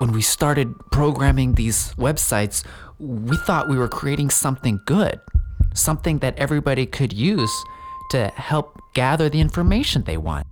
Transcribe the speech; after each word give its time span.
when 0.00 0.12
we 0.12 0.22
started 0.22 0.74
programming 0.90 1.52
these 1.54 1.94
websites, 1.96 2.64
we 2.98 3.36
thought 3.36 3.68
we 3.68 3.76
were 3.76 3.86
creating 3.86 4.30
something 4.30 4.80
good, 4.86 5.20
something 5.74 6.20
that 6.20 6.38
everybody 6.38 6.86
could 6.86 7.12
use 7.12 7.52
to 8.10 8.28
help 8.28 8.80
gather 8.94 9.28
the 9.28 9.42
information 9.42 10.04
they 10.04 10.16
want. 10.16 10.46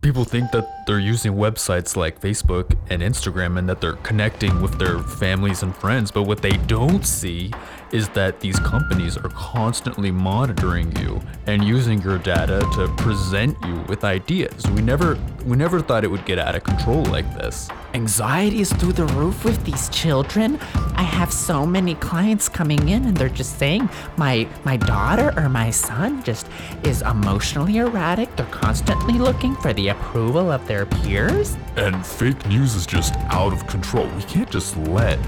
People 0.00 0.24
think 0.24 0.50
that 0.52 0.66
they're 0.86 1.00
using 1.00 1.32
websites 1.32 1.96
like 1.96 2.20
Facebook 2.20 2.76
and 2.90 3.02
Instagram 3.02 3.58
and 3.58 3.68
that 3.68 3.80
they're 3.80 3.94
connecting 3.94 4.62
with 4.62 4.78
their 4.78 5.00
families 5.00 5.62
and 5.62 5.74
friends, 5.74 6.12
but 6.12 6.22
what 6.22 6.42
they 6.42 6.56
don't 6.68 7.04
see 7.04 7.50
is 7.92 8.08
that 8.10 8.40
these 8.40 8.58
companies 8.60 9.16
are 9.16 9.28
constantly 9.30 10.10
monitoring 10.10 10.94
you 10.96 11.20
and 11.46 11.64
using 11.64 12.00
your 12.02 12.18
data 12.18 12.60
to 12.74 12.88
present 12.96 13.56
you 13.64 13.76
with 13.88 14.04
ideas. 14.04 14.66
We 14.70 14.82
never 14.82 15.18
we 15.44 15.56
never 15.56 15.80
thought 15.80 16.02
it 16.02 16.10
would 16.10 16.24
get 16.24 16.38
out 16.38 16.56
of 16.56 16.64
control 16.64 17.04
like 17.04 17.32
this. 17.34 17.68
Anxiety 17.94 18.60
is 18.60 18.72
through 18.72 18.92
the 18.92 19.06
roof 19.06 19.44
with 19.44 19.64
these 19.64 19.88
children. 19.90 20.58
I 20.96 21.02
have 21.02 21.32
so 21.32 21.64
many 21.64 21.94
clients 21.94 22.48
coming 22.48 22.88
in 22.88 23.04
and 23.04 23.16
they're 23.16 23.28
just 23.28 23.58
saying 23.58 23.88
my 24.16 24.48
my 24.64 24.76
daughter 24.76 25.32
or 25.36 25.48
my 25.48 25.70
son 25.70 26.22
just 26.24 26.48
is 26.82 27.02
emotionally 27.02 27.76
erratic. 27.78 28.34
They're 28.36 28.46
constantly 28.46 29.18
looking 29.18 29.54
for 29.56 29.72
the 29.72 29.88
approval 29.88 30.50
of 30.50 30.66
their 30.66 30.75
peers. 30.84 31.56
And 31.76 32.04
fake 32.04 32.46
news 32.46 32.74
is 32.74 32.84
just 32.84 33.14
out 33.30 33.54
of 33.54 33.66
control. 33.66 34.06
We 34.08 34.22
can't 34.24 34.50
just 34.50 34.76
let 34.76 35.18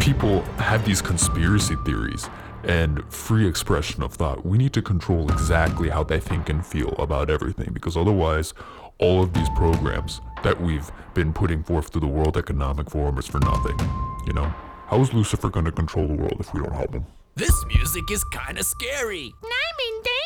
people 0.00 0.40
have 0.58 0.86
these 0.86 1.02
conspiracy 1.02 1.74
theories 1.84 2.30
and 2.64 3.04
free 3.12 3.46
expression 3.46 4.02
of 4.02 4.14
thought. 4.14 4.46
We 4.46 4.56
need 4.56 4.72
to 4.72 4.82
control 4.82 5.30
exactly 5.30 5.90
how 5.90 6.04
they 6.04 6.20
think 6.20 6.48
and 6.48 6.64
feel 6.64 6.94
about 6.98 7.28
everything 7.28 7.72
because 7.72 7.96
otherwise, 7.96 8.54
all 8.98 9.22
of 9.22 9.34
these 9.34 9.48
programs 9.50 10.22
that 10.42 10.58
we've 10.58 10.90
been 11.12 11.32
putting 11.32 11.62
forth 11.62 11.90
to 11.92 12.00
the 12.00 12.06
World 12.06 12.36
Economic 12.36 12.88
Forum 12.88 13.18
is 13.18 13.26
for 13.26 13.40
nothing. 13.40 13.78
You 14.26 14.32
know? 14.32 14.54
How 14.86 15.00
is 15.00 15.12
Lucifer 15.12 15.50
going 15.50 15.66
to 15.66 15.72
control 15.72 16.06
the 16.06 16.14
world 16.14 16.36
if 16.38 16.54
we 16.54 16.62
don't 16.62 16.72
help 16.72 16.94
him? 16.94 17.04
This 17.34 17.52
music 17.66 18.10
is 18.10 18.24
kinda 18.24 18.62
scary. 18.62 19.34
I'm 19.44 19.94
in 19.94 20.02
danger. 20.02 20.25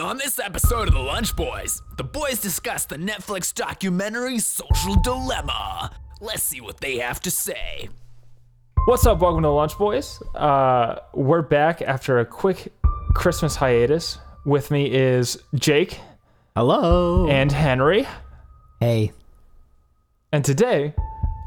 On 0.00 0.16
this 0.16 0.38
episode 0.38 0.88
of 0.88 0.94
The 0.94 1.00
Lunch 1.00 1.36
Boys, 1.36 1.82
the 1.98 2.04
boys 2.04 2.40
discuss 2.40 2.86
the 2.86 2.96
Netflix 2.96 3.52
documentary 3.52 4.38
Social 4.38 4.94
Dilemma. 5.02 5.90
Let's 6.22 6.42
see 6.42 6.62
what 6.62 6.80
they 6.80 6.96
have 6.98 7.20
to 7.20 7.30
say. 7.30 7.90
What's 8.86 9.04
up? 9.04 9.18
Welcome 9.20 9.42
to 9.42 9.50
Lunch 9.50 9.76
Boys. 9.76 10.22
Uh, 10.34 11.00
we're 11.12 11.42
back 11.42 11.82
after 11.82 12.20
a 12.20 12.24
quick 12.24 12.72
Christmas 13.14 13.54
hiatus. 13.56 14.18
With 14.46 14.70
me 14.70 14.90
is 14.90 15.36
Jake 15.54 16.00
Hello. 16.56 17.28
and 17.28 17.52
Henry. 17.52 18.06
Hey, 18.80 19.12
And 20.32 20.42
today 20.42 20.94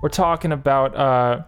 we're 0.03 0.09
talking 0.09 0.51
about 0.51 0.95
uh, 0.95 1.41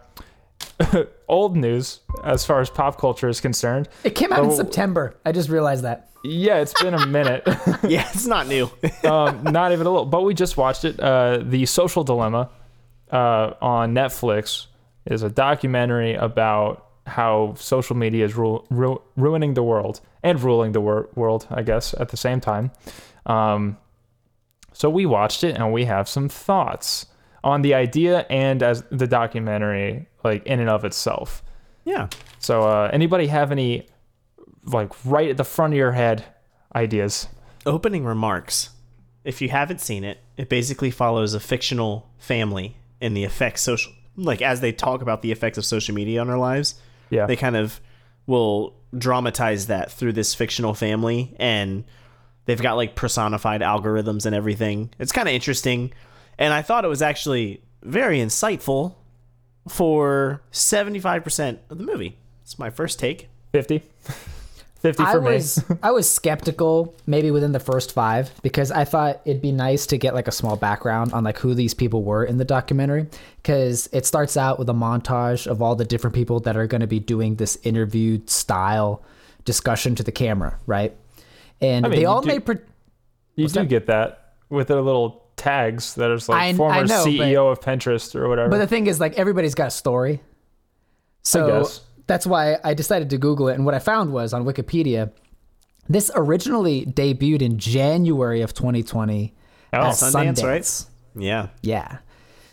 old 1.30 1.55
news 1.55 2.02
as 2.23 2.45
far 2.45 2.59
as 2.59 2.69
pop 2.69 2.99
culture 2.99 3.30
is 3.30 3.39
concerned. 3.39 3.88
It 4.03 4.16
came 4.16 4.33
out 4.33 4.44
in 4.44 4.49
Oh. 4.49 4.55
September. 4.55 5.16
I 5.25 5.31
just 5.31 5.49
realized 5.49 5.83
that. 5.86 6.09
Yeah, 6.23 6.58
it's 6.58 6.73
been 6.81 6.94
a 6.94 7.05
minute. 7.19 7.44
yeah, 7.83 8.08
it's 8.13 8.25
not 8.27 8.47
new. 8.47 8.69
um, 9.05 9.44
not 9.44 9.71
even 9.71 9.88
a 9.88 9.89
little, 9.89 10.05
but 10.05 10.23
we 10.23 10.33
just 10.33 10.58
watched 10.58 10.83
it. 10.86 10.99
Uh, 10.99 11.39
the 11.41 11.66
Social 11.66 12.03
Dilemma 12.03 12.49
uh, 13.11 13.53
on 13.61 13.94
Netflix 13.94 14.66
is 15.05 15.23
a 15.23 15.30
documentary 15.30 16.16
about 16.16 16.86
how 17.08 17.53
social 17.58 17.95
media 17.95 18.25
is 18.25 18.36
ru- 18.36 18.64
ru- 18.69 19.02
ruining 19.16 19.53
the 19.53 19.64
world 19.64 20.02
and 20.21 20.41
ruling 20.43 20.73
the 20.73 20.81
wor- 20.81 21.09
world, 21.16 21.47
I 21.49 21.64
guess, 21.64 21.93
at 21.99 22.09
the 22.09 22.17
same 22.17 22.39
time. 22.41 22.71
Um, 23.25 23.77
so 24.73 24.89
we 24.89 25.05
watched 25.05 25.43
it 25.43 25.55
and 25.55 25.71
we 25.73 25.86
have 25.86 26.08
some 26.09 26.30
thoughts 26.30 27.05
on 27.44 27.62
the 27.62 27.73
idea 27.73 28.26
and 28.30 28.62
as 28.62 28.84
the 28.92 29.08
documentary, 29.08 30.08
like 30.23 30.45
in 30.45 30.59
and 30.59 30.70
of 30.70 30.86
itself. 30.86 31.44
yeah. 31.86 32.08
So, 32.42 32.64
uh, 32.64 32.90
anybody 32.94 33.28
have 33.28 33.52
any, 33.52 33.86
like, 34.64 34.94
right 35.04 35.30
at 35.30 35.36
the 35.36 35.44
front 35.44 35.73
of 35.73 35.78
your 35.78 35.92
head 35.92 36.23
ideas? 36.73 37.28
Opening 37.66 38.05
remarks. 38.05 38.70
If 39.26 39.42
you 39.42 39.49
haven't 39.49 39.82
seen 39.82 40.05
it, 40.05 40.20
it 40.38 40.48
basically 40.48 40.89
follows 40.89 41.33
a 41.33 41.39
fictional 41.42 42.10
family 42.17 42.78
and 43.02 43.16
the 43.16 43.26
effects 43.26 43.61
social 43.61 43.92
like 44.26 44.42
as 44.42 44.61
they 44.61 44.72
talk 44.72 45.02
about 45.02 45.22
the 45.22 45.32
effects 45.32 45.58
of 45.58 45.66
social 45.66 45.95
media 45.95 46.22
on 46.22 46.30
our 46.30 46.38
lives. 46.38 46.76
Yeah. 47.10 47.26
They 47.26 47.36
kind 47.36 47.55
of 47.55 47.80
will 48.28 48.76
dramatize 48.98 49.67
that 49.67 49.92
through 49.92 50.14
this 50.14 50.33
fictional 50.36 50.73
family 50.73 51.36
and 51.39 51.83
they've 52.45 52.61
got 52.61 52.76
like 52.76 52.95
personified 52.95 53.61
algorithms 53.61 54.26
and 54.26 54.36
everything. 54.36 54.92
It's 54.99 55.11
kind 55.11 55.28
of 55.28 55.33
interesting 55.33 55.94
and 56.39 56.52
I 56.54 56.64
thought 56.64 56.83
it 56.86 56.88
was 56.88 57.04
actually 57.04 57.61
very 57.83 58.17
insightful 58.20 58.95
for 59.67 60.42
75% 60.52 61.60
of 61.70 61.77
the 61.77 61.83
movie. 61.83 62.17
It's 62.42 62.58
my 62.58 62.72
first 62.72 62.98
take. 62.98 63.30
50 63.52 63.83
50 64.80 65.04
for 65.04 65.10
I 65.10 65.16
me 65.16 65.33
was 65.33 65.66
I 65.83 65.92
was 65.92 66.10
skeptical 66.10 66.95
maybe 67.05 67.32
within 67.32 67.52
the 67.52 67.60
first 67.60 67.92
five 67.92 68.32
because 68.42 68.72
I 68.72 68.86
thought 68.86 69.20
it'd 69.26 69.42
be 69.42 69.52
nice 69.52 69.86
to 69.88 69.98
get 69.98 70.14
like 70.14 70.28
a 70.30 70.32
small 70.32 70.55
background 70.55 71.11
on 71.11 71.26
like 71.26 71.38
who 71.38 71.54
these 71.54 71.73
people 71.73 72.02
were 72.04 72.23
in 72.23 72.38
the 72.38 72.45
documentary 72.45 73.08
because 73.38 73.89
it 73.92 74.05
starts 74.05 74.38
out 74.38 74.58
with 74.58 74.70
a 74.70 74.73
montage 74.73 75.48
of 75.48 75.61
all 75.61 75.76
the 75.76 75.83
different 75.83 76.16
people 76.16 76.39
that 76.42 76.55
are 76.55 76.66
going 76.66 76.80
to 76.80 76.88
be 76.88 76.99
doing 76.99 77.36
this 77.36 77.58
interview 77.64 78.22
style 78.26 79.04
discussion 79.44 79.95
to 79.95 80.04
the 80.04 80.11
camera, 80.14 80.58
right? 80.66 80.95
And 81.60 81.86
I 81.86 81.89
mean, 81.89 81.99
they 81.99 82.05
all 82.05 82.22
do- 82.22 82.28
made 82.28 82.45
pre- 82.45 82.60
you 83.36 83.49
do 83.49 83.66
get 83.66 83.88
that 83.88 84.36
with 84.49 84.70
their 84.70 84.82
little 84.82 85.26
tags 85.39 85.95
that 85.95 86.11
is 86.11 86.30
like 86.30 86.42
I- 86.42 86.54
former 86.54 86.76
I 86.76 86.83
know, 86.83 87.04
ceo 87.05 87.52
of 87.52 87.60
pinterest 87.61 88.16
or 88.16 88.30
whatever 88.30 88.50
But 88.50 88.60
the 88.60 88.67
thing 88.67 88.86
is, 88.88 89.00
like, 89.00 89.14
everybody's 89.17 89.55
got 89.55 89.67
a 89.67 89.72
story. 89.72 90.22
So 91.23 91.67
that's 92.08 92.26
why 92.26 92.58
I 92.64 92.73
decided 92.73 93.10
to 93.11 93.17
Google 93.17 93.49
it. 93.49 93.55
And 93.55 93.66
what 93.66 93.73
I 93.73 93.80
found 93.80 94.11
was 94.14 94.33
on 94.33 94.45
Wikipedia, 94.45 95.11
this 95.88 96.11
originally 96.16 96.86
debuted 96.86 97.42
in 97.42 97.58
January 97.58 98.42
of 98.42 98.54
2020 98.54 99.33
Oh. 99.73 99.78
at 99.78 99.94
Sundance, 99.94 100.39
Sundance. 100.39 100.44
right? 100.44 100.86
Yeah. 101.16 101.48
Yeah. 101.61 101.98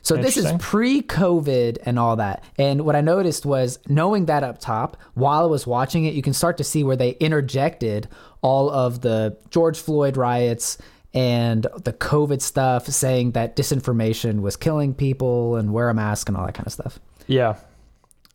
So 0.02 0.16
this 0.16 0.36
is 0.36 0.52
pre-COVID 0.60 1.78
and 1.84 1.98
all 1.98 2.14
that. 2.16 2.44
And 2.58 2.82
what 2.84 2.94
I 2.94 3.00
noticed 3.00 3.44
was 3.44 3.80
knowing 3.88 4.26
that 4.26 4.44
up 4.44 4.58
top, 4.60 4.96
while 5.14 5.42
I 5.42 5.46
was 5.46 5.66
watching 5.66 6.04
it, 6.04 6.14
you 6.14 6.22
can 6.22 6.32
start 6.32 6.58
to 6.58 6.64
see 6.64 6.84
where 6.84 6.94
they 6.94 7.10
interjected 7.18 8.06
all 8.40 8.70
of 8.70 9.00
the 9.00 9.36
George 9.50 9.78
Floyd 9.78 10.16
riots 10.16 10.78
and 11.16 11.62
the 11.82 11.92
COVID 11.92 12.40
stuff, 12.42 12.86
saying 12.86 13.32
that 13.32 13.56
disinformation 13.56 14.40
was 14.42 14.54
killing 14.56 14.94
people 14.94 15.56
and 15.56 15.72
wear 15.72 15.88
a 15.88 15.94
mask 15.94 16.28
and 16.28 16.36
all 16.36 16.44
that 16.46 16.54
kind 16.54 16.66
of 16.66 16.72
stuff. 16.72 17.00
yeah 17.26 17.56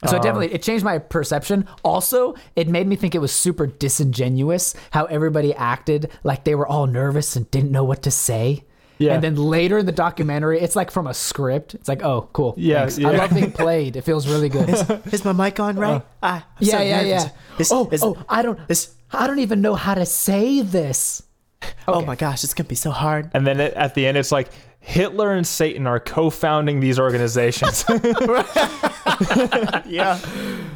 So 0.07 0.15
it 0.17 0.23
definitely 0.23 0.51
it 0.53 0.63
changed 0.63 0.83
my 0.83 0.97
perception. 0.97 1.67
Also, 1.83 2.33
it 2.55 2.67
made 2.67 2.87
me 2.87 2.95
think 2.95 3.13
it 3.13 3.19
was 3.21 3.31
super 3.31 3.67
disingenuous 3.67 4.73
how 4.89 5.05
everybody 5.05 5.53
acted 5.53 6.09
like 6.23 6.43
they 6.43 6.55
were 6.55 6.67
all 6.67 6.87
nervous 6.87 7.35
and 7.35 7.49
didn't 7.51 7.71
know 7.71 7.83
what 7.83 8.01
to 8.03 8.11
say. 8.11 8.63
Yeah. 8.97 9.13
And 9.15 9.23
then 9.23 9.35
later 9.35 9.77
in 9.79 9.85
the 9.87 9.91
documentary, 9.91 10.59
it's 10.59 10.75
like 10.75 10.91
from 10.91 11.07
a 11.07 11.13
script. 11.13 11.73
It's 11.75 11.87
like, 11.89 12.03
oh, 12.03 12.29
cool. 12.33 12.53
Yeah, 12.57 12.87
thanks. 12.87 13.03
I 13.03 13.11
love 13.17 13.33
being 13.33 13.51
played. 13.51 13.95
It 13.95 14.01
feels 14.03 14.27
really 14.27 14.49
good. 14.49 14.69
Is 15.11 15.25
my 15.25 15.33
mic 15.33 15.59
on 15.59 15.75
right? 15.75 16.03
ah, 16.21 16.45
I'm 16.59 16.67
yeah, 16.67 16.77
so 16.77 16.81
yeah, 16.83 17.01
nervous. 17.01 17.23
yeah. 17.25 17.57
Is- 17.59 17.71
oh, 17.71 17.89
is- 17.91 18.03
oh, 18.03 18.17
I 18.29 18.41
don't, 18.43 18.59
is- 18.69 18.89
I 19.11 19.25
don't 19.27 19.39
even 19.39 19.59
know 19.61 19.73
how 19.75 19.93
to 19.95 20.05
say 20.05 20.61
this. 20.61 21.23
Oh 21.87 22.01
my 22.01 22.15
gosh, 22.15 22.43
it's 22.43 22.53
gonna 22.53 22.67
be 22.69 22.75
so 22.75 22.91
hard. 22.91 23.29
and 23.33 23.45
then 23.45 23.59
it, 23.59 23.73
at 23.73 23.95
the 23.95 24.05
end 24.07 24.17
it's 24.17 24.31
like 24.31 24.49
hitler 24.83 25.31
and 25.33 25.45
satan 25.45 25.85
are 25.85 25.99
co-founding 25.99 26.79
these 26.79 26.97
organizations 26.99 27.85
Yeah, 29.85 30.19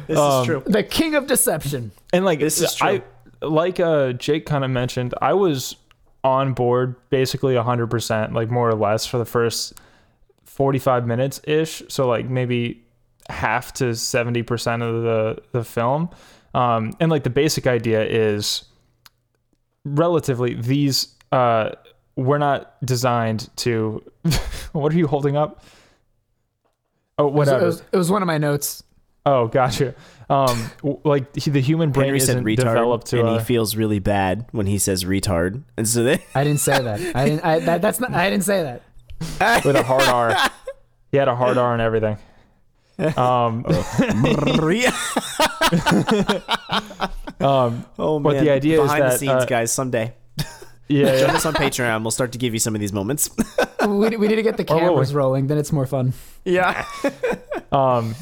this 0.06 0.18
Um, 0.18 0.40
is 0.42 0.46
true. 0.46 0.62
The 0.66 0.82
king 0.82 1.14
of 1.14 1.26
deception. 1.26 1.90
and 2.12 2.24
like 2.24 2.38
This 2.40 2.60
is 2.60 2.74
true. 2.74 2.88
i 2.88 3.02
like 3.44 3.78
uh 3.80 4.12
jake 4.14 4.46
kind 4.46 4.64
of 4.64 4.70
mentioned 4.70 5.14
i 5.20 5.32
was 5.34 5.76
on 6.24 6.54
board 6.54 6.96
basically 7.10 7.54
100% 7.54 8.32
like 8.32 8.50
more 8.50 8.68
or 8.68 8.74
less 8.74 9.04
for 9.06 9.18
the 9.18 9.24
first 9.26 9.74
45 10.44 11.06
minutes 11.06 11.40
ish 11.44 11.82
so 11.88 12.08
like 12.08 12.28
maybe 12.28 12.82
half 13.28 13.72
to 13.74 13.86
70% 13.86 14.82
of 14.82 15.02
the 15.02 15.42
the 15.52 15.62
film 15.64 16.08
um 16.54 16.92
and 17.00 17.10
like 17.10 17.24
the 17.24 17.30
basic 17.30 17.66
idea 17.66 18.04
is 18.04 18.64
relatively 19.86 20.54
these 20.54 21.14
uh 21.32 21.70
we're 22.16 22.38
not 22.38 22.74
designed 22.84 23.48
to 23.56 24.02
what 24.72 24.92
are 24.92 24.96
you 24.96 25.06
holding 25.06 25.36
up 25.36 25.62
oh 27.18 27.28
It 27.28 27.32
whatever 27.32 27.66
was, 27.66 27.82
it 27.92 27.96
was 27.96 28.10
one 28.10 28.20
of 28.22 28.26
my 28.26 28.38
notes. 28.38 28.82
oh 29.24 29.46
gotcha 29.48 29.94
um 30.28 30.70
like 31.04 31.34
he- 31.36 31.50
the 31.50 31.60
human 31.60 31.92
brain 31.92 32.06
Henry 32.06 32.20
said 32.20 32.30
isn't 32.30 32.44
retard, 32.44 32.56
developed 32.56 33.06
to 33.08 33.20
and 33.20 33.28
uh, 33.28 33.38
he 33.38 33.44
feels 33.44 33.76
really 33.76 34.00
bad 34.00 34.46
when 34.50 34.66
he 34.66 34.78
says 34.78 35.04
retard, 35.04 35.62
and 35.76 35.86
so 35.86 36.02
they, 36.02 36.22
I 36.34 36.42
didn't 36.42 36.60
say 36.60 36.82
that. 36.82 37.00
I 37.16 37.24
didn't. 37.28 37.44
I, 37.44 37.58
that, 37.60 37.80
that's 37.82 38.00
not. 38.00 38.12
I 38.12 38.28
didn't 38.28 38.42
say 38.44 38.62
that. 38.64 39.64
with 39.64 39.76
a 39.76 39.84
hard 39.84 40.02
R. 40.02 40.36
He 41.12 41.16
had 41.18 41.28
a 41.28 41.36
hard 41.36 41.58
R 41.58 41.72
and 41.72 41.80
everything. 41.80 42.18
Um, 42.98 43.64
um, 47.40 47.84
oh 47.98 48.18
But 48.20 48.34
man, 48.34 48.44
the 48.44 48.50
idea 48.50 48.80
is 48.80 48.90
behind 48.90 49.04
the 49.04 49.16
scenes, 49.18 49.42
uh, 49.42 49.46
guys, 49.46 49.72
someday. 49.72 50.14
Yeah, 50.88 51.18
Join 51.18 51.30
yeah. 51.30 51.34
us 51.34 51.44
on 51.44 51.54
Patreon. 51.54 52.02
We'll 52.02 52.12
start 52.12 52.30
to 52.30 52.38
give 52.38 52.52
you 52.52 52.60
some 52.60 52.76
of 52.76 52.80
these 52.80 52.92
moments. 52.92 53.28
we, 53.88 54.16
we 54.16 54.28
need 54.28 54.36
to 54.36 54.42
get 54.42 54.56
the 54.56 54.62
cameras 54.62 55.12
we? 55.12 55.16
rolling. 55.16 55.48
Then 55.48 55.58
it's 55.58 55.72
more 55.72 55.84
fun. 55.84 56.12
yeah. 56.44 56.84
um, 57.72 58.14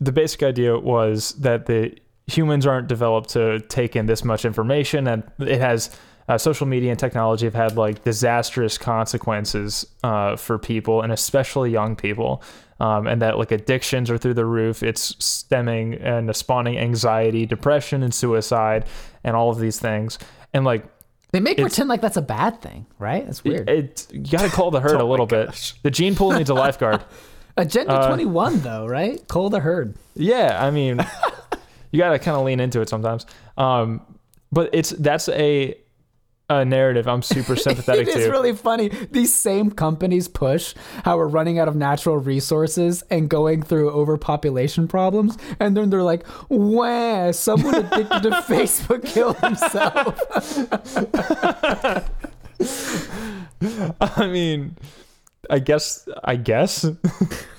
the 0.00 0.10
basic 0.10 0.42
idea 0.42 0.76
was 0.76 1.34
that 1.34 1.66
the 1.66 1.96
humans 2.26 2.66
aren't 2.66 2.88
developed 2.88 3.30
to 3.30 3.60
take 3.60 3.94
in 3.94 4.06
this 4.06 4.24
much 4.24 4.44
information, 4.44 5.06
and 5.06 5.22
it 5.38 5.60
has 5.60 5.96
uh, 6.28 6.36
social 6.36 6.66
media 6.66 6.90
and 6.90 6.98
technology 6.98 7.46
have 7.46 7.54
had 7.54 7.76
like 7.76 8.02
disastrous 8.02 8.76
consequences 8.78 9.86
uh, 10.02 10.34
for 10.34 10.58
people, 10.58 11.02
and 11.02 11.12
especially 11.12 11.70
young 11.70 11.94
people. 11.94 12.42
Um, 12.80 13.08
and 13.08 13.20
that 13.22 13.38
like 13.38 13.50
addictions 13.50 14.08
are 14.10 14.18
through 14.18 14.34
the 14.34 14.44
roof. 14.44 14.82
It's 14.82 15.16
stemming 15.24 15.94
and 15.94 16.34
spawning 16.36 16.78
anxiety, 16.78 17.44
depression, 17.44 18.02
and 18.04 18.14
suicide, 18.14 18.86
and 19.24 19.34
all 19.34 19.50
of 19.50 19.58
these 19.58 19.80
things. 19.80 20.18
And 20.54 20.64
like 20.64 20.84
They 21.32 21.40
make 21.40 21.58
pretend 21.58 21.88
like 21.88 22.00
that's 22.00 22.16
a 22.16 22.22
bad 22.22 22.62
thing, 22.62 22.86
right? 22.98 23.26
That's 23.26 23.42
weird. 23.42 23.68
it, 23.68 24.06
you 24.12 24.20
gotta 24.20 24.48
call 24.48 24.70
the 24.70 24.80
herd 24.80 25.00
a 25.00 25.04
little 25.04 25.26
bit. 25.26 25.74
The 25.82 25.90
gene 25.90 26.14
pool 26.14 26.30
needs 26.32 26.50
a 26.50 26.54
lifeguard. 26.66 27.02
Agenda 27.56 27.92
uh, 27.92 28.06
21, 28.06 28.60
though, 28.60 28.86
right? 28.86 29.26
Call 29.26 29.50
the 29.50 29.58
herd. 29.58 29.96
Yeah, 30.14 30.64
I 30.64 30.70
mean, 30.70 31.04
you 31.90 31.98
got 31.98 32.10
to 32.10 32.18
kind 32.20 32.36
of 32.36 32.44
lean 32.44 32.60
into 32.60 32.80
it 32.80 32.88
sometimes. 32.88 33.26
Um, 33.56 34.00
but 34.52 34.70
it's 34.72 34.90
that's 34.90 35.28
a 35.30 35.74
a 36.50 36.64
narrative 36.64 37.06
I'm 37.06 37.22
super 37.22 37.56
sympathetic 37.66 38.08
It 38.08 38.16
is 38.16 38.24
to. 38.24 38.30
really 38.30 38.54
funny. 38.54 38.88
These 39.10 39.34
same 39.34 39.70
companies 39.70 40.28
push 40.28 40.74
how 41.04 41.16
we're 41.18 41.26
running 41.28 41.58
out 41.58 41.68
of 41.68 41.76
natural 41.76 42.16
resources 42.16 43.02
and 43.10 43.28
going 43.28 43.62
through 43.62 43.90
overpopulation 43.90 44.88
problems, 44.88 45.36
and 45.60 45.76
then 45.76 45.90
they're 45.90 46.02
like, 46.02 46.24
"Wah! 46.48 47.32
Someone 47.32 47.74
addicted 47.74 48.22
to 48.22 48.30
Facebook 48.48 49.04
killed 49.04 49.36
himself." 49.40 50.18
I 54.00 54.26
mean, 54.26 54.76
I 55.50 55.58
guess 55.58 56.08
I 56.24 56.36
guess, 56.36 56.86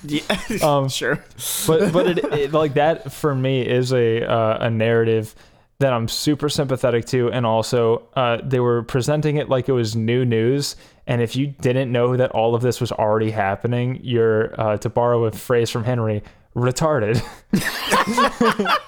Yeah. 0.02 0.22
Um, 0.62 0.88
sure. 0.88 1.24
but 1.66 1.92
but 1.92 2.06
it, 2.06 2.18
it 2.32 2.52
like 2.52 2.74
that 2.74 3.12
for 3.12 3.34
me 3.34 3.62
is 3.66 3.92
a 3.92 4.24
uh, 4.28 4.58
a 4.66 4.70
narrative 4.70 5.34
that 5.80 5.92
I'm 5.92 6.08
super 6.08 6.48
sympathetic 6.48 7.06
to, 7.06 7.30
and 7.32 7.44
also 7.44 8.06
uh, 8.14 8.38
they 8.44 8.60
were 8.60 8.82
presenting 8.82 9.36
it 9.36 9.48
like 9.48 9.68
it 9.68 9.72
was 9.72 9.96
new 9.96 10.24
news. 10.24 10.76
And 11.06 11.20
if 11.20 11.34
you 11.34 11.48
didn't 11.48 11.90
know 11.90 12.16
that 12.16 12.30
all 12.32 12.54
of 12.54 12.62
this 12.62 12.80
was 12.80 12.92
already 12.92 13.30
happening, 13.30 13.98
you're 14.02 14.58
uh, 14.60 14.76
to 14.78 14.88
borrow 14.88 15.24
a 15.24 15.32
phrase 15.32 15.70
from 15.70 15.84
Henry, 15.84 16.22
retarded. 16.54 17.20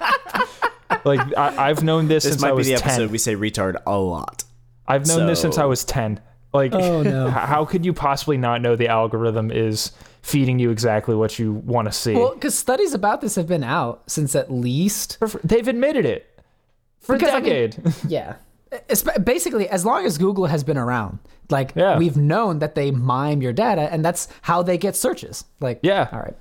like 1.04 1.20
I, 1.36 1.70
I've 1.70 1.82
known 1.82 2.08
this, 2.08 2.24
This 2.24 2.34
since 2.34 2.42
I 2.42 2.48
might 2.48 2.52
be 2.52 2.56
was 2.58 2.66
the 2.68 2.76
10. 2.76 2.88
episode 2.88 3.10
we 3.10 3.18
say 3.18 3.34
retard 3.34 3.80
a 3.86 3.98
lot. 3.98 4.44
I've 4.86 5.06
known 5.06 5.26
this 5.26 5.40
since 5.40 5.58
I 5.58 5.64
was 5.64 5.84
10. 5.84 6.20
Like, 6.52 6.74
Oh, 6.74 7.02
no. 7.02 7.30
how 7.30 7.64
could 7.64 7.84
you 7.86 7.92
possibly 7.94 8.36
not 8.36 8.60
know 8.60 8.76
the 8.76 8.88
algorithm 8.88 9.50
is 9.50 9.92
feeding 10.20 10.58
you 10.58 10.70
exactly 10.70 11.14
what 11.14 11.38
you 11.38 11.52
want 11.54 11.88
to 11.88 11.92
see? 11.92 12.14
well, 12.14 12.34
because 12.34 12.56
studies 12.56 12.92
about 12.94 13.20
this 13.22 13.34
have 13.36 13.46
been 13.46 13.64
out 13.64 14.02
since 14.08 14.36
at 14.36 14.52
least 14.52 15.18
They've 15.42 15.66
admitted 15.66 16.04
it 16.04 16.26
for 17.02 17.14
Because, 17.16 17.30
a 17.30 17.36
I 17.36 17.40
mean- 17.40 17.70
decade. 17.70 17.94
yeah. 18.08 18.34
Espe- 18.88 19.22
Basically, 19.24 19.68
as 19.68 19.84
long 19.84 20.06
as 20.06 20.16
Google 20.16 20.46
has 20.46 20.64
been 20.64 20.78
around, 20.78 21.18
like 21.50 21.72
Yeah. 21.76 21.98
we've 21.98 22.16
known 22.16 22.60
that 22.60 22.74
they 22.74 22.90
mime 22.90 23.42
your 23.42 23.52
data, 23.52 23.82
and 23.92 24.02
that's 24.04 24.28
how 24.42 24.62
they 24.62 24.78
get 24.78 24.96
searches. 24.96 25.44
Like, 25.60 25.80
Yeah. 25.82 26.08
all 26.10 26.20
right. 26.20 26.36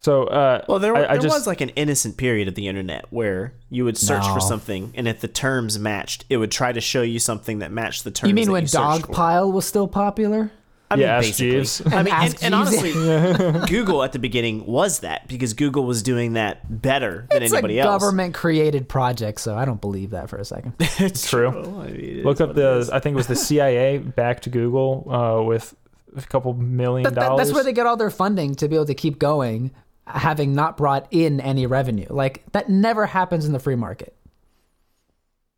so, 0.00 0.24
uh, 0.24 0.62
Well, 0.68 0.78
there, 0.78 0.94
I, 0.94 1.14
I 1.14 1.16
just, 1.18 1.34
was 1.34 1.46
like 1.46 1.60
an 1.62 1.70
innocent 1.70 2.16
period 2.18 2.48
of 2.48 2.54
the 2.54 2.68
internet 2.68 3.06
where 3.10 3.54
you 3.70 3.84
would 3.86 3.96
search 3.96 4.24
No. 4.26 4.34
for 4.34 4.40
something, 4.40 4.92
and 4.94 5.08
if 5.08 5.20
the 5.20 5.28
terms 5.28 5.78
matched, 5.78 6.24
it 6.28 6.36
would 6.36 6.50
try 6.50 6.70
to 6.72 6.80
show 6.80 7.00
you 7.02 7.18
something 7.18 7.60
that 7.60 7.70
matched 7.72 8.04
the 8.04 8.10
terms. 8.10 8.28
You 8.28 8.34
mean 8.34 8.46
that 8.46 8.52
when 8.52 8.62
you 8.64 8.68
searched 8.68 9.06
for. 9.06 9.12
Dogpile 9.14 9.52
was 9.52 9.64
still 9.64 9.88
popular? 9.88 10.50
I 10.92 10.96
mean, 10.96 11.06
Yeah, 11.06 11.16
Ask 11.16 11.26
basically. 11.28 11.50
Jeeves. 11.52 11.82
I 11.86 11.88
mean, 11.88 11.96
and, 11.98 12.08
Ask 12.08 12.42
and 12.44 12.54
Jeeves. 12.54 12.96
honestly, 12.96 13.66
Google 13.68 14.02
at 14.02 14.12
the 14.12 14.18
beginning 14.18 14.66
was 14.66 15.00
that 15.00 15.26
because 15.28 15.54
Google 15.54 15.84
was 15.84 16.02
doing 16.02 16.34
that 16.34 16.82
better 16.82 17.26
than 17.30 17.42
It's 17.42 17.52
anybody 17.52 17.78
a 17.78 17.84
else. 17.84 18.02
government 18.02 18.34
created 18.34 18.88
project, 18.88 19.40
so 19.40 19.56
I 19.56 19.64
don't 19.64 19.80
believe 19.80 20.10
that 20.10 20.28
for 20.28 20.36
a 20.38 20.44
second. 20.44 20.74
it's 20.80 21.28
True. 21.28 21.48
I 21.50 21.86
mean, 21.86 22.18
it 22.20 22.24
look 22.24 22.40
up 22.40 22.54
the. 22.54 22.88
I 22.92 22.98
think 23.00 23.14
it 23.14 23.16
was 23.16 23.26
the 23.26 23.36
CIA 23.36 23.98
backed 23.98 24.50
Google 24.50 25.06
uh, 25.10 25.42
with 25.42 25.74
a 26.16 26.20
couple 26.22 26.52
million 26.54 27.04
That- 27.04 27.14
that- 27.14 27.20
dollars. 27.28 27.46
that's 27.48 27.54
where 27.54 27.64
they 27.64 27.72
get 27.72 27.86
all 27.86 27.96
their 27.96 28.10
funding 28.10 28.54
to 28.56 28.68
be 28.68 28.74
able 28.76 28.86
to 28.86 28.94
keep 28.94 29.18
going, 29.18 29.70
having 30.06 30.54
not 30.54 30.76
brought 30.76 31.06
in 31.10 31.40
any 31.40 31.66
revenue. 31.66 32.06
Like 32.10 32.42
that 32.52 32.68
never 32.68 33.06
happens 33.06 33.46
in 33.46 33.52
the 33.52 33.58
free 33.60 33.76
market. 33.76 34.14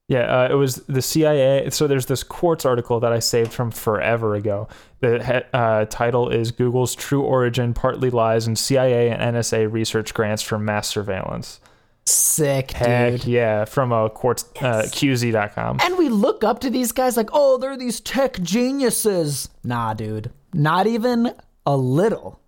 Yeah, 0.09 0.43
uh, 0.43 0.49
it 0.51 0.55
was 0.55 0.77
the 0.87 1.01
CIA. 1.01 1.71
So 1.71 1.87
there's 1.87 2.07
this 2.07 2.23
Quartz 2.23 2.67
article 2.67 3.01
that 3.01 3.13
I 3.13 3.21
saved 3.21 3.53
from 3.53 3.71
forever 3.71 4.35
ago. 4.35 4.69
The 5.01 5.45
uh, 5.57 5.87
title 5.87 6.29
is 6.29 6.51
Google's 6.51 6.95
True 6.95 7.23
Origin 7.23 7.73
Partly 7.73 8.11
Lies 8.11 8.47
in 8.47 8.55
CIA 8.55 9.09
and 9.11 9.35
NSA 9.37 9.73
Research 9.73 10.13
Grants 10.13 10.43
for 10.43 10.59
Mass 10.59 10.89
Surveillance. 10.89 11.59
Sick, 12.07 12.73
Heck 12.73 13.13
dude. 13.13 13.25
yeah, 13.25 13.65
from 13.65 13.91
uh, 13.91 14.11
Quartz, 14.11 14.45
uh, 14.61 14.83
QZ.com. 14.89 15.79
And 15.83 15.97
we 15.97 16.11
look 16.11 16.45
up 16.45 16.59
to 16.61 16.69
these 16.69 16.93
guys 16.93 17.17
like, 17.17 17.31
oh, 17.33 17.57
they're 17.57 17.79
these 17.79 18.01
tech 18.01 18.39
geniuses. 18.43 19.49
Nah, 19.63 19.95
dude, 19.95 20.31
not 20.53 20.87
even 20.87 21.33
a 21.65 21.77
little. 21.79 22.41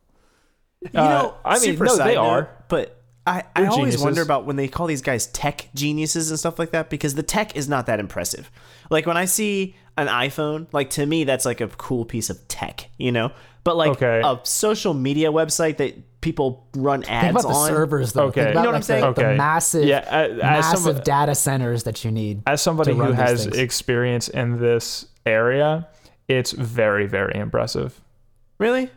You 0.82 0.90
know, 0.92 1.36
Uh, 1.42 1.48
I 1.48 1.58
mean, 1.60 1.78
no, 1.78 1.96
they 1.96 2.16
note, 2.16 2.20
are. 2.26 2.48
But 2.68 3.02
I, 3.26 3.42
I 3.56 3.62
They're 3.62 3.70
always 3.70 3.76
geniuses. 3.94 4.02
wonder 4.04 4.22
about 4.22 4.44
when 4.46 4.56
they 4.56 4.68
call 4.68 4.86
these 4.86 5.02
guys 5.02 5.26
tech 5.28 5.68
geniuses 5.74 6.30
and 6.30 6.38
stuff 6.38 6.58
like 6.58 6.70
that 6.70 6.90
because 6.90 7.14
the 7.16 7.22
tech 7.24 7.56
is 7.56 7.68
not 7.68 7.86
that 7.86 7.98
impressive. 8.00 8.50
Like 8.90 9.04
when 9.06 9.16
I 9.16 9.24
see 9.24 9.74
an 9.98 10.06
iPhone, 10.06 10.66
like 10.72 10.90
to 10.90 11.04
me, 11.06 11.24
that's 11.24 11.44
like 11.44 11.60
a 11.60 11.66
cool 11.68 12.04
piece 12.04 12.30
of 12.30 12.46
tech, 12.48 12.88
you 12.98 13.10
know? 13.10 13.32
But 13.64 13.76
like 13.76 13.90
Okay. 14.00 14.20
a 14.24 14.38
social 14.44 14.94
media 14.94 15.32
website 15.32 15.78
that 15.78 16.20
people 16.20 16.68
run 16.76 17.00
Think 17.02 17.12
ads 17.12 17.30
about 17.30 17.42
the 17.48 17.54
on. 17.54 17.68
servers, 17.68 18.12
though. 18.12 18.26
Okay. 18.26 18.42
Think 18.44 18.48
You 18.50 18.54
know 18.54 18.60
what 18.60 18.66
like 18.68 18.74
I'm 18.76 18.82
saying? 18.82 19.14
The, 19.14 19.22
the 19.22 19.34
massive, 19.34 19.84
Yeah, 19.84 19.98
uh, 20.08 20.34
massive 20.36 20.96
some- 20.96 21.02
data 21.04 21.34
centers 21.34 21.82
that 21.82 22.04
you 22.04 22.12
need. 22.12 22.42
As 22.46 22.62
somebody 22.62 22.92
to 22.92 22.96
who 22.96 23.06
these 23.08 23.16
has 23.16 23.44
things. 23.44 23.56
experience 23.58 24.28
in 24.28 24.60
this 24.60 25.06
area, 25.24 25.88
it's 26.28 26.52
very, 26.52 27.06
very 27.06 27.34
impressive. 27.36 28.00
Really? 28.58 28.90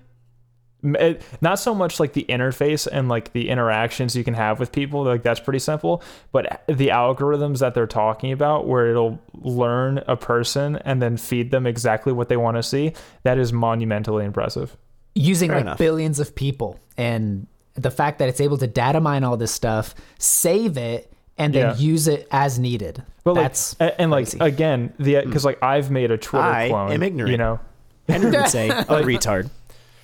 M- 0.84 0.96
it- 0.96 1.22
not 1.42 1.60
so 1.60 1.76
much 1.76 2.00
like 2.00 2.14
the 2.14 2.26
interface 2.30 2.88
and 2.90 3.10
like 3.10 3.34
the 3.34 3.50
interactions 3.50 4.16
you 4.16 4.24
can 4.24 4.34
have 4.34 4.60
with 4.60 4.72
people 4.72 5.04
like 5.04 5.24
that's 5.24 5.40
pretty 5.42 5.60
simple 5.60 6.02
but 6.31 6.64
the 6.68 6.88
algorithms 6.88 7.60
that 7.60 7.74
they're 7.74 7.86
talking 7.86 8.31
about 8.31 8.66
where 8.66 8.88
it'll 8.88 9.20
learn 9.34 10.02
a 10.08 10.16
person 10.16 10.78
and 10.86 11.02
then 11.02 11.18
feed 11.18 11.52
them 11.52 11.68
exactly 11.68 12.14
what 12.14 12.30
they 12.30 12.38
want 12.38 12.56
to 12.56 12.64
see 12.64 12.94
that 13.24 13.38
is 13.38 13.52
monumentally 13.52 14.24
impressive 14.24 14.78
using 15.16 15.50
Fair 15.50 15.58
like 15.58 15.66
enough. 15.66 15.78
billions 15.78 16.20
of 16.20 16.34
people 16.34 16.80
and 16.98 17.46
the 17.76 17.92
fact 17.92 18.20
that 18.20 18.30
it's 18.30 18.40
able 18.40 18.58
to 18.58 18.68
data 18.68 19.00
mine 19.02 19.24
all 19.24 19.38
this 19.38 19.52
stuff, 19.52 19.95
save 20.18 20.78
it, 20.78 21.12
and 21.38 21.54
then 21.54 21.68
Yeah. 21.71 21.76
use 21.78 22.07
it 22.09 22.28
as 22.31 22.59
needed. 22.59 23.04
but 23.24 23.33
That's 23.36 23.76
a- 23.80 24.00
and, 24.02 24.12
like 24.12 24.26
crazy. 24.26 24.38
again 24.40 24.94
the 25.00 25.21
because 25.26 25.44
like 25.45 25.62
i've 25.62 25.92
made 25.92 26.12
a 26.12 26.18
twitter 26.18 26.44
clone. 26.45 26.56
I 26.56 26.69
clone 26.69 26.92
am 26.94 27.04
ignorant. 27.04 27.31
you 27.31 27.38
know 27.38 27.59
Henry 28.07 28.31
would 28.31 28.48
say 28.57 28.69
a 28.69 28.83
retard. 29.04 29.50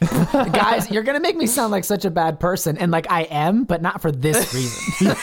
guys, 0.52 0.90
you're 0.92 1.04
gonna 1.04 1.20
make 1.20 1.36
me 1.36 1.48
sound 1.48 1.72
like 1.72 1.84
such 1.84 2.06
a 2.06 2.12
bad 2.12 2.40
person, 2.40 2.78
and 2.78 2.92
like 2.92 3.10
I 3.10 3.24
am, 3.24 3.64
but 3.64 3.82
not 3.82 4.02
for 4.02 4.12
this 4.12 4.54
reason. 4.54 5.16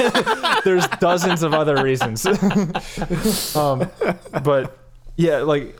there's 0.64 0.86
dozens 1.00 1.42
of 1.42 1.54
other 1.54 1.82
reasons. 1.82 2.26
um, 3.56 3.90
but 4.42 4.78
yeah, 5.16 5.38
like, 5.38 5.76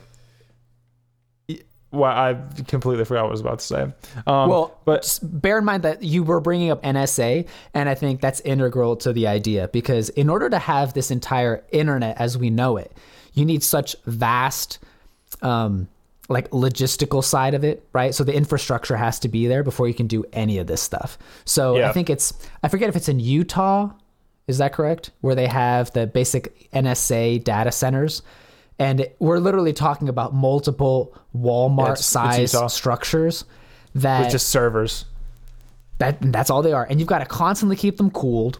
well, 1.91 2.11
I 2.11 2.37
completely 2.67 3.05
forgot 3.05 3.23
what 3.23 3.29
I 3.29 3.31
was 3.31 3.41
about 3.41 3.59
to 3.59 3.65
say. 3.65 3.81
Um, 4.27 4.49
well, 4.49 4.79
but 4.85 5.03
just 5.03 5.41
bear 5.41 5.59
in 5.59 5.65
mind 5.65 5.83
that 5.83 6.03
you 6.03 6.23
were 6.23 6.39
bringing 6.39 6.71
up 6.71 6.81
NSA, 6.83 7.47
and 7.73 7.89
I 7.89 7.95
think 7.95 8.21
that's 8.21 8.39
integral 8.41 8.95
to 8.97 9.13
the 9.13 9.27
idea 9.27 9.69
because 9.69 10.09
in 10.09 10.29
order 10.29 10.49
to 10.49 10.59
have 10.59 10.93
this 10.93 11.11
entire 11.11 11.63
internet 11.71 12.19
as 12.19 12.37
we 12.37 12.49
know 12.49 12.77
it, 12.77 12.91
you 13.33 13.45
need 13.45 13.63
such 13.63 13.95
vast. 14.05 14.79
Um, 15.41 15.87
like 16.29 16.49
logistical 16.51 17.23
side 17.23 17.53
of 17.53 17.63
it, 17.63 17.85
right? 17.93 18.15
So 18.15 18.23
the 18.23 18.33
infrastructure 18.33 18.95
has 18.95 19.19
to 19.19 19.27
be 19.27 19.47
there 19.47 19.61
before 19.63 19.87
you 19.87 19.93
can 19.93 20.07
do 20.07 20.23
any 20.33 20.57
of 20.57 20.67
this 20.67 20.81
stuff. 20.81 21.17
So 21.45 21.77
Yeah. 21.77 21.89
I 21.89 21.91
think 21.93 22.09
it's 22.09 22.33
I 22.63 22.69
forget 22.69 22.87
if 22.89 22.95
it's 22.95 23.09
in 23.09 23.19
Utah, 23.19 23.89
is 24.47 24.57
that 24.59 24.71
correct? 24.73 25.11
Where 25.21 25.35
they 25.35 25.47
have 25.47 25.91
the 25.91 26.07
basic 26.07 26.69
NSA 26.71 27.43
data 27.43 27.71
centers. 27.71 28.21
And 28.79 29.05
we're 29.19 29.37
literally 29.39 29.73
talking 29.73 30.09
about 30.09 30.33
multiple 30.33 31.13
Walmart 31.37 31.83
it's- 31.83 31.99
it's 31.99 32.05
size 32.07 32.73
structures 32.73 33.45
that 33.95 34.21
with 34.23 34.31
just 34.31 34.47
servers. 34.49 35.05
that 35.99 36.17
that's 36.21 36.49
all 36.49 36.61
they 36.61 36.73
are. 36.73 36.85
And 36.89 36.99
you've 36.99 37.07
got 37.07 37.19
to 37.19 37.25
constantly 37.25 37.75
keep 37.75 37.97
them 37.97 38.09
cooled, 38.09 38.59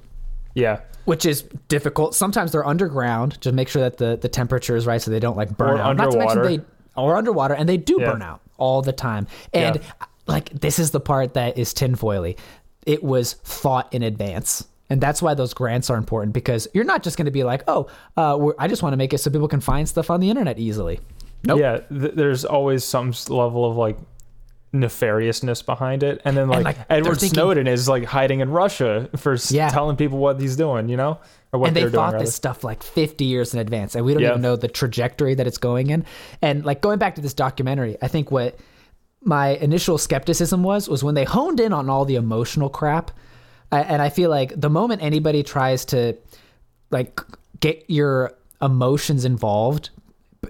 Yeah. 0.53 0.79
which 1.05 1.25
is 1.25 1.43
difficult. 1.67 2.13
Sometimes 2.13 2.51
they're 2.51 2.65
underground 2.65 3.41
to 3.41 3.51
make 3.51 3.67
sure 3.69 3.81
that 3.81 3.97
the, 3.97 4.17
the 4.21 4.29
temperature 4.29 4.75
is 4.75 4.85
right 4.85 5.01
so 5.01 5.09
they 5.11 5.19
don't 5.19 5.35
like 5.35 5.57
burn 5.57 5.79
Or 5.79 5.81
out. 5.81 5.95
Not 5.97 6.11
to 6.11 6.17
mention 6.17 6.37
underwater. 6.39 6.57
they 6.57 6.63
or 6.95 7.15
underwater 7.17 7.53
and 7.53 7.67
they 7.67 7.77
do 7.77 7.97
Yeah. 7.99 8.11
burn 8.11 8.21
out 8.21 8.41
all 8.57 8.81
the 8.81 8.93
time. 8.93 9.27
And 9.53 9.75
Yeah. 9.77 9.81
like 10.27 10.49
this 10.49 10.79
is 10.79 10.91
the 10.91 10.99
part 10.99 11.33
that 11.35 11.57
is 11.57 11.73
tinfoily. 11.73 12.37
It 12.85 13.03
was 13.03 13.33
thought 13.33 13.93
in 13.93 14.03
advance. 14.03 14.65
And 14.89 14.99
that's 15.01 15.21
why 15.21 15.33
those 15.33 15.53
grants 15.53 15.89
are 15.89 15.97
important 15.97 16.33
because 16.33 16.67
you're 16.73 16.83
not 16.83 17.01
just 17.03 17.17
going 17.17 17.25
to 17.25 17.31
be 17.31 17.43
like, 17.43 17.63
oh, 17.67 17.87
uh, 18.17 18.37
we're, 18.39 18.53
I 18.59 18.67
just 18.67 18.83
want 18.83 18.93
to 18.93 18.97
make 18.97 19.13
it 19.13 19.17
so 19.19 19.31
people 19.31 19.47
can 19.47 19.61
find 19.61 19.87
stuff 19.89 20.09
on 20.11 20.19
the 20.19 20.29
internet 20.29 20.59
easily. 20.59 20.99
Nope. 21.45 21.59
Yeah, 21.59 21.77
th- 21.99 22.13
there's 22.15 22.45
always 22.45 22.83
some 22.83 23.11
level 23.29 23.65
of 23.69 23.75
like 23.75 23.97
nefariousness 24.73 25.65
behind 25.65 26.01
it, 26.03 26.21
and 26.25 26.35
then 26.35 26.49
like, 26.49 26.65
like, 26.65 26.77
Edward 26.89 27.19
thinking- 27.19 27.35
Snowden 27.35 27.67
is 27.67 27.87
like 27.87 28.05
hiding 28.05 28.39
in 28.39 28.49
Russia 28.49 29.09
for 29.17 29.35
Yeah. 29.49 29.69
telling 29.69 29.95
people 29.95 30.17
what 30.17 30.39
he's 30.41 30.55
doing, 30.55 30.89
you 30.89 30.97
know, 30.97 31.19
or 31.51 31.59
what 31.59 31.67
and 31.67 31.75
they 31.75 31.81
they're 31.81 31.89
doing. 31.91 31.99
thought 32.03 32.13
rather. 32.13 32.25
this 32.25 32.33
stuff 32.35 32.63
like 32.63 32.81
50 32.81 33.25
years 33.25 33.53
in 33.53 33.59
advance 33.59 33.93
and 33.95 34.03
we 34.03 34.13
don't 34.13 34.23
Yeah. 34.23 34.29
even 34.31 34.41
know 34.41 34.55
the 34.55 34.67
trajectory 34.67 35.35
that 35.35 35.45
it's 35.45 35.59
going 35.59 35.91
in 35.91 36.03
and 36.41 36.65
like 36.65 36.81
going 36.81 36.97
back 36.97 37.13
to 37.15 37.21
this 37.21 37.35
documentary 37.35 37.95
i 38.01 38.07
think 38.07 38.31
what 38.31 38.57
my 39.23 39.49
initial 39.49 39.99
skepticism 39.99 40.63
was 40.63 40.89
was 40.89 41.03
when 41.03 41.13
they 41.13 41.23
honed 41.25 41.59
in 41.59 41.71
on 41.71 41.89
all 41.91 42.05
the 42.05 42.15
emotional 42.15 42.69
crap 42.69 43.11
I, 43.71 43.81
and 43.81 44.01
i 44.01 44.09
feel 44.09 44.31
like 44.31 44.59
the 44.59 44.69
moment 44.71 45.03
anybody 45.03 45.43
tries 45.43 45.85
to 45.85 46.17
like 46.89 47.21
get 47.59 47.85
your 47.87 48.33
emotions 48.59 49.23
involved 49.23 49.91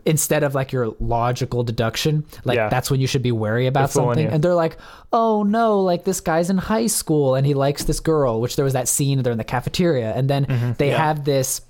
instead 0.05 0.43
of 0.43 0.55
like 0.55 0.71
your 0.71 0.95
logical 0.99 1.63
deduction 1.63 2.25
like 2.45 2.55
Yeah. 2.57 2.69
that's 2.69 2.89
when 2.91 2.99
you 2.99 3.07
should 3.07 3.21
be 3.21 3.31
wary 3.31 3.67
about 3.67 3.91
something. 3.91 4.27
and 4.27 4.43
they're 4.43 4.53
like 4.55 4.77
oh 5.11 5.43
no 5.43 5.79
like 5.81 6.03
this 6.03 6.19
guy's 6.19 6.49
in 6.49 6.57
high 6.57 6.87
school 6.87 7.35
and 7.35 7.45
he 7.45 7.53
likes 7.53 7.83
this 7.83 7.99
girl 7.99 8.41
which 8.41 8.55
there 8.55 8.65
was 8.65 8.73
that 8.73 8.87
scene 8.87 9.21
they're 9.23 9.31
in 9.31 9.37
the 9.37 9.43
cafeteria. 9.43 10.13
And 10.13 10.29
then 10.29 10.45
Mm-hmm. 10.45 10.71
they 10.77 10.89
have 10.89 11.25
this 11.25 11.61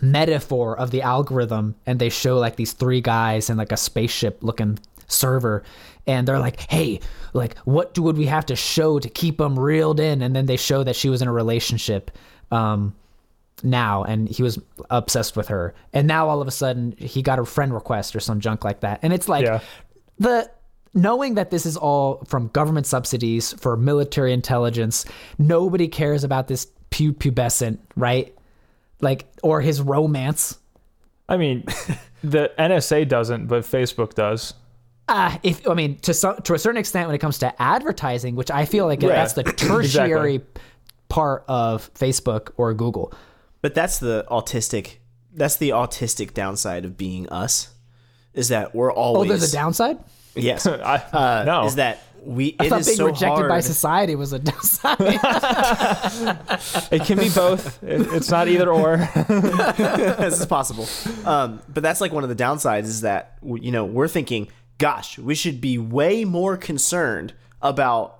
metaphor 0.00 0.78
of 0.78 0.90
the 0.90 1.02
algorithm 1.02 1.74
and 1.86 1.98
they 1.98 2.08
show 2.08 2.38
like 2.38 2.56
these 2.56 2.72
three 2.72 3.00
guys 3.00 3.50
in 3.50 3.56
like 3.56 3.72
a 3.72 3.76
spaceship 3.76 4.38
looking 4.42 4.78
server. 5.08 5.62
And 6.06 6.26
they're 6.26 6.38
like 6.38 6.60
hey 6.70 7.00
like 7.32 7.56
what 7.58 7.94
do, 7.94 8.02
would 8.02 8.16
we 8.16 8.26
have 8.26 8.46
to 8.46 8.56
show 8.56 8.98
to 8.98 9.08
keep 9.08 9.38
them 9.38 9.58
reeled 9.58 10.00
in? 10.00 10.22
And 10.22 10.34
then 10.34 10.46
they 10.46 10.56
show 10.56 10.82
that 10.84 10.96
she 10.96 11.08
was 11.08 11.22
in 11.22 11.28
a 11.28 11.32
relationship 11.32 12.10
um 12.50 12.94
now 13.62 14.02
and 14.04 14.28
he 14.28 14.42
was 14.42 14.58
obsessed 14.90 15.36
with 15.36 15.48
her 15.48 15.74
and 15.92 16.06
now 16.06 16.28
all 16.28 16.40
of 16.42 16.48
a 16.48 16.50
sudden 16.50 16.94
he 16.98 17.22
got 17.22 17.38
a 17.38 17.44
friend 17.44 17.72
request 17.74 18.14
or 18.16 18.20
some 18.20 18.40
junk 18.40 18.64
like 18.64 18.80
that 18.80 18.98
and 19.02 19.12
it's 19.12 19.28
like 19.28 19.44
Yeah. 19.44 19.60
the 20.18 20.50
knowing 20.94 21.34
that 21.34 21.50
this 21.50 21.66
is 21.66 21.76
all 21.76 22.22
from 22.26 22.48
government 22.48 22.86
subsidies 22.86 23.52
for 23.54 23.76
military 23.76 24.32
intelligence 24.32 25.04
nobody 25.38 25.88
cares 25.88 26.24
about 26.24 26.48
this 26.48 26.66
pu- 26.90 27.12
pubescent 27.12 27.78
right 27.96 28.34
like 29.00 29.26
or 29.42 29.60
his 29.60 29.80
romance 29.80 30.58
I 31.28 31.36
mean, 31.36 31.62
the 32.24 32.50
NSA 32.58 33.06
doesn't, 33.06 33.46
but 33.46 33.62
Facebook 33.62 34.14
does. 34.14 34.52
uh, 35.08 35.38
if 35.44 35.64
I 35.68 35.74
mean 35.74 35.96
to 36.00 36.12
some 36.12 36.36
to 36.42 36.54
a 36.54 36.58
certain 36.58 36.78
extent 36.80 37.06
when 37.06 37.14
it 37.14 37.20
comes 37.20 37.38
to 37.38 37.62
advertising, 37.62 38.34
which 38.34 38.50
I 38.50 38.64
feel 38.64 38.86
like 38.86 39.00
Right. 39.00 39.10
that's 39.10 39.34
the 39.34 39.44
tertiary 39.68 40.34
Exactly. 40.34 40.62
part 41.08 41.44
of 41.46 41.88
Facebook 41.94 42.50
or 42.56 42.74
Google. 42.74 43.12
But 43.62 43.74
that's 43.74 43.98
the 43.98 44.26
autistic. 44.30 44.96
That's 45.32 45.56
the 45.56 45.70
autistic 45.70 46.34
downside 46.34 46.84
of 46.84 46.96
being 46.96 47.28
us, 47.28 47.74
is 48.34 48.48
that 48.48 48.74
we're 48.74 48.92
always. 48.92 49.28
Oh, 49.28 49.28
there's 49.28 49.52
a 49.52 49.56
downside. 49.56 49.98
Yes. 50.34 50.66
I, 50.66 50.96
Uh, 50.96 51.44
no. 51.44 51.66
Is 51.66 51.76
that 51.76 52.02
we? 52.24 52.56
I 52.58 52.66
it 52.66 52.68
thought 52.68 52.80
is 52.80 52.86
being 52.86 52.96
so 52.96 53.06
rejected 53.06 53.48
by 53.48 53.60
society 53.60 54.14
was 54.14 54.32
a 54.32 54.38
downside. 54.38 54.96
it 56.92 57.04
can 57.04 57.18
be 57.18 57.28
both. 57.28 57.82
It, 57.82 58.12
it's 58.12 58.30
not 58.30 58.48
either 58.48 58.70
or. 58.70 58.96
this 59.28 60.40
is 60.40 60.46
possible. 60.46 60.88
Um, 61.28 61.62
but 61.68 61.82
that's 61.82 62.00
like 62.00 62.12
one 62.12 62.22
of 62.22 62.28
the 62.28 62.36
downsides 62.36 62.84
is 62.84 63.02
that 63.02 63.38
you 63.42 63.70
know 63.70 63.84
we're 63.84 64.08
thinking, 64.08 64.48
gosh, 64.78 65.18
we 65.18 65.34
should 65.34 65.60
be 65.60 65.78
way 65.78 66.24
more 66.24 66.56
concerned 66.56 67.34
about 67.62 68.16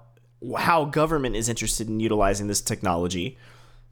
how 0.59 0.85
government 0.87 1.37
is 1.37 1.49
interested 1.49 1.89
in 1.89 2.01
utilizing 2.01 2.47
this 2.47 2.61
technology 2.61 3.37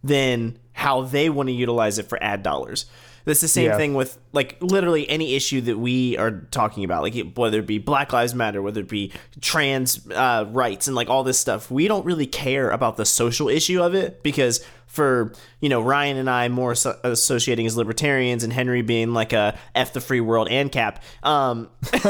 than 0.02 0.58
how 0.72 1.02
they 1.02 1.28
want 1.28 1.48
to 1.48 1.52
utilize 1.52 1.98
it 1.98 2.06
for 2.08 2.22
ad 2.22 2.42
dollars. 2.42 2.86
That's 3.24 3.40
the 3.42 3.48
same 3.48 3.66
Yeah. 3.66 3.76
thing 3.76 3.92
with 3.94 4.16
like 4.32 4.56
literally 4.62 5.06
any 5.10 5.34
issue 5.34 5.60
that 5.62 5.78
we 5.78 6.16
are 6.16 6.46
talking 6.50 6.82
about, 6.84 7.02
like 7.02 7.34
whether 7.34 7.58
it 7.58 7.66
be 7.66 7.78
Black 7.78 8.12
Lives 8.12 8.34
Matter, 8.34 8.62
whether 8.62 8.80
it 8.80 8.88
be 8.88 9.12
trans 9.40 10.00
uh, 10.12 10.46
rights, 10.48 10.86
and 10.86 10.96
like 10.96 11.10
all 11.10 11.24
this 11.24 11.38
stuff. 11.38 11.70
We 11.70 11.88
don't 11.88 12.06
really 12.06 12.26
care 12.26 12.70
about 12.70 12.96
the 12.96 13.04
social 13.04 13.48
issue 13.50 13.82
of 13.82 13.94
it 13.94 14.22
because 14.22 14.64
for 14.88 15.33
you 15.61 15.68
know 15.68 15.80
Ryan 15.80 16.16
and 16.16 16.28
I 16.28 16.49
more 16.49 16.75
so- 16.75 16.99
associating 17.04 17.66
as 17.66 17.76
libertarians, 17.76 18.42
and 18.42 18.52
Henry 18.52 18.83
being 18.83 19.14
like 19.14 19.33
a 19.33 19.57
f 19.75 19.92
the 19.92 20.00
free 20.00 20.21
world 20.21 20.49
and 20.50 20.73
cap. 20.73 21.02
Um, 21.23 21.68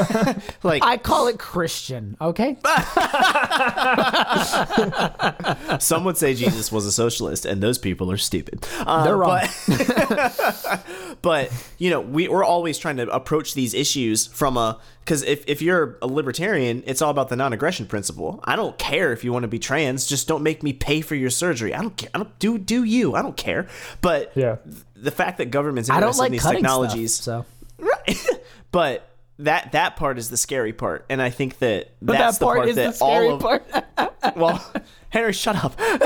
like 0.63 0.83
I 0.83 0.97
call 0.97 1.29
it 1.29 1.39
Christian. 1.39 2.17
Okay. 2.21 2.57
Some 5.79 6.05
would 6.05 6.17
say 6.17 6.35
Jesus 6.35 6.73
was 6.73 6.87
a 6.87 6.93
socialist, 6.93 7.45
and 7.45 7.63
those 7.63 7.79
people 7.79 8.11
are 8.11 8.17
stupid. 8.17 8.67
Uh, 8.81 9.05
They're 9.05 9.17
wrong. 9.17 9.47
But, 9.67 10.85
but, 11.23 11.53
you 11.79 11.91
know, 11.91 12.01
we, 12.01 12.29
we're 12.29 12.45
always 12.45 12.79
trying 12.79 12.97
to 12.99 13.09
approach 13.11 13.55
these 13.55 13.75
issues 13.75 14.27
from 14.27 14.57
a 14.57 14.79
because 15.09 15.23
if, 15.23 15.43
if 15.47 15.63
you're 15.63 15.97
a 16.03 16.07
libertarian, 16.07 16.83
it's 16.85 17.01
all 17.01 17.11
about 17.11 17.31
the 17.31 17.37
non-aggression 17.37 17.87
principle. 17.87 18.41
I 18.45 18.57
don't 18.57 18.77
care 18.77 19.11
if 19.11 19.25
you 19.25 19.33
want 19.33 19.45
to 19.45 19.49
be 19.49 19.59
trans, 19.59 20.05
just 20.05 20.29
don't 20.29 20.43
make 20.43 20.63
me 20.63 20.75
pay 20.75 21.01
for 21.01 21.15
your 21.15 21.31
surgery. 21.31 21.73
I 21.73 21.81
don't 21.81 21.97
care. 21.97 22.11
I 22.13 22.19
don't 22.19 22.39
do 22.39 22.59
do 22.59 22.85
you. 22.85 23.15
I 23.15 23.23
don't 23.23 23.37
care. 23.37 23.69
But 24.03 24.33
Yeah. 24.35 24.57
the 24.95 25.11
fact 25.11 25.39
that 25.39 25.47
government's 25.47 25.89
I 25.89 25.95
interested 25.95 26.19
don't 26.19 26.23
like 26.23 26.27
in 26.27 26.33
these 26.33 26.45
technologies, 26.45 27.15
stuff. 27.15 27.47
So 27.79 27.87
Right. 27.87 28.19
but 28.71 29.09
that 29.39 29.73
that 29.73 29.97
part 29.97 30.19
is 30.19 30.29
the 30.29 30.37
scary 30.37 30.75
part, 30.75 31.07
and 31.09 31.23
I 31.23 31.31
think 31.31 31.59
that 31.61 31.89
but 32.03 32.19
that's 32.19 32.37
that 32.37 32.45
part 32.45 32.65
the 32.65 32.69
is 32.69 32.77
part 32.77 32.77
the 32.77 32.91
that 32.99 33.03
all 33.03 33.15
scary 33.15 33.31
of 33.31 33.41
part. 33.41 33.65
well, 34.37 34.73
Henry, 35.09 35.33
shut 35.33 35.57
up. 35.57 35.75
but 35.79 36.03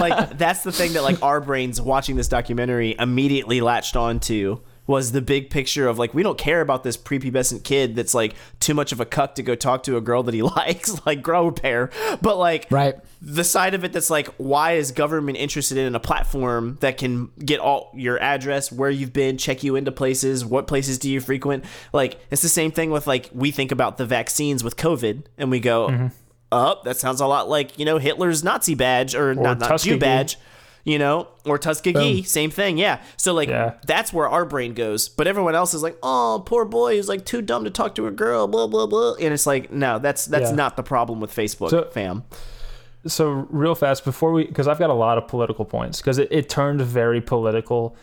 like 0.00 0.38
that's 0.38 0.62
the 0.62 0.70
thing 0.70 0.92
that 0.92 1.02
like 1.02 1.20
our 1.24 1.40
brains 1.40 1.80
watching 1.80 2.14
this 2.14 2.28
documentary 2.28 2.94
immediately 3.00 3.60
latched 3.60 3.96
onto 3.96 4.60
was 4.86 5.12
the 5.12 5.22
big 5.22 5.50
picture 5.50 5.88
of 5.88 5.98
like 5.98 6.12
we 6.12 6.22
don't 6.22 6.38
care 6.38 6.60
about 6.60 6.84
this 6.84 6.96
prepubescent 6.96 7.64
kid 7.64 7.96
that's 7.96 8.14
like 8.14 8.34
too 8.60 8.74
much 8.74 8.92
of 8.92 9.00
a 9.00 9.04
cuck 9.04 9.34
to 9.34 9.42
go 9.42 9.54
talk 9.54 9.82
to 9.84 9.96
a 9.96 10.00
girl 10.00 10.22
that 10.22 10.34
he 10.34 10.42
likes, 10.56 11.04
like 11.06 11.22
grow 11.22 11.48
a 11.48 11.52
pair. 11.52 11.90
But 12.20 12.36
like 12.36 12.66
Right. 12.70 12.96
the 13.22 13.44
side 13.44 13.74
of 13.74 13.84
it 13.84 13.92
that's 13.92 14.10
like 14.10 14.28
why 14.36 14.72
is 14.72 14.92
government 14.92 15.38
interested 15.38 15.78
in 15.78 15.94
a 15.94 16.00
platform 16.00 16.76
that 16.80 16.98
can 16.98 17.30
get 17.44 17.60
all 17.60 17.90
your 17.94 18.20
address 18.20 18.70
where 18.70 18.90
you've 18.90 19.12
been 19.12 19.38
check 19.38 19.62
you 19.62 19.76
into 19.76 19.92
places 19.92 20.44
what 20.44 20.66
places 20.66 20.98
do 20.98 21.10
you 21.10 21.20
frequent? 21.20 21.64
Like 21.92 22.18
it's 22.30 22.42
the 22.42 22.48
same 22.48 22.70
thing 22.70 22.90
with 22.90 23.06
like 23.06 23.30
we 23.32 23.50
think 23.50 23.72
about 23.72 23.96
the 23.96 24.06
vaccines 24.06 24.62
with 24.62 24.76
covid 24.76 25.24
and 25.38 25.50
we 25.50 25.60
go 25.60 25.88
mm-hmm. 25.88 26.06
up 26.52 26.84
that 26.84 26.96
sounds 26.96 27.20
a 27.20 27.26
lot 27.26 27.48
like 27.48 27.78
you 27.78 27.84
know 27.84 27.98
hitler's 27.98 28.44
nazi 28.44 28.74
badge 28.74 29.14
or, 29.14 29.34
not, 29.34 29.58
not 29.58 29.80
jew 29.80 29.98
badge 29.98 30.36
you 30.84 30.98
know 30.98 31.26
or 31.46 31.56
tuskegee 31.58 32.22
same 32.22 32.50
thing 32.50 32.76
yeah. 32.78 33.02
So 33.16 33.32
like 33.34 33.48
Yeah. 33.48 33.74
that's 33.86 34.12
where 34.12 34.28
our 34.28 34.44
brain 34.44 34.74
goes. 34.74 35.08
But 35.08 35.26
everyone 35.26 35.54
else 35.54 35.72
is 35.74 35.82
like 35.82 35.96
oh 36.02 36.42
poor 36.44 36.64
boy 36.64 36.96
he's 36.96 37.08
like 37.08 37.24
too 37.24 37.40
dumb 37.42 37.64
to 37.64 37.70
talk 37.70 37.94
to 37.94 38.06
a 38.06 38.10
girl 38.10 38.46
blah 38.46 38.66
blah 38.66 38.86
blah. 38.86 39.14
And 39.14 39.32
it's 39.32 39.46
like 39.46 39.72
no 39.72 39.98
that's 39.98 40.26
that's 40.26 40.50
Yeah. 40.50 40.56
not 40.56 40.76
the 40.76 40.82
problem 40.82 41.20
with 41.20 41.34
facebook 41.34 41.70
So- 41.70 41.88
fam. 41.90 42.24
So 43.06 43.46
real 43.50 43.74
fast 43.74 44.04
before 44.04 44.32
we 44.32 44.46
because 44.46 44.66
i've 44.68 44.78
got 44.78 44.88
a 44.90 44.94
lot 44.94 45.18
of 45.18 45.28
political 45.28 45.64
points 45.66 46.00
because 46.00 46.18
it, 46.18 46.28
it 46.30 46.48
turned 46.48 46.80
very 46.80 47.20
political 47.20 47.96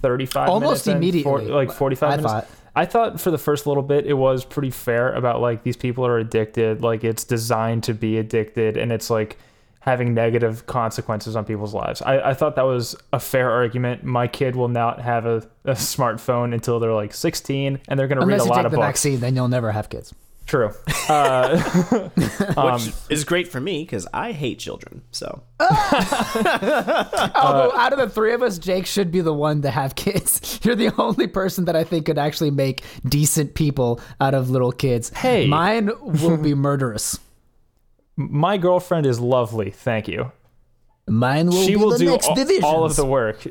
35 0.00 0.48
Almost 0.48 0.86
minutes 0.86 0.86
in, 0.86 0.96
immediately, 0.96 1.46
like 1.46 1.70
45 1.72 2.06
I 2.12 2.16
minutes. 2.16 2.32
thought. 2.32 2.46
i 2.76 2.84
thought 2.84 3.20
for 3.20 3.30
the 3.30 3.38
first 3.38 3.66
little 3.66 3.82
bit 3.82 4.06
it 4.06 4.14
was 4.14 4.44
pretty 4.44 4.70
fair 4.70 5.12
about 5.12 5.40
like 5.40 5.62
these 5.62 5.76
people 5.76 6.06
are 6.06 6.18
addicted 6.18 6.82
like 6.82 7.04
it's 7.04 7.24
designed 7.24 7.82
to 7.84 7.94
be 7.94 8.18
addicted 8.18 8.76
and 8.76 8.92
it's 8.92 9.10
like 9.10 9.38
having 9.84 10.14
negative 10.14 10.64
consequences 10.66 11.36
on 11.36 11.44
people's 11.44 11.74
lives 11.74 12.00
i, 12.02 12.30
I 12.30 12.34
thought 12.34 12.56
that 12.56 12.64
was 12.66 12.96
a 13.12 13.20
fair 13.20 13.50
argument 13.50 14.02
my 14.02 14.26
kid 14.26 14.56
will 14.56 14.68
not 14.68 15.00
have 15.00 15.26
a, 15.26 15.36
a 15.64 15.72
smartphone 15.72 16.54
until 16.54 16.80
they're 16.80 16.94
like 16.94 17.12
16 17.12 17.80
and 17.86 18.00
they're 18.00 18.08
going 18.08 18.20
to 18.20 18.26
read 18.26 18.34
Unless 18.34 18.42
a 18.42 18.44
you 18.44 18.50
lot 18.50 18.56
take 18.56 18.64
of 18.66 18.72
the 18.72 18.78
books 18.78 18.86
vaccine, 18.86 19.20
then 19.20 19.36
you'll 19.36 19.48
never 19.48 19.70
have 19.72 19.88
kids. 19.90 20.14
true 20.46 20.70
uh, 21.08 21.58
which 22.56 22.92
is 23.10 23.24
great 23.24 23.48
for 23.48 23.60
me 23.60 23.82
because 23.82 24.06
I 24.12 24.32
hate 24.32 24.58
children. 24.58 25.02
So 25.10 25.42
Although 25.60 25.72
out 27.76 27.92
of 27.92 27.98
the 27.98 28.08
three 28.10 28.32
of 28.32 28.42
us, 28.42 28.58
Jake 28.58 28.86
should 28.86 29.10
be 29.10 29.20
the 29.20 29.34
one 29.34 29.62
to 29.62 29.70
have 29.70 29.94
kids. 29.94 30.60
You're 30.62 30.76
the 30.76 30.92
only 30.98 31.26
person 31.26 31.64
that 31.66 31.76
I 31.76 31.84
think 31.84 32.06
could 32.06 32.18
actually 32.18 32.50
make 32.50 32.82
decent 33.08 33.54
people 33.54 34.00
out 34.20 34.34
of 34.34 34.50
little 34.50 34.72
kids. 34.72 35.10
Hey. 35.10 35.46
mine 35.46 35.90
will 36.02 36.36
be 36.36 36.54
murderous. 36.54 37.18
My 38.16 38.56
girlfriend 38.56 39.06
is 39.06 39.20
lovely 39.20 39.70
thank 39.70 40.08
you 40.08 40.32
Mine 41.06 41.48
will 41.48 41.64
she 41.64 41.72
be 41.72 41.76
will 41.76 41.90
the 41.90 41.98
do 41.98 42.04
next 42.06 42.28
all, 42.28 42.34
division. 42.34 42.64
all 42.64 42.84
of 42.84 42.96
the 42.96 43.04
work. 43.04 43.42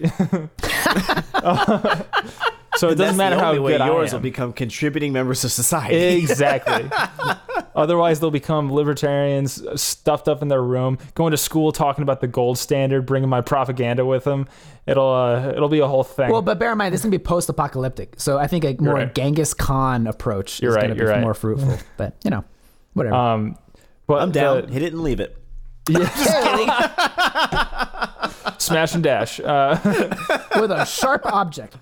so 2.75 2.89
it 2.89 2.95
doesn't 2.95 3.17
matter 3.17 3.37
how 3.37 3.49
only 3.49 3.59
way 3.59 3.73
good 3.73 3.81
I 3.81 3.87
yours 3.87 4.11
am. 4.11 4.17
will 4.17 4.23
become 4.23 4.53
contributing 4.53 5.13
members 5.13 5.43
of 5.43 5.51
society. 5.51 6.23
Exactly. 6.23 6.89
Otherwise, 7.75 8.19
they'll 8.19 8.31
become 8.31 8.71
libertarians, 8.71 9.63
stuffed 9.79 10.27
up 10.27 10.41
in 10.41 10.47
their 10.47 10.63
room, 10.63 10.97
going 11.15 11.29
to 11.31 11.37
school, 11.37 11.71
talking 11.71 12.01
about 12.01 12.21
the 12.21 12.27
gold 12.27 12.57
standard, 12.57 13.05
bringing 13.05 13.29
my 13.29 13.41
propaganda 13.41 14.03
with 14.05 14.23
them. 14.23 14.47
It'll 14.87 15.11
uh, 15.11 15.49
it'll 15.49 15.69
be 15.69 15.79
a 15.79 15.87
whole 15.87 16.03
thing. 16.03 16.31
Well, 16.31 16.41
but 16.41 16.57
bear 16.59 16.71
in 16.71 16.77
mind, 16.79 16.93
this 16.93 17.01
is 17.01 17.05
gonna 17.05 17.11
be 17.11 17.19
post-apocalyptic, 17.19 18.19
so 18.19 18.39
I 18.39 18.47
think 18.47 18.65
a 18.65 18.75
more 18.79 18.95
right. 18.95 19.13
Genghis 19.13 19.53
Khan 19.53 20.07
approach 20.07 20.59
You're 20.61 20.71
is 20.71 20.75
right, 20.77 20.81
gonna 20.83 20.95
be 20.95 21.03
right. 21.05 21.21
more 21.21 21.33
fruitful. 21.35 21.77
but 21.97 22.15
you 22.23 22.31
know, 22.31 22.43
whatever. 22.93 23.15
um, 23.15 23.57
but 24.07 24.21
I'm 24.21 24.31
down. 24.31 24.65
the- 24.67 24.71
Hit 24.73 24.81
it 24.83 24.93
and 24.93 25.01
leave 25.01 25.19
it. 25.19 25.37
smash 28.57 28.93
and 28.93 29.03
dash. 29.03 29.39
Uh, 29.39 29.77
With 30.59 30.71
a 30.71 30.85
sharp 30.85 31.25
object. 31.25 31.75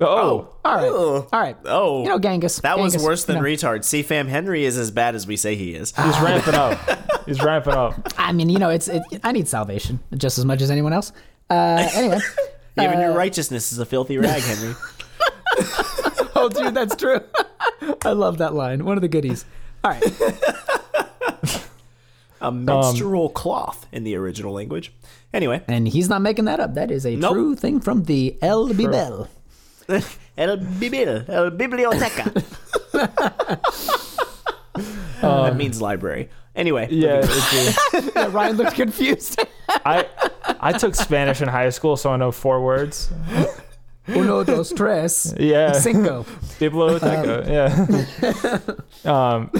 Oh, 0.00 0.54
All 0.64 0.74
right. 0.74 0.88
Ugh. 0.88 1.28
All 1.32 1.40
right. 1.40 1.56
Oh. 1.64 2.02
You 2.02 2.08
know, 2.08 2.18
Genghis. 2.18 2.60
That 2.60 2.78
was 2.78 2.96
worse 3.02 3.24
than 3.24 3.36
you 3.36 3.42
know. 3.42 3.48
retard. 3.48 3.78
CFAM 3.80 4.26
Henry 4.28 4.64
is 4.64 4.76
as 4.76 4.90
bad 4.90 5.14
as 5.14 5.26
we 5.26 5.36
say 5.36 5.54
he 5.54 5.72
is. 5.74 5.94
he's 5.96 6.20
ramping 6.20 6.54
up. 6.54 6.78
He's 7.26 7.40
ramping 7.42 7.74
up. 7.74 7.94
I 8.18 8.32
mean, 8.32 8.48
you 8.50 8.58
know, 8.58 8.70
it's 8.70 8.88
it, 8.88 9.02
I 9.22 9.30
need 9.32 9.46
salvation 9.48 10.00
just 10.16 10.36
as 10.38 10.44
much 10.44 10.62
as 10.62 10.70
anyone 10.70 10.92
else. 10.92 11.12
Uh, 11.48 11.88
anyway. 11.94 12.18
Even 12.80 13.00
your 13.00 13.12
righteousness 13.12 13.72
is 13.72 13.78
a 13.78 13.86
filthy 13.86 14.18
rag, 14.18 14.40
Henry. 14.42 14.74
oh, 16.36 16.48
dude, 16.52 16.74
that's 16.74 16.94
true. 16.94 17.20
I 18.04 18.10
love 18.10 18.38
that 18.38 18.54
line. 18.54 18.84
One 18.84 18.96
of 18.96 19.02
the 19.02 19.08
goodies. 19.08 19.44
All 19.84 19.90
right. 19.92 20.02
A 22.40 22.46
um, 22.48 22.64
menstrual 22.64 23.28
cloth 23.30 23.86
in 23.92 24.04
the 24.04 24.14
original 24.16 24.52
language. 24.52 24.92
Anyway, 25.34 25.62
And 25.68 25.86
he's 25.88 26.08
not 26.08 26.22
making 26.22 26.44
that 26.46 26.60
up. 26.60 26.74
That 26.74 26.90
is 26.90 27.04
a 27.04 27.14
Nope. 27.16 27.32
true 27.32 27.56
thing 27.56 27.80
from 27.80 28.04
the 28.04 28.36
El 28.40 28.68
Bibel. 28.80 29.28
El 30.36 30.56
Bibil, 30.58 31.28
El 31.28 31.50
Biblioteca. 31.50 32.32
that 35.20 35.24
um, 35.24 35.56
means 35.56 35.80
library. 35.80 36.28
Anyway, 36.54 36.88
Yeah, 36.90 37.24
Yeah, 38.14 38.28
Ryan 38.32 38.56
looked 38.56 38.74
confused. 38.74 39.40
I 39.68 40.06
I 40.60 40.72
took 40.72 40.94
Spanish 40.94 41.40
in 41.40 41.48
high 41.48 41.70
school, 41.70 41.96
so 41.96 42.10
I 42.10 42.16
know 42.16 42.32
four 42.32 42.60
words. 42.62 43.10
Uno, 44.08 44.42
dos, 44.42 44.72
tres, 44.72 45.34
Yeah, 45.38 45.72
cinco. 45.72 46.24
biblioteca. 46.58 47.44
Um, 47.44 47.50
yeah. 49.04 49.12
um, 49.34 49.50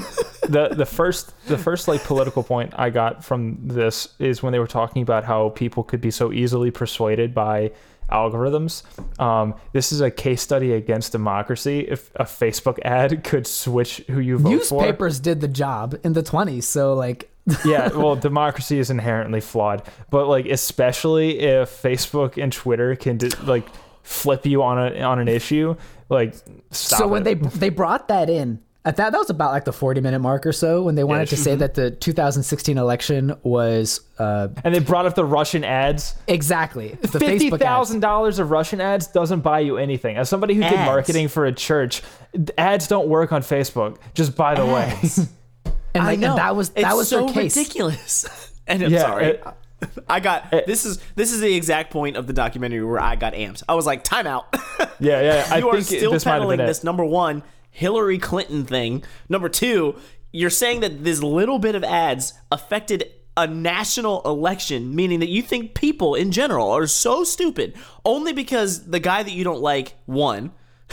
the 0.49 0.69
the 0.69 0.87
first 0.87 1.33
the 1.47 1.59
first 1.59 1.89
like 1.89 2.03
political 2.05 2.43
point 2.43 2.73
I 2.77 2.91
got 2.91 3.25
from 3.25 3.59
this 3.63 4.09
is 4.19 4.43
when 4.43 4.53
they 4.53 4.59
were 4.59 4.67
talking 4.67 5.03
about 5.03 5.25
how 5.25 5.51
people 5.51 5.83
could 5.85 6.01
be 6.01 6.11
so 6.11 6.33
easily 6.33 6.71
persuaded 6.71 7.35
by 7.35 7.73
algorithms. 8.11 8.83
Um, 9.21 9.55
this 9.73 9.93
is 9.93 10.01
a 10.01 10.11
case 10.11 10.43
study 10.43 10.73
against 10.73 11.13
democracy. 11.13 11.81
If 11.81 12.11
a 12.17 12.25
Facebook 12.25 12.79
ad 12.85 13.23
could 13.25 13.47
switch 13.47 13.99
who 14.09 14.21
you 14.21 14.39
vote 14.39 14.65
for, 14.65 14.83
Newspapers 14.83 15.21
did 15.21 15.41
the 15.41 15.49
job 15.49 15.99
in 16.03 16.15
the 16.15 16.23
20s. 16.23 16.63
So, 16.65 16.95
like, 16.95 17.31
yeah, 17.65 17.89
well, 17.89 18.17
democracy 18.17 18.79
is 18.79 18.91
inherently 18.91 19.41
flawed, 19.41 19.83
but 20.11 20.27
like 20.27 20.47
especially 20.47 21.41
if 21.41 21.71
Facebook 21.83 22.43
and 22.43 22.53
Twitter 22.53 22.95
can 22.95 23.17
do, 23.17 23.29
like 23.45 23.67
flip 24.03 24.45
you 24.45 24.63
on 24.63 24.79
a 24.79 25.01
on 25.01 25.19
an 25.19 25.29
issue, 25.29 25.75
like 26.11 26.35
stop 26.71 26.99
so 26.99 27.09
when 27.09 27.23
it. 27.23 27.25
they 27.25 27.49
they 27.59 27.69
brought 27.71 28.09
that 28.09 28.29
in, 28.29 28.61
at 28.89 28.97
that 28.97 29.13
that 29.13 29.19
was 29.19 29.29
about 29.31 29.53
like 29.53 29.65
the 29.65 29.73
40 29.73 30.01
minute 30.01 30.21
mark 30.21 30.47
or 30.47 30.53
so 30.53 30.83
when 30.83 30.95
they 30.95 31.05
wanted 31.05 31.29
to 31.29 31.37
say 31.37 31.55
that 31.55 31.75
the 31.75 31.91
2016 31.91 32.79
election 32.79 33.37
was 33.43 34.01
uh, 34.19 34.49
and 34.65 34.75
they 34.75 34.79
brought 34.79 35.05
up 35.07 35.15
the 35.15 35.25
Russian 35.25 35.63
ads. 35.63 36.15
exactly 36.27 36.97
the 37.03 37.09
Fifty 37.09 37.27
Facebook 37.51 37.53
ads. 37.55 37.63
thousand 37.63 38.01
dollars 38.01 38.39
of 38.39 38.51
Russian 38.51 38.81
ads 38.81 39.07
doesn't 39.09 39.41
buy 39.41 39.61
you 39.61 39.77
anything. 39.77 40.17
As 40.17 40.29
somebody 40.29 40.55
who 40.55 40.63
did 40.63 40.75
marketing 40.75 41.29
for 41.29 41.45
a 41.45 41.53
church, 41.53 42.03
ads 42.57 42.89
don't 42.89 43.09
work 43.09 43.31
on 43.33 43.43
Facebook. 43.43 43.99
Just 44.15 44.35
by 44.37 44.55
the 44.55 44.65
way, 44.67 44.99
and, 45.95 46.03
I 46.05 46.17
know 46.17 46.31
and 46.31 46.39
that 46.39 46.57
was 46.57 46.71
that 46.71 46.85
It's 46.87 46.95
was 46.95 47.09
so 47.09 47.27
their 47.27 47.35
case. 47.35 47.57
ridiculous. 47.57 48.53
and 48.67 48.83
I'm 48.83 48.91
Yeah, 48.91 49.01
sorry. 49.03 49.25
it- 49.27 49.45
I 50.09 50.19
got 50.19 50.51
this 50.51 50.85
is 50.85 50.99
this 51.15 51.31
is 51.33 51.41
the 51.41 51.55
exact 51.55 51.93
point 51.93 52.17
of 52.17 52.27
the 52.27 52.33
documentary 52.33 52.83
where 52.83 53.01
I 53.01 53.15
got 53.15 53.35
amped. 53.35 53.63
I 53.69 53.75
was 53.75 53.87
like, 53.87 54.03
time 54.03 54.27
out. 54.27 54.53
yeah, 54.99 55.21
yeah. 55.21 55.47
I 55.53 55.59
you 55.59 55.69
are 55.69 55.75
think 55.75 55.85
still 56.01 56.11
this 56.13 56.25
might 56.27 56.33
have 56.33 56.41
peddling 56.41 56.59
this 56.59 56.83
number 56.83 57.05
one 57.05 57.45
Hillary 57.79 58.19
Clinton 58.19 58.65
thing. 58.65 59.05
Number 59.29 59.49
two, 59.49 59.95
you're 60.33 60.51
saying 60.51 60.81
that 60.81 61.05
this 61.05 61.23
little 61.23 61.61
bit 61.61 61.77
of 61.77 61.85
ads 61.85 62.33
affected 62.51 63.05
a 63.37 63.47
national 63.47 64.21
election, 64.23 64.97
meaning 64.97 65.21
that 65.21 65.29
you 65.29 65.43
think 65.43 65.75
people 65.75 66.17
in 66.17 66.33
general 66.33 66.71
are 66.73 66.89
so 66.89 67.23
stupid 67.23 67.75
only 68.05 68.33
because 68.33 68.87
the 68.87 68.99
guy 68.99 69.23
that 69.23 69.31
you 69.31 69.45
don't 69.45 69.61
like 69.61 69.95
won. 70.07 70.51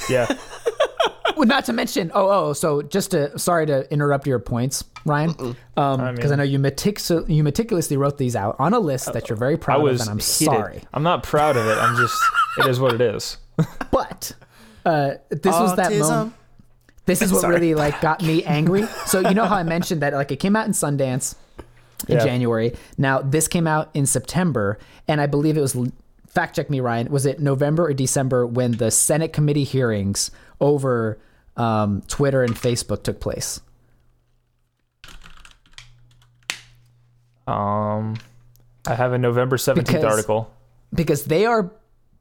Yeah, 0.10 0.28
Well, 1.36 1.48
not 1.48 1.66
to 1.66 1.74
mention, 1.74 2.12
oh, 2.14 2.30
oh, 2.50 2.54
so 2.54 2.82
just 2.82 3.12
to, 3.12 3.38
sorry 3.38 3.66
to 3.66 3.92
interrupt 3.92 4.26
your 4.26 4.40
points, 4.40 4.84
Ryan, 5.06 5.32
because 5.34 5.56
I, 5.78 6.12
mean- 6.14 6.38
know 6.38 6.44
you, 6.44 6.60
metic- 6.60 7.30
you 7.30 7.44
meticulously 7.44 7.98
wrote 7.98 8.18
these 8.18 8.36
out 8.36 8.56
on 8.60 8.74
a 8.74 8.80
list 8.80 9.12
that 9.12 9.28
you're 9.28 9.38
very 9.38 9.58
proud 9.58 9.86
of, 9.86 10.00
and 10.00 10.10
I'm 10.10 10.18
heated. 10.18 10.24
sorry. 10.46 10.84
I'm 10.94 11.04
not 11.04 11.24
proud 11.24 11.58
of 11.58 11.66
it. 11.68 11.78
I'm 11.78 11.98
just. 11.98 12.16
it 12.60 12.68
is 12.68 12.80
what 12.80 12.94
it 12.94 13.02
is. 13.02 13.38
But 13.92 14.34
uh, 14.86 15.16
this 15.30 15.46
was 15.46 15.76
that 15.78 15.92
Autism. 15.92 16.10
moment. 16.10 16.34
This 17.06 17.22
is 17.22 17.32
what 17.32 17.42
Sorry. 17.42 17.56
really 17.56 17.76
like 17.76 18.02
got 18.02 18.22
me 18.24 18.44
angry. 18.44 18.84
So 19.06 19.20
you 19.20 19.34
know 19.36 19.46
how 19.46 19.56
I 19.56 19.64
mentioned 19.64 20.02
that 20.02 20.14
like 20.14 20.32
it 20.32 20.38
came 20.38 20.56
out 20.56 20.66
in 20.66 20.72
Sundance 20.74 21.36
in 22.08 22.18
Yeah. 22.18 22.24
January. 22.26 22.74
Now 22.98 23.22
this 23.22 23.48
came 23.48 23.68
out 23.68 23.90
in 23.94 24.06
September, 24.06 24.80
and 25.08 25.22
I 25.22 25.28
believe 25.28 25.58
it 25.58 25.62
was 25.62 25.78
fact 26.28 26.56
check 26.56 26.70
me, 26.70 26.80
Ryan. 26.80 27.10
Was 27.12 27.26
it 27.26 27.40
November 27.40 27.86
or 27.86 27.94
December 27.94 28.46
when 28.46 28.74
the 28.74 28.90
Senate 28.92 29.34
committee 29.34 29.64
hearings 29.64 30.32
over 30.60 31.18
um, 31.58 32.02
Twitter 32.08 32.44
and 32.44 32.56
Facebook 32.56 33.04
took 33.04 33.20
place? 33.20 33.62
Um, 37.48 38.16
I 38.88 38.96
have 38.96 39.14
a 39.14 39.18
November 39.18 39.58
17th 39.58 39.86
Because- 39.86 40.04
article. 40.04 40.52
because 40.94 41.26
they 41.26 41.46
are 41.46 41.72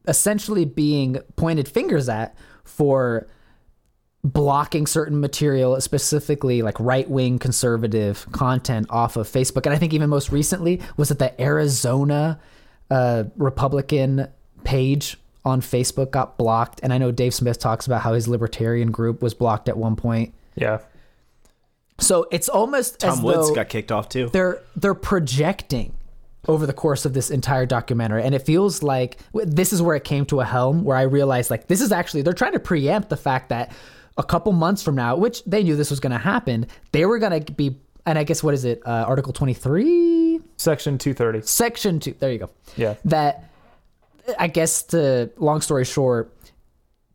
essentially 0.07 0.65
being 0.65 1.17
pointed 1.35 1.67
fingers 1.67 2.07
at 2.09 2.35
for 2.63 3.27
blocking 4.25 4.87
certain 4.87 5.19
material, 5.19 5.79
specifically 5.79 6.63
like 6.63 6.79
right 6.79 7.07
wing 7.07 7.37
conservative 7.37 8.25
content 8.31 8.87
off 8.89 9.17
of 9.17 9.27
Facebook. 9.27 9.65
And 9.67 9.73
I 9.73 9.77
think 9.77 9.93
even 9.93 10.09
most 10.09 10.31
recently 10.31 10.81
was 10.97 11.11
it 11.11 11.19
the 11.19 11.39
Arizona 11.39 12.39
uh, 12.89 13.25
Republican 13.37 14.27
page 14.63 15.17
on 15.45 15.61
Facebook 15.61 16.09
got 16.09 16.37
blocked. 16.39 16.79
And 16.81 16.91
I 16.91 16.97
know 16.97 17.11
Dave 17.11 17.35
Smith 17.35 17.59
talks 17.59 17.85
about 17.85 18.01
how 18.01 18.13
his 18.13 18.27
libertarian 18.27 18.89
group 18.89 19.21
was 19.21 19.35
blocked 19.35 19.69
at 19.69 19.77
one 19.77 19.95
point. 19.95 20.33
Yeah. 20.55 20.79
So 21.99 22.27
it's 22.31 22.49
almost 22.49 23.03
as 23.03 23.15
Tom 23.15 23.23
Woods 23.23 23.49
though 23.49 23.55
got 23.55 23.69
kicked 23.69 23.91
off 23.91 24.09
too. 24.09 24.29
they're 24.29 24.59
they're 24.75 24.95
projecting 24.95 25.93
over 26.47 26.65
the 26.65 26.73
course 26.73 27.05
of 27.05 27.13
this 27.13 27.29
entire 27.31 27.65
documentary 27.65 28.21
and 28.23 28.35
it 28.35 28.39
feels 28.39 28.83
like 28.83 29.17
this 29.33 29.73
is 29.73 29.81
where 29.81 29.95
it 29.95 30.03
came 30.03 30.27
to 30.27 30.41
a 30.41 30.45
helm 30.45 30.83
where 30.83 30.95
i 30.95 31.01
realized 31.01 31.49
like 31.49 31.65
this 31.65 31.81
is 31.81 31.91
actually 31.91 32.21
they're 32.21 32.33
trying 32.33 32.51
to 32.51 32.59
preempt 32.59 33.09
the 33.09 33.17
fact 33.17 33.49
that 33.49 33.71
a 34.17 34.23
couple 34.23 34.51
months 34.53 34.81
from 34.81 34.95
now 34.95 35.15
which 35.15 35.43
they 35.45 35.61
knew 35.63 35.75
this 35.75 35.89
was 35.89 35.99
going 35.99 36.11
to 36.11 36.17
happen 36.17 36.65
they 36.91 37.05
were 37.05 37.19
going 37.19 37.43
to 37.43 37.51
be 37.53 37.75
and 38.05 38.17
i 38.17 38.23
guess 38.23 38.41
what 38.43 38.53
is 38.53 38.63
it 38.65 38.81
uh, 38.85 39.03
article 39.07 39.33
23 39.33 40.39
Section 40.57 40.97
230. 40.97 41.45
section 41.47 41.99
2 41.99 42.15
there 42.19 42.31
you 42.31 42.39
go 42.39 42.49
Yeah. 42.77 42.95
that 43.05 43.49
I 44.39 44.47
guess 44.47 44.81
to 44.83 45.29
long 45.37 45.61
story 45.61 45.85
short, 45.85 46.33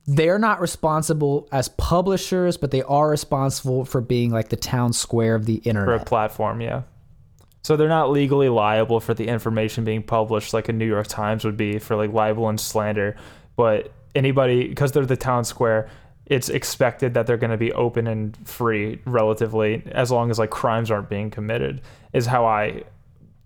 they're 0.07 0.39
not 0.39 0.61
responsible 0.61 1.49
as 1.51 1.69
publishers, 1.69 2.57
but 2.57 2.71
they 2.71 2.83
are 2.83 3.09
responsible 3.11 3.85
for 3.85 4.01
being 4.01 4.31
like 4.31 4.49
the 4.49 4.57
town 4.57 4.93
square 4.93 5.35
of 5.35 5.45
the 5.45 5.57
internet. 5.57 5.87
For 5.89 5.95
a 5.95 6.05
platform, 6.05 6.61
yeah. 6.61 6.83
So 7.65 7.77
they're 7.77 7.89
not 7.89 8.11
legally 8.13 8.49
liable 8.49 9.01
for 9.01 9.13
the 9.13 9.27
information 9.27 9.83
being 9.85 10.05
published 10.05 10.55
like 10.55 10.69
a 10.69 10.73
New 10.73 10.87
York 10.87 11.09
Times 11.09 11.45
would 11.45 11.57
be 11.57 11.81
for 11.81 11.97
like 11.97 12.13
libel 12.13 12.49
and 12.49 12.61
slander, 12.61 13.17
but 13.57 13.93
anybody 14.15 14.69
because 14.69 14.93
they're 14.93 15.05
the 15.05 15.17
town 15.17 15.45
square, 15.45 15.89
it's 16.31 16.49
expected 16.49 17.13
that 17.15 17.27
they're 17.27 17.37
going 17.37 17.51
to 17.51 17.59
be 17.59 17.73
open 17.73 18.07
and 18.07 18.35
free 18.49 19.01
relatively 19.05 19.83
as 19.93 20.11
long 20.11 20.31
as 20.31 20.39
like 20.39 20.49
crimes 20.51 20.91
aren't 20.91 21.11
being 21.11 21.29
committed 21.31 21.83
is 22.15 22.25
how 22.25 22.47
I 22.47 22.85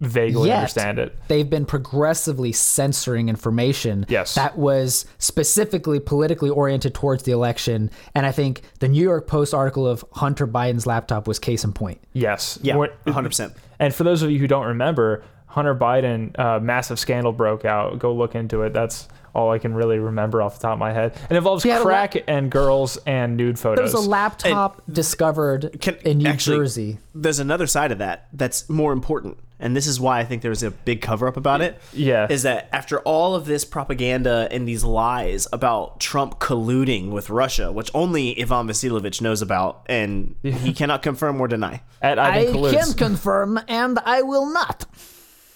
vaguely 0.00 0.48
Yet, 0.50 0.58
understand 0.58 0.98
it. 0.98 1.16
They've 1.28 1.48
been 1.48 1.64
progressively 1.64 2.52
censoring 2.52 3.30
information 3.30 4.04
Yes. 4.08 4.34
that 4.34 4.58
was 4.58 5.06
specifically 5.18 5.98
politically 5.98 6.50
oriented 6.50 6.94
towards 6.94 7.22
the 7.22 7.32
election. 7.32 7.90
And 8.14 8.26
I 8.26 8.32
think 8.32 8.60
the 8.80 8.88
New 8.88 9.02
York 9.02 9.26
Post 9.26 9.54
article 9.54 9.86
of 9.86 10.04
Hunter 10.12 10.46
Biden's 10.46 10.86
laptop 10.86 11.26
was 11.26 11.38
case 11.38 11.64
in 11.64 11.72
point. 11.72 12.00
Yes. 12.12 12.58
Yeah, 12.62 12.74
100%. 12.74 13.54
And 13.78 13.94
for 13.94 14.04
those 14.04 14.22
of 14.22 14.30
you 14.30 14.38
who 14.38 14.46
don't 14.46 14.66
remember, 14.66 15.24
Hunter 15.46 15.74
Biden, 15.74 16.38
uh, 16.38 16.60
massive 16.60 16.98
scandal 16.98 17.32
broke 17.32 17.64
out. 17.64 17.98
Go 17.98 18.12
look 18.12 18.34
into 18.34 18.62
it. 18.62 18.74
That's 18.74 19.08
all 19.34 19.50
I 19.50 19.58
can 19.58 19.74
really 19.74 19.98
remember 19.98 20.42
off 20.42 20.56
the 20.58 20.62
top 20.62 20.74
of 20.74 20.78
my 20.78 20.92
head. 20.92 21.16
It 21.28 21.36
involves 21.36 21.64
He 21.64 21.70
had 21.70 21.80
a 21.80 21.84
crack 21.84 22.14
and 22.28 22.50
girls 22.50 22.98
and 23.06 23.36
nude 23.36 23.58
photos. 23.58 23.76
There 23.78 23.86
photos. 23.88 23.94
was 24.00 24.06
a 24.06 24.10
laptop 24.10 24.82
discovered 24.90 25.78
Can- 25.80 25.96
in 26.04 26.18
New 26.18 26.28
actually- 26.28 26.56
Jersey. 26.58 26.98
There's 27.14 27.38
another 27.40 27.66
side 27.66 27.90
of 27.92 27.98
that 27.98 28.28
that's 28.32 28.68
more 28.68 28.92
important. 28.92 29.38
And 29.60 29.74
this 29.74 29.86
is 29.86 30.00
why 30.00 30.18
I 30.18 30.24
think 30.24 30.42
there 30.42 30.50
was 30.50 30.64
a 30.64 30.70
big 30.72 31.00
cover 31.00 31.26
up 31.28 31.36
about 31.36 31.60
it. 31.62 31.80
Yeah. 31.92 32.26
Is 32.28 32.42
that 32.42 32.68
after 32.72 32.98
all 33.00 33.34
of 33.36 33.46
this 33.46 33.64
propaganda 33.64 34.48
and 34.50 34.66
these 34.68 34.82
lies 34.84 35.46
about 35.52 36.00
Trump 36.00 36.38
colluding 36.40 37.10
with 37.10 37.30
Russia, 37.30 37.70
which 37.72 37.88
only 37.94 38.38
Ivan 38.40 38.66
Vasilovich 38.66 39.22
knows 39.22 39.40
about, 39.42 39.82
and 39.86 40.34
he 40.42 40.72
cannot 40.72 41.02
confirm 41.02 41.40
or 41.40 41.46
deny. 41.48 41.80
at 42.02 42.18
I 42.18 42.40
Ivan 42.40 42.54
Colludes. 42.54 42.84
can 42.84 42.92
confirm, 42.94 43.60
and 43.68 43.98
I 44.04 44.22
will 44.22 44.52
not. 44.52 44.84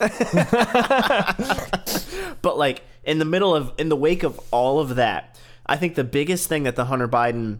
But 2.40 2.56
like 2.56 2.82
in 3.04 3.18
the 3.18 3.24
middle 3.24 3.54
of 3.54 3.72
in 3.78 3.88
the 3.88 3.96
wake 3.96 4.22
of 4.22 4.38
all 4.50 4.80
of 4.80 4.96
that, 4.96 5.38
I 5.66 5.76
think 5.76 5.94
the 5.94 6.04
biggest 6.04 6.48
thing 6.48 6.62
that 6.64 6.76
the 6.76 6.86
Hunter 6.86 7.08
Biden 7.08 7.58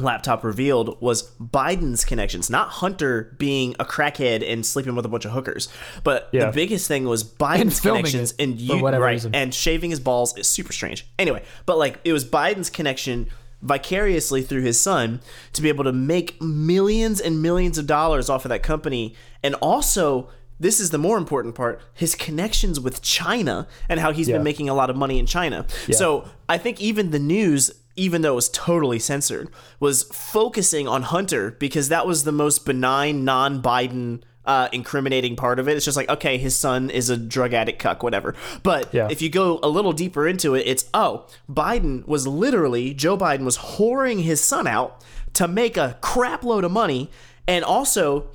laptop 0.00 0.42
revealed 0.42 1.00
was 1.00 1.30
Biden's 1.40 2.04
connections, 2.04 2.50
not 2.50 2.68
Hunter 2.68 3.36
being 3.38 3.76
a 3.78 3.84
crackhead 3.84 4.42
and 4.50 4.66
sleeping 4.66 4.96
with 4.96 5.04
a 5.06 5.08
bunch 5.08 5.24
of 5.24 5.30
hookers. 5.30 5.68
But 6.02 6.28
Yeah. 6.32 6.46
the 6.46 6.52
biggest 6.52 6.88
thing 6.88 7.04
was 7.04 7.22
Biden's 7.44 7.78
filming 7.78 8.02
connections 8.02 8.34
and 8.38 8.60
you 8.60 8.84
right 8.84 8.98
reason. 8.98 9.34
and 9.34 9.54
shaving 9.54 9.90
his 9.90 10.00
balls 10.00 10.36
is 10.36 10.48
super 10.48 10.72
strange. 10.72 11.06
Anyway, 11.18 11.44
but 11.64 11.78
like 11.78 12.00
it 12.04 12.12
was 12.12 12.24
Biden's 12.24 12.70
connection 12.70 13.28
vicariously 13.62 14.42
through 14.42 14.60
his 14.62 14.78
son 14.80 15.20
to 15.52 15.62
be 15.62 15.68
able 15.68 15.84
to 15.84 15.92
make 15.92 16.42
millions 16.42 17.20
and 17.20 17.40
millions 17.40 17.78
of 17.78 17.86
dollars 17.86 18.28
off 18.28 18.44
of 18.44 18.48
that 18.50 18.62
company 18.62 19.14
and 19.42 19.54
also 19.56 20.28
this 20.60 20.78
is 20.80 20.90
the 20.90 20.98
more 20.98 21.18
important 21.18 21.54
part 21.54 21.80
his 21.92 22.14
connections 22.14 22.78
with 22.80 23.02
China 23.02 23.66
and 23.88 24.00
how 24.00 24.12
he's 24.12 24.28
Yeah. 24.28 24.36
been 24.36 24.44
making 24.44 24.68
a 24.68 24.74
lot 24.74 24.90
of 24.90 24.96
money 24.96 25.18
in 25.18 25.26
China. 25.26 25.66
So 25.92 26.26
I 26.48 26.58
think 26.58 26.80
even 26.80 27.10
the 27.10 27.18
news 27.18 27.70
even 27.96 28.22
though 28.22 28.32
it 28.32 28.34
was 28.34 28.48
totally 28.48 28.98
censored 28.98 29.48
was 29.78 30.02
focusing 30.04 30.88
on 30.88 31.02
Hunter 31.02 31.52
because 31.60 31.88
that 31.90 32.06
was 32.08 32.24
the 32.24 32.32
most 32.32 32.66
benign 32.66 33.24
non-Biden 33.24 34.22
uh, 34.46 34.68
incriminating 34.72 35.36
part 35.36 35.58
of 35.60 35.68
it. 35.68 35.76
It's 35.76 35.84
just 35.86 35.96
like, 35.96 36.08
okay, 36.10 36.36
his 36.36 36.54
son 36.56 36.90
is 36.90 37.08
a 37.08 37.16
drug 37.16 37.54
addict 37.54 37.78
cuck, 37.78 38.02
whatever. 38.02 38.34
But 38.62 38.92
Yeah. 38.92 39.08
if 39.10 39.22
you 39.22 39.30
go 39.30 39.58
a 39.62 39.68
little 39.68 39.92
deeper 39.92 40.26
into 40.28 40.54
it, 40.54 40.64
it's 40.66 40.84
oh, 40.92 41.26
Biden 41.50 42.06
was 42.06 42.26
literally 42.26 42.92
Joe 42.94 43.16
Biden 43.16 43.44
was 43.44 43.56
whoring 43.58 44.22
his 44.22 44.40
son 44.42 44.66
out 44.66 45.00
to 45.34 45.46
make 45.48 45.76
a 45.76 45.96
crap 46.02 46.42
load 46.44 46.64
of 46.64 46.72
money, 46.72 47.10
and 47.48 47.64
also 47.64 48.26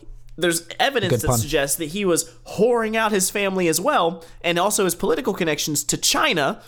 there's 0.42 0.68
evidence 0.80 1.22
that 1.22 1.34
suggests 1.36 1.78
that 1.78 1.86
he 1.90 2.06
was 2.06 2.30
whoring 2.48 2.96
out 2.96 3.12
his 3.12 3.30
family 3.30 3.68
as 3.68 3.80
well, 3.82 4.24
and 4.42 4.58
also 4.60 4.86
his 4.86 4.96
political 4.96 5.34
connections 5.34 5.84
to 5.86 5.98
China 5.98 6.62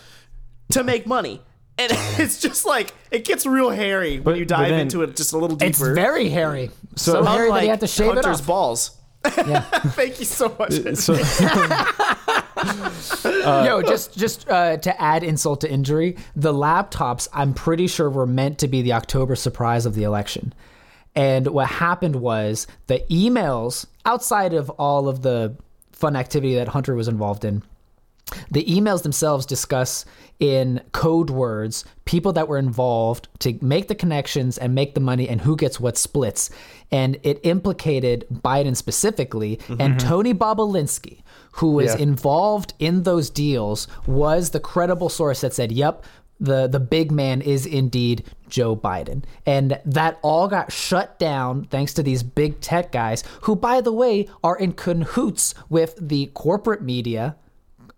to 0.70 0.82
make 0.84 1.06
money. 1.06 1.42
And 1.78 1.90
it's 2.18 2.40
just 2.40 2.66
like 2.66 2.94
it 3.10 3.24
gets 3.24 3.46
real 3.46 3.70
hairy 3.70 4.16
when 4.16 4.24
But- 4.24 4.38
you 4.38 4.44
dive 4.44 4.68
then- 4.70 4.80
into 4.80 5.02
it 5.02 5.16
just 5.16 5.32
a 5.32 5.38
little 5.38 5.56
deeper. 5.56 5.70
It's 5.70 5.80
very 5.80 6.28
hairy. 6.28 6.70
So, 6.96 7.12
So- 7.12 7.24
hairy 7.24 7.38
that 7.38 7.44
Unlike 7.46 7.62
you 7.64 7.70
have 7.70 7.80
to 7.80 7.86
shave 7.86 8.06
Hunter's 8.14 8.38
it 8.38 8.42
off. 8.42 8.46
balls. 8.46 8.90
Yeah. 9.24 9.60
Thank 9.60 10.18
you 10.18 10.24
so 10.26 10.54
much. 10.58 10.72
So, 10.96 11.14
Yo, 13.64 13.82
just 13.82 14.16
just 14.16 14.48
uh, 14.48 14.76
to 14.78 15.00
add 15.02 15.22
insult 15.22 15.60
to 15.62 15.70
injury, 15.70 16.16
the 16.36 16.52
laptops 16.52 17.28
I'm 17.32 17.54
pretty 17.54 17.86
sure 17.86 18.10
were 18.10 18.26
meant 18.26 18.58
to 18.58 18.68
be 18.68 18.82
the 18.82 18.92
October 18.92 19.34
surprise 19.36 19.86
of 19.86 19.94
the 19.94 20.02
election. 20.04 20.52
And 21.14 21.46
what 21.48 21.68
happened 21.68 22.16
was 22.16 22.66
the 22.86 23.04
emails 23.10 23.86
outside 24.04 24.54
of 24.54 24.70
all 24.70 25.08
of 25.08 25.22
the 25.22 25.54
fun 25.92 26.16
activity 26.16 26.54
that 26.54 26.68
Hunter 26.68 26.94
was 26.94 27.08
involved 27.08 27.44
in. 27.44 27.62
The 28.50 28.64
emails 28.64 29.02
themselves 29.02 29.44
discuss 29.44 30.06
in 30.40 30.80
code 30.92 31.28
words 31.28 31.84
people 32.06 32.32
that 32.32 32.48
were 32.48 32.56
involved 32.56 33.28
to 33.40 33.58
make 33.60 33.88
the 33.88 33.94
connections 33.94 34.56
and 34.56 34.74
make 34.74 34.94
the 34.94 35.00
money 35.00 35.28
and 35.28 35.40
who 35.40 35.54
gets 35.54 35.78
what 35.78 35.98
splits. 35.98 36.48
And 36.90 37.18
it 37.22 37.40
implicated 37.42 38.26
Biden 38.32 38.74
specifically 38.74 39.58
mm-hmm. 39.58 39.80
and 39.80 40.00
Tony 40.00 40.32
Bobulinski, 40.32 41.20
who 41.52 41.72
was 41.72 41.94
Yeah. 41.94 42.02
involved 42.02 42.72
in 42.78 43.02
those 43.02 43.28
deals, 43.28 43.86
was 44.06 44.50
the 44.50 44.60
credible 44.60 45.10
source 45.10 45.42
that 45.42 45.52
said, 45.52 45.70
yep, 45.70 46.02
the, 46.42 46.66
the 46.66 46.80
big 46.80 47.12
man 47.12 47.40
is 47.40 47.64
indeed 47.64 48.24
Joe 48.48 48.76
Biden. 48.76 49.24
And 49.46 49.80
that 49.84 50.18
all 50.22 50.48
got 50.48 50.72
shut 50.72 51.18
down 51.18 51.64
thanks 51.66 51.94
to 51.94 52.02
these 52.02 52.22
big 52.22 52.60
tech 52.60 52.92
guys, 52.92 53.22
who, 53.42 53.56
by 53.56 53.80
the 53.80 53.92
way, 53.92 54.28
are 54.42 54.58
in 54.58 54.72
cahoots 54.72 55.54
with 55.70 55.94
the 56.00 56.26
corporate 56.34 56.82
media 56.82 57.36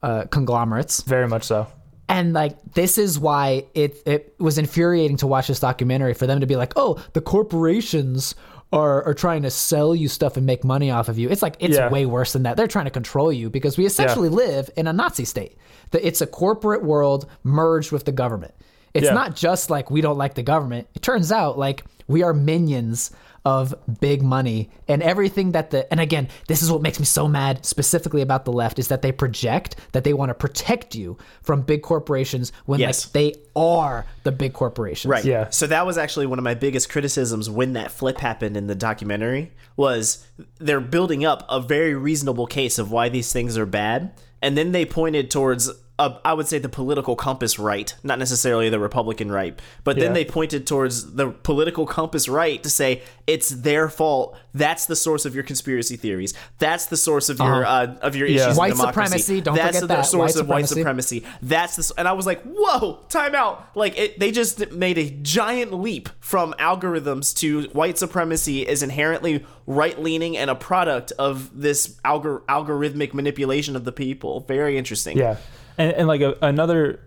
uh, 0.03 0.27
conglomerates. 0.27 1.03
very 1.03 1.27
much 1.27 1.45
so. 1.45 1.67
And 2.07 2.35
like 2.35 2.59
this 2.75 2.99
is 2.99 3.19
why 3.19 3.65
it 3.75 3.97
it 4.05 4.35
was 4.39 4.59
infuriating 4.59 5.17
to 5.19 5.27
watch 5.27 5.49
this 5.49 5.61
documentary 5.61 6.13
for 6.13 6.27
them 6.27 6.41
to 6.41 6.47
be 6.47 6.55
like, 6.55 6.75
oh, 6.77 7.03
the 7.15 7.23
corporations 7.23 8.35
are 8.75 9.05
are 9.05 9.15
trying 9.15 9.43
to 9.43 9.51
sell 9.51 9.95
you 9.95 10.09
stuff 10.09 10.37
and 10.37 10.45
make 10.45 10.65
money 10.65 10.91
off 10.91 11.09
of 11.09 11.19
you. 11.19 11.29
It's 11.31 11.43
like 11.43 11.57
it's 11.61 11.77
Yeah. 11.77 11.89
way 11.91 12.07
worse 12.07 12.33
than 12.33 12.43
that. 12.43 12.57
They're 12.57 12.67
trying 12.67 12.87
to 12.87 12.91
control 12.91 13.33
you 13.33 13.49
because 13.51 13.79
we 13.79 13.87
essentially 13.87 14.29
live 14.29 14.69
in 14.77 14.87
a 14.87 14.93
Nazi 14.93 15.25
state. 15.25 15.57
That 15.93 16.07
it's 16.07 16.21
a 16.21 16.27
corporate 16.27 16.83
world 16.83 17.27
merged 17.45 17.93
with 17.93 18.05
the 18.05 18.13
government. 18.13 18.55
It's 18.93 19.07
Yeah. 19.07 19.15
not 19.15 19.37
just 19.37 19.71
like 19.71 19.91
we 19.91 20.01
don't 20.01 20.19
like 20.19 20.35
the 20.35 20.43
government. 20.43 20.89
It 20.95 21.03
turns 21.03 21.31
out 21.33 21.59
like 21.59 21.85
we 22.09 22.23
are 22.23 22.35
minions 22.35 23.11
of 23.45 23.75
big 24.01 24.23
money 24.23 24.71
and 24.89 25.03
everything 25.03 25.53
that 25.53 25.71
the 25.71 25.91
and 25.93 26.01
again 26.01 26.27
this 26.49 26.63
is 26.63 26.73
what 26.73 26.81
makes 26.81 26.99
me 26.99 27.05
so 27.05 27.29
mad 27.29 27.65
specifically 27.65 28.23
about 28.23 28.47
the 28.47 28.53
left 28.53 28.79
is 28.79 28.89
that 28.89 29.03
they 29.03 29.13
project 29.13 29.77
that 29.93 30.03
they 30.03 30.15
want 30.15 30.31
to 30.31 30.35
protect 30.35 30.95
you 30.95 31.19
from 31.43 31.61
big 31.61 31.83
corporations 31.83 32.53
when 32.65 32.81
Yes. 32.81 33.05
like 33.07 33.13
they 33.13 33.35
are 33.55 34.07
the 34.23 34.33
big 34.33 34.55
corporations 34.55 35.11
Right. 35.11 35.25
Yeah. 35.25 35.51
So 35.51 35.67
that 35.67 35.85
was 35.85 35.99
actually 35.99 36.27
one 36.27 36.39
of 36.39 36.43
my 36.45 36.55
biggest 36.55 36.89
criticisms 36.89 37.51
when 37.51 37.75
that 37.75 37.91
flip 37.91 38.19
happened 38.19 38.57
in 38.57 38.67
the 38.67 38.75
documentary 38.75 39.53
was 39.77 40.27
they're 40.59 40.81
building 40.81 41.25
up 41.25 41.45
a 41.49 41.61
very 41.61 41.95
reasonable 41.95 42.47
case 42.47 42.79
of 42.79 42.91
why 42.91 43.09
these 43.11 43.33
things 43.33 43.59
are 43.59 43.67
bad, 43.67 44.13
and 44.41 44.57
then 44.57 44.73
they 44.73 44.85
pointed 44.87 45.31
towards 45.31 45.71
uh, 45.99 46.19
I 46.25 46.33
would 46.35 46.49
say 46.49 46.59
the 46.59 46.69
political 46.69 47.15
compass 47.15 47.57
right, 47.59 47.95
not 48.03 48.19
necessarily 48.19 48.69
the 48.69 48.81
Republican 48.81 49.31
right, 49.31 49.61
but 49.85 49.95
then 49.97 50.07
Yeah. 50.11 50.15
they 50.15 50.25
pointed 50.25 50.67
towards 50.67 51.15
the 51.15 51.31
political 51.31 51.87
compass 51.87 52.29
right 52.29 52.61
to 52.65 52.69
say 52.71 53.03
it's 53.29 53.49
their 53.51 53.89
fault. 53.89 54.37
That's 54.53 54.87
the 54.87 54.97
source 54.97 55.25
of 55.25 55.35
your 55.37 55.45
conspiracy 55.45 55.97
theories. 55.97 56.35
That's 56.59 56.87
the 56.87 56.97
source 56.97 57.29
of 57.29 57.39
your 57.39 57.65
uh, 57.65 57.95
of 58.03 58.17
your 58.17 58.27
Yeah. 58.27 58.47
issues. 58.47 58.57
White 58.59 58.73
democracy. 58.73 59.07
supremacy, 59.07 59.41
don't 59.41 59.55
That's 59.55 59.67
forget 59.77 59.81
the 59.83 59.87
that. 59.95 60.03
source 60.07 60.35
White 60.35 60.41
of 60.43 60.49
white 60.49 60.67
supremacy. 60.69 61.21
supremacy. 61.21 61.39
That's 61.43 61.77
the 61.77 61.81
s- 61.83 61.93
and 61.97 62.09
I 62.09 62.13
was 62.13 62.27
like, 62.27 62.43
whoa, 62.43 62.99
time 63.09 63.35
out. 63.37 63.65
Like 63.77 63.97
it, 63.97 64.19
they 64.19 64.33
just 64.33 64.73
made 64.73 64.99
a 64.99 65.11
giant 65.23 65.73
leap 65.73 66.09
from 66.19 66.55
algorithms 66.59 67.37
to 67.39 67.69
white 67.73 67.99
supremacy 67.99 68.67
is 68.67 68.83
inherently 68.83 69.45
right 69.67 70.01
leaning 70.03 70.37
and 70.37 70.51
a 70.51 70.55
product 70.57 71.13
of 71.21 71.51
this 71.59 71.95
algor- 72.05 72.41
algorithmic 72.49 73.15
manipulation 73.15 73.77
of 73.77 73.85
the 73.85 73.93
people. 73.93 74.41
Very 74.49 74.77
interesting. 74.77 75.17
Yeah, 75.17 75.37
and 75.79 75.93
and 75.93 76.09
like 76.09 76.21
a, 76.21 76.37
another, 76.43 77.01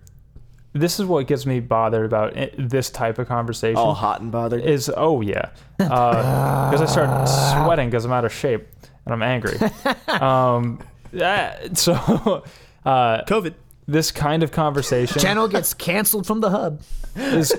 this 0.73 0.99
is 0.99 1.05
what 1.05 1.25
gets 1.27 1.45
me 1.45 1.59
bothered 1.59 2.05
about 2.05 2.37
i 2.37 2.51
this 2.57 2.89
type 2.89 3.17
of 3.19 3.27
conversation. 3.27 3.77
All 3.77 3.93
hot 3.93 4.21
and 4.21 4.31
bothered. 4.31 4.63
is 4.63 4.91
oh 4.95 5.21
yeah, 5.21 5.49
because 5.77 6.81
I 6.81 6.85
start 6.85 7.29
sweating 7.65 7.89
because 7.89 8.05
I'm 8.05 8.11
out 8.11 8.25
of 8.25 8.33
shape 8.33 8.67
and 9.05 9.13
I'm 9.13 9.23
angry. 9.23 9.57
um, 10.07 10.79
that- 11.13 11.77
so 11.77 11.93
uh, 12.85 13.23
COVID. 13.25 13.53
this 13.87 14.11
kind 14.11 14.43
of 14.43 14.51
conversation 14.51 15.21
channel 15.21 15.47
gets 15.47 15.73
canceled 15.73 16.27
from 16.27 16.41
the 16.41 16.49
hub 16.49 16.81
is 17.15 17.53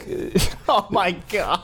Oh 0.68 0.86
my 0.90 1.12
god. 1.30 1.62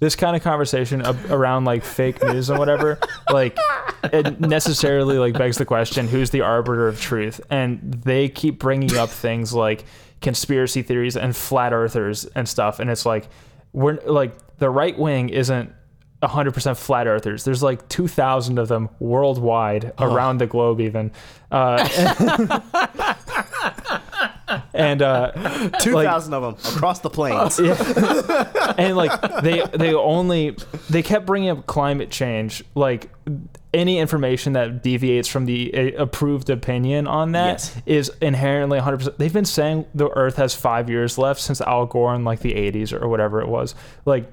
This 0.00 0.16
kind 0.16 0.36
of 0.36 0.42
conversation 0.42 1.02
ab- 1.02 1.30
around 1.30 1.64
like 1.64 1.84
fake 1.84 2.22
news 2.22 2.50
and 2.50 2.58
whatever 2.58 2.98
like 3.30 3.56
it 4.04 4.40
necessarily 4.40 5.18
like 5.18 5.34
begs 5.34 5.56
the 5.56 5.64
question 5.64 6.08
who's 6.08 6.30
the 6.30 6.42
arbiter 6.42 6.88
of 6.88 7.00
truth? 7.00 7.40
And 7.50 7.80
they 8.04 8.28
keep 8.28 8.58
bringing 8.58 8.96
up 8.96 9.10
things 9.10 9.52
like 9.52 9.84
conspiracy 10.20 10.82
theories 10.82 11.16
and 11.16 11.34
flat 11.34 11.72
earthers 11.72 12.24
and 12.26 12.48
stuff. 12.48 12.80
And 12.80 12.90
it's 12.90 13.06
like 13.06 13.28
we're 13.72 13.98
like 14.06 14.32
the 14.58 14.70
right 14.70 14.98
wing 14.98 15.28
isn't 15.28 15.72
100% 16.22 16.76
flat 16.76 17.06
earthers. 17.06 17.44
There's 17.44 17.62
like 17.62 17.88
2000 17.88 18.58
of 18.58 18.68
them 18.68 18.88
worldwide 18.98 19.92
around 19.98 20.38
the 20.38 20.46
globe 20.46 20.80
even. 20.80 21.12
Uh, 21.50 21.86
and 24.72 25.02
uh 25.02 25.30
Two 25.80 25.92
thousand 25.94 26.34
of 26.34 26.42
them 26.42 26.74
across 26.76 27.00
the 27.00 27.10
plains. 27.10 27.58
and 27.58 28.96
like 28.96 29.42
they 29.42 29.62
they 29.76 29.94
only 29.94 30.56
they 30.90 31.02
kept 31.02 31.26
bringing 31.26 31.50
up 31.50 31.66
climate 31.66 32.10
change 32.10 32.62
like 32.74 33.10
any 33.72 33.98
information 33.98 34.52
that 34.52 34.82
deviates 34.82 35.26
from 35.28 35.46
the 35.46 35.74
uh, 35.96 36.02
approved 36.02 36.48
opinion 36.50 37.06
on 37.06 37.32
that 37.32 37.60
is 37.86 38.08
Yes. 38.08 38.18
inherently 38.20 38.78
100% 38.78 39.16
they've 39.18 39.32
been 39.32 39.44
saying 39.44 39.86
the 39.94 40.08
earth 40.10 40.36
has 40.36 40.54
five 40.54 40.88
years 40.88 41.18
left 41.18 41.40
since 41.40 41.60
al 41.60 41.86
gore 41.86 42.14
in 42.14 42.24
like 42.24 42.40
the 42.40 42.52
80s 42.52 42.92
or 42.92 43.08
whatever 43.08 43.40
it 43.40 43.48
was 43.48 43.74
like 44.04 44.30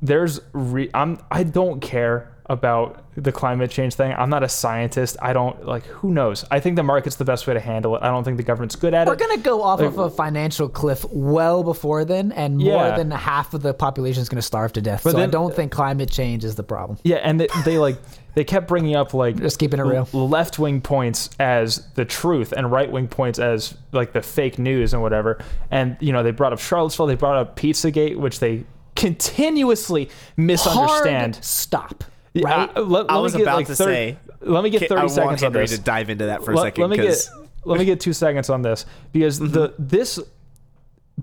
there's 0.00 0.40
re- 0.52 0.90
i'm 0.94 1.18
i 1.30 1.42
don't 1.42 1.80
care 1.80 2.32
about 2.50 3.04
the 3.16 3.30
climate 3.30 3.70
change 3.70 3.94
thing 3.94 4.12
i'm 4.18 4.28
not 4.28 4.42
a 4.42 4.48
scientist 4.48 5.16
i 5.22 5.32
don't 5.32 5.64
like 5.64 5.84
who 5.84 6.10
knows 6.10 6.44
i 6.50 6.58
think 6.58 6.74
the 6.74 6.82
market's 6.82 7.14
the 7.16 7.24
best 7.24 7.46
way 7.46 7.54
to 7.54 7.60
handle 7.60 7.94
it 7.96 8.02
i 8.02 8.08
don't 8.08 8.24
think 8.24 8.36
the 8.36 8.42
government's 8.42 8.74
good 8.74 8.92
at 8.92 9.06
it. 9.06 9.10
we're 9.10 9.14
gonna 9.16 9.36
go 9.38 9.62
off 9.62 9.78
of 9.80 9.96
a 9.98 10.10
financial 10.10 10.68
cliff 10.68 11.04
well 11.12 11.62
before 11.62 12.04
then 12.04 12.32
and 12.32 12.58
more 12.58 12.86
Yeah. 12.88 12.96
than 12.96 13.10
half 13.12 13.54
of 13.54 13.62
the 13.62 13.72
population 13.72 14.20
is 14.20 14.28
gonna 14.28 14.42
starve 14.42 14.72
to 14.74 14.82
death 14.82 15.04
But 15.04 15.12
so 15.12 15.22
i 15.22 15.26
don't 15.26 15.54
think 15.54 15.70
climate 15.70 16.10
change 16.10 16.44
is 16.44 16.56
the 16.56 16.62
problem 16.64 16.98
Yeah, 17.04 17.16
and 17.16 17.40
they, 17.40 17.46
they 17.64 17.78
like 17.78 17.96
they 18.34 18.42
kept 18.44 18.66
bringing 18.68 18.96
up 18.96 19.14
like 19.14 19.36
Just 19.36 19.58
keeping 19.58 19.78
it 19.80 19.84
real. 19.84 20.08
left 20.12 20.58
wing 20.58 20.80
points 20.80 21.30
as 21.38 21.86
the 21.94 22.04
truth 22.04 22.52
and 22.52 22.70
right 22.70 22.90
wing 22.90 23.06
points 23.08 23.38
as 23.38 23.76
like 23.92 24.12
the 24.12 24.22
fake 24.22 24.56
news 24.58 24.92
and 24.92 25.02
whatever. 25.02 25.38
And 25.72 25.96
you 26.00 26.12
know 26.12 26.22
they 26.22 26.30
brought 26.30 26.52
up 26.52 26.60
Charlottesville, 26.60 27.06
they 27.06 27.16
brought 27.16 27.36
up 27.36 27.56
PizzaGate, 27.56 28.16
which 28.16 28.38
they 28.38 28.64
continuously 28.94 30.10
misunderstand. 30.36 31.34
Hard 31.36 31.44
stop 31.44 32.04
Yeah, 32.32 32.48
right 32.48 32.70
I, 32.76 32.80
let, 32.80 33.10
I 33.10 33.14
let 33.14 33.18
me 33.18 33.22
was 33.22 33.32
get, 33.32 33.42
about 33.42 33.56
like, 33.56 33.66
to 33.66 33.74
30 33.74 33.92
say, 33.92 34.18
Let 34.40 34.64
me 34.64 34.70
get 34.70 34.82
I 34.82 34.86
thirty 34.86 35.00
want 35.00 35.10
seconds 35.10 35.42
on 35.42 35.52
Henry 35.52 35.66
this. 35.66 35.78
to 35.78 35.84
dive 35.84 36.10
into 36.10 36.26
that 36.26 36.44
for 36.44 36.52
a 36.52 36.56
let, 36.56 36.62
second 36.64 36.82
let 36.82 36.90
me 36.90 36.96
get 36.96 37.28
let 37.64 37.78
me 37.78 37.84
get 37.84 38.00
two 38.00 38.12
seconds 38.12 38.48
on 38.50 38.62
this 38.62 38.86
because 39.12 39.38
the 39.38 39.70
Mm-hmm. 39.70 39.86
this 39.86 40.18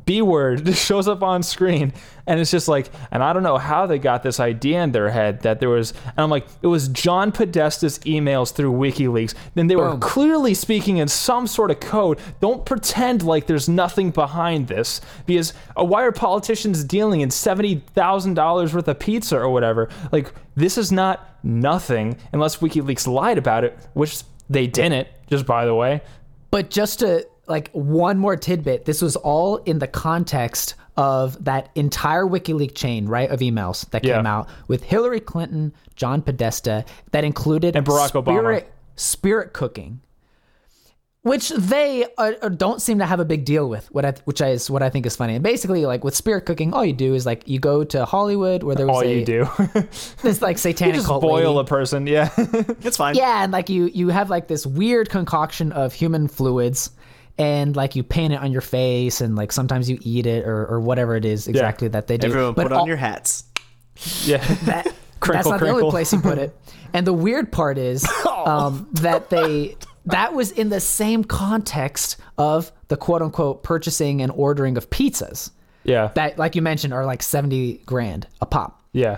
B 0.06 0.22
word 0.22 0.68
shows 0.76 1.08
up 1.08 1.24
on 1.24 1.44
screen, 1.44 1.94
and 2.26 2.40
it's 2.40 2.52
just 2.52 2.68
like, 2.68 2.90
and 3.12 3.24
I 3.24 3.34
don't 3.34 3.44
know 3.44 3.58
how 3.58 3.86
they 3.86 4.00
got 4.00 4.24
this 4.24 4.40
idea 4.40 4.84
in 4.84 4.92
their 4.92 5.10
head 5.10 5.42
that 5.42 5.60
there 5.60 5.70
was, 5.70 5.92
and 5.92 6.18
I'm 6.18 6.30
like, 6.30 6.46
it 6.62 6.68
was 6.68 6.88
John 6.90 7.32
Podesta's 7.32 8.00
emails 8.00 8.54
through 8.54 8.74
WikiLeaks. 8.74 9.34
Then 9.56 9.68
they 9.68 9.76
were 9.76 9.98
clearly 9.98 10.54
speaking 10.54 10.98
in 10.98 11.08
some 11.08 11.48
sort 11.48 11.72
of 11.72 11.80
code. 11.80 12.20
Don't 12.42 12.66
pretend 12.66 13.24
like 13.24 13.48
there's 13.48 13.70
nothing 13.70 14.12
behind 14.12 14.68
this, 14.68 15.02
because 15.26 15.54
why 15.76 16.04
are 16.04 16.12
politicians 16.12 16.84
dealing 16.84 17.22
in 17.22 17.32
seventy 17.32 17.84
thousand 17.94 18.34
dollars 18.34 18.74
worth 18.74 18.88
of 18.88 19.00
pizza 19.00 19.38
or 19.38 19.50
whatever? 19.50 19.90
Like, 20.12 20.34
this 20.56 20.78
is 20.78 20.92
not 20.92 21.38
nothing 21.44 22.18
unless 22.34 22.58
WikiLeaks 22.58 23.08
lied 23.08 23.38
about 23.38 23.64
it, 23.64 23.78
which 23.94 24.24
they 24.50 24.68
didn't. 24.68 25.08
Just 25.28 25.46
by 25.46 25.66
the 25.66 25.76
way. 25.76 26.02
But 26.52 26.70
just 26.70 27.00
to 27.00 27.28
like 27.48 27.70
one 27.72 28.18
more 28.18 28.36
tidbit, 28.36 28.86
this 28.86 29.02
was 29.02 29.16
all 29.16 29.58
in 29.58 29.80
the 29.80 29.88
context 29.88 30.76
of 30.98 31.44
that 31.46 31.70
entire 31.76 32.24
WikiLeaks 32.26 32.76
chain, 32.76 33.06
right, 33.08 33.30
of 33.30 33.40
emails 33.40 33.90
that 33.92 34.04
came 34.04 34.26
out 34.26 34.50
with 34.68 34.84
Hillary 34.84 35.20
Clinton, 35.20 35.74
John 35.96 36.22
Podesta, 36.22 36.84
that 37.12 37.24
included 37.24 37.76
And 37.76 37.86
Barack 37.86 38.12
Obama. 38.14 38.24
spirit, 38.40 38.74
spirit 38.96 39.54
cooking, 39.54 40.02
which 41.22 41.50
they 41.50 42.06
uh, 42.18 42.32
uh, 42.42 42.50
don't 42.50 42.82
seem 42.82 43.00
to 43.00 43.06
have 43.06 43.20
a 43.20 43.26
big 43.26 43.44
deal 43.46 43.68
with. 43.70 43.94
What 43.94 44.06
I, 44.06 44.14
which 44.24 44.40
is 44.42 44.70
what 44.70 44.82
I 44.82 44.90
think 44.90 45.06
is 45.06 45.16
funny. 45.16 45.36
And 45.36 45.44
basically, 45.44 45.86
like 45.86 46.04
with 46.04 46.16
spirit 46.16 46.46
cooking, 46.46 46.74
all 46.74 46.86
you 46.86 46.94
do 46.94 47.14
is 47.14 47.26
like 47.26 47.48
you 47.48 47.60
go 47.60 47.84
to 47.84 48.06
Hollywood 48.06 48.64
where 48.64 48.76
there 48.76 48.88
was 48.88 48.96
All 48.96 49.02
a, 49.04 49.20
you 49.20 49.26
do. 49.26 49.48
this 50.24 50.42
like 50.42 50.58
satanic 50.58 50.96
you 50.96 51.00
just 51.00 51.08
cult 51.08 51.22
boil 51.22 51.56
lady. 51.56 51.60
a 51.60 51.64
person. 51.66 52.08
Yeah. 52.08 52.30
It's 52.82 52.98
fine. 52.98 53.16
Yeah, 53.16 53.44
and 53.44 53.52
like 53.52 53.70
you 53.70 53.86
you 53.86 54.08
have 54.10 54.30
like 54.30 54.48
this 54.48 54.66
weird 54.66 55.10
concoction 55.10 55.72
of 55.74 55.94
human 55.94 56.28
fluids 56.30 56.92
and 57.38 57.76
like 57.76 57.96
you 57.96 58.04
paint 58.04 58.34
it 58.34 58.40
on 58.40 58.52
your 58.52 58.62
face 58.62 59.22
and 59.22 59.36
like 59.36 59.52
sometimes 59.52 59.90
you 59.90 59.98
eat 60.02 60.26
it 60.26 60.46
or, 60.46 60.66
or 60.66 60.80
whatever 60.80 61.16
it 61.16 61.26
is 61.26 61.48
exactly 61.48 61.88
that 61.90 62.08
they 62.08 62.18
do. 62.18 62.28
Everyone 62.28 62.54
But 62.54 62.64
put 62.70 62.72
on 62.74 62.88
your 62.88 62.98
hats. 62.98 63.44
yeah. 64.24 64.38
that, 64.66 64.86
that's 64.86 64.94
Crinkle, 65.20 65.52
not 65.52 65.60
the 65.60 65.70
only 65.70 65.90
place 65.90 66.14
you 66.14 66.20
put 66.20 66.38
it. 66.38 66.56
And 66.94 67.06
the 67.06 67.14
weird 67.14 67.52
part 67.52 67.78
is 67.78 68.08
um, 68.26 68.88
that 68.94 69.30
they 69.30 69.76
that 70.06 70.34
was 70.34 70.52
in 70.52 70.70
the 70.70 70.80
same 70.80 71.26
context 71.26 72.16
of 72.38 72.72
the 72.88 72.96
quote 72.96 73.22
unquote 73.22 73.62
purchasing 73.62 74.22
and 74.22 74.32
ordering 74.32 74.78
of 74.78 74.90
pizzas 74.90 75.52
Yeah. 75.84 76.12
that 76.16 76.40
like 76.40 76.56
you 76.56 76.62
mentioned 76.62 76.94
are 76.94 77.06
like 77.06 77.22
70 77.22 77.82
grand 77.86 78.26
a 78.42 78.46
pop 78.46 78.82
yeah. 78.94 79.18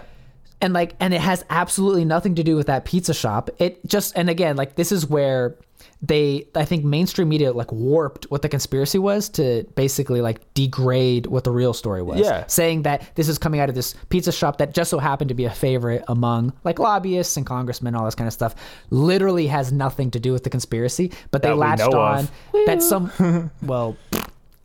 and 0.62 0.74
like 0.74 0.96
and 1.00 1.14
it 1.14 1.22
has 1.22 1.46
absolutely 1.52 2.06
nothing 2.06 2.36
to 2.36 2.44
do 2.44 2.56
with 2.56 2.68
that 2.68 2.86
pizza 2.86 3.14
shop 3.14 3.52
it 3.60 3.86
just 3.86 4.18
and 4.18 4.32
again 4.32 4.56
like 4.58 4.76
this 4.76 4.92
is 4.92 5.06
where 5.08 5.56
they 6.02 6.48
i 6.56 6.64
think 6.64 6.86
mainstream 6.86 7.28
media 7.28 7.52
like 7.52 7.72
warped 7.74 8.24
what 8.32 8.42
the 8.42 8.48
conspiracy 8.48 8.98
was 8.98 9.28
to 9.28 9.66
basically 9.76 10.22
like 10.22 10.40
degrade 10.54 11.26
what 11.26 11.44
the 11.44 11.52
real 11.52 11.74
story 11.74 12.02
was 12.02 12.22
Yeah. 12.22 12.46
saying 12.48 12.84
that 12.84 13.04
this 13.16 13.28
is 13.28 13.38
coming 13.38 13.60
out 13.60 13.68
of 13.68 13.76
this 13.76 13.96
pizza 14.08 14.32
shop 14.32 14.60
that 14.60 14.74
just 14.74 14.90
so 14.92 15.00
happened 15.00 15.28
to 15.28 15.34
be 15.36 15.44
a 15.44 15.50
favorite 15.50 16.06
among 16.08 16.54
like 16.64 16.80
lobbyists 16.80 17.36
and 17.36 17.46
congressmen 17.46 17.96
all 17.96 18.06
this 18.06 18.16
kind 18.16 18.28
of 18.30 18.34
stuff 18.34 18.56
literally 18.92 19.48
has 19.48 19.74
nothing 19.74 20.10
to 20.12 20.22
do 20.22 20.32
with 20.32 20.46
the 20.46 20.50
conspiracy 20.50 21.12
but 21.32 21.42
they 21.42 21.50
That 21.50 21.58
latched 21.58 21.82
on 21.94 22.20
of. 22.20 22.32
that 22.66 22.82
some 22.82 23.52
well 23.62 23.98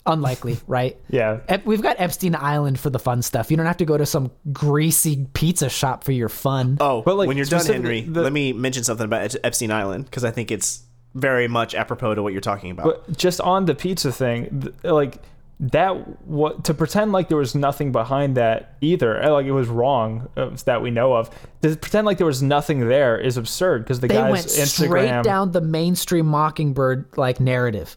unlikely 0.06 0.58
right 0.66 0.98
Yeah. 1.08 1.40
We've 1.64 1.80
got 1.82 1.96
Epstein 1.98 2.36
Island 2.36 2.78
for 2.78 2.90
the 2.90 2.98
fun 2.98 3.22
stuff. 3.22 3.50
You 3.50 3.56
don't 3.56 3.64
have 3.66 3.78
to 3.78 3.84
go 3.86 3.96
to 3.96 4.04
some 4.04 4.30
greasy 4.52 5.26
pizza 5.32 5.68
shop 5.70 6.04
for 6.04 6.12
your 6.12 6.28
fun. 6.28 6.76
Oh, 6.78 7.00
But, 7.02 7.16
like, 7.16 7.26
when 7.26 7.38
you're 7.38 7.46
done, 7.46 7.60
specifically 7.60 8.02
Henry, 8.02 8.12
the- 8.12 8.20
let 8.22 8.32
me 8.32 8.52
mention 8.52 8.84
something 8.84 9.04
about 9.06 9.34
Epstein 9.42 9.70
Island 9.70 10.04
because 10.04 10.22
I 10.22 10.30
think 10.30 10.50
it's 10.50 10.82
very 11.14 11.48
much 11.48 11.74
apropos 11.74 12.14
to 12.14 12.22
what 12.22 12.32
you're 12.32 12.40
talking 12.40 12.70
about. 12.70 12.84
But 12.86 13.16
just 13.16 13.40
on 13.40 13.66
the 13.66 13.74
pizza 13.74 14.10
thing, 14.12 14.72
like 14.82 15.20
that, 15.60 15.92
what 16.26 16.64
to 16.64 16.74
pretend 16.74 17.12
like 17.12 17.28
there 17.28 17.38
was 17.38 17.54
nothing 17.54 17.92
behind 17.92 18.36
that 18.36 18.74
either, 18.80 19.22
uh, 19.22 19.30
like 19.30 19.46
it 19.46 19.52
was 19.52 19.68
wrong 19.68 20.28
uh, 20.36 20.50
that 20.64 20.82
we 20.82 20.90
know 20.90 21.14
of. 21.14 21.30
To 21.62 21.76
pretend 21.76 22.06
like 22.06 22.18
there 22.18 22.26
was 22.26 22.42
nothing 22.42 22.88
there 22.88 23.18
is 23.18 23.36
absurd 23.36 23.84
because 23.84 24.00
the 24.00 24.08
they 24.08 24.14
guy's 24.14 24.32
went 24.32 24.50
straight 24.50 25.22
down 25.22 25.52
the 25.52 25.60
mainstream 25.60 26.26
Mockingbird 26.26 27.16
like 27.16 27.38
narrative. 27.38 27.96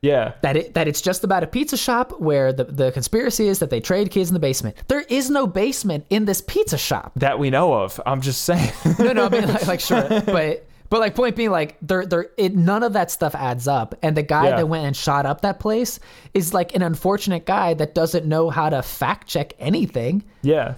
yeah, 0.00 0.32
That 0.40 0.56
it 0.56 0.74
that 0.74 0.88
it's 0.88 1.02
just 1.02 1.24
about 1.24 1.42
a 1.42 1.46
pizza 1.46 1.76
shop 1.76 2.18
where 2.20 2.52
the, 2.54 2.64
the 2.64 2.92
conspiracy 2.92 3.48
is 3.48 3.58
that 3.58 3.68
they 3.68 3.80
trade 3.80 4.10
kids 4.10 4.30
in 4.30 4.34
the 4.34 4.40
basement. 4.40 4.76
There 4.88 5.02
is 5.02 5.28
no 5.28 5.46
basement 5.46 6.06
in 6.08 6.24
this 6.24 6.40
pizza 6.40 6.78
shop. 6.78 7.12
that 7.16 7.38
we 7.38 7.50
know 7.50 7.74
of. 7.74 8.00
I'm 8.06 8.22
just 8.22 8.44
saying. 8.44 8.72
No, 8.98 9.12
no, 9.12 9.26
I 9.26 9.28
mean 9.28 9.46
like, 9.48 9.66
like 9.66 9.80
sure, 9.80 10.08
but 10.24 10.66
but 10.94 11.00
like 11.00 11.16
point 11.16 11.34
being 11.34 11.50
like 11.50 11.76
there 11.82 12.06
there 12.06 12.26
it 12.36 12.54
none 12.54 12.84
of 12.84 12.92
that 12.92 13.10
stuff 13.10 13.34
adds 13.34 13.66
up. 13.66 13.96
And 14.00 14.16
the 14.16 14.22
guy 14.22 14.44
Yeah. 14.50 14.56
that 14.58 14.68
went 14.68 14.86
and 14.86 14.96
shot 14.96 15.26
up 15.26 15.40
that 15.40 15.58
place 15.58 15.98
is 16.34 16.54
like 16.54 16.72
an 16.76 16.82
unfortunate 16.82 17.46
guy 17.46 17.74
that 17.74 17.96
doesn't 17.96 18.26
know 18.26 18.48
how 18.48 18.70
to 18.70 18.80
fact 18.80 19.26
check 19.26 19.54
anything. 19.58 20.22
yeah, 20.42 20.74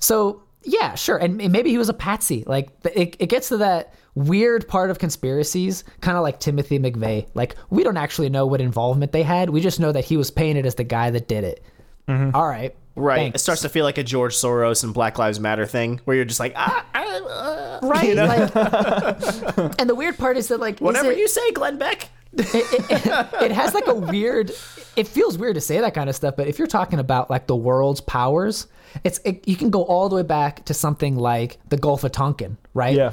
So 0.00 0.42
yeah, 0.64 0.96
sure, 0.96 1.18
and 1.18 1.36
maybe 1.52 1.70
he 1.70 1.78
was 1.78 1.88
a 1.88 1.94
patsy. 1.94 2.42
Like 2.48 2.68
it, 2.96 3.14
it 3.20 3.28
gets 3.28 3.50
to 3.50 3.58
that 3.58 3.94
weird 4.16 4.66
part 4.66 4.90
of 4.90 4.98
conspiracies, 4.98 5.84
kind 6.00 6.16
of 6.16 6.24
like 6.24 6.40
Timothy 6.40 6.80
McVeigh. 6.80 7.28
Like 7.34 7.54
we 7.70 7.84
don't 7.84 7.96
actually 7.96 8.30
know 8.30 8.46
what 8.46 8.60
involvement 8.60 9.12
they 9.12 9.22
had. 9.22 9.50
We 9.50 9.60
just 9.60 9.78
know 9.78 9.92
that 9.92 10.04
he 10.04 10.16
was 10.16 10.32
painted 10.32 10.66
as 10.66 10.74
the 10.74 10.82
guy 10.82 11.10
that 11.10 11.28
did 11.28 11.44
it. 11.44 11.62
Mm-hmm. 12.08 12.34
All 12.34 12.48
right, 12.48 12.74
right. 12.96 13.16
thanks. 13.16 13.40
It 13.40 13.42
starts 13.44 13.62
to 13.62 13.68
feel 13.68 13.84
like 13.84 13.98
a 13.98 14.02
George 14.04 14.34
Soros 14.34 14.84
and 14.84 14.92
Black 14.94 15.18
Lives 15.18 15.40
Matter 15.40 15.66
thing 15.66 16.00
where 16.04 16.16
you're 16.16 16.24
just 16.24 16.40
like, 16.40 16.52
ah, 16.56 16.84
ah, 16.94 17.80
uh, 17.82 17.86
right. 17.86 18.14
Like, 18.16 18.54
and 19.80 19.88
the 19.90 19.94
weird 19.94 20.18
part 20.18 20.36
is 20.36 20.48
that 20.48 20.60
like 20.60 20.78
whatever 20.80 21.10
it- 21.10 21.18
you 21.18 21.28
say, 21.28 21.50
Glenn 21.52 21.78
Beck. 21.78 22.08
it 22.36 23.52
has 23.52 23.74
like 23.74 23.86
a 23.86 23.94
weird 23.94 24.50
it 24.96 25.06
feels 25.06 25.38
weird 25.38 25.54
to 25.54 25.60
say 25.60 25.78
that 25.80 25.94
kind 25.94 26.10
of 26.10 26.16
stuff 26.16 26.34
but 26.36 26.48
if 26.48 26.58
you're 26.58 26.66
talking 26.66 26.98
about 26.98 27.30
like 27.30 27.46
the 27.46 27.54
world's 27.54 28.00
powers 28.00 28.66
it's 29.04 29.20
it, 29.24 29.46
you 29.46 29.54
can 29.54 29.70
go 29.70 29.84
all 29.84 30.08
the 30.08 30.16
way 30.16 30.22
back 30.24 30.64
to 30.64 30.74
something 30.74 31.14
like 31.14 31.58
the 31.68 31.76
gulf 31.76 32.02
of 32.02 32.10
tonkin 32.10 32.56
right 32.74 32.96
yeah, 32.96 33.12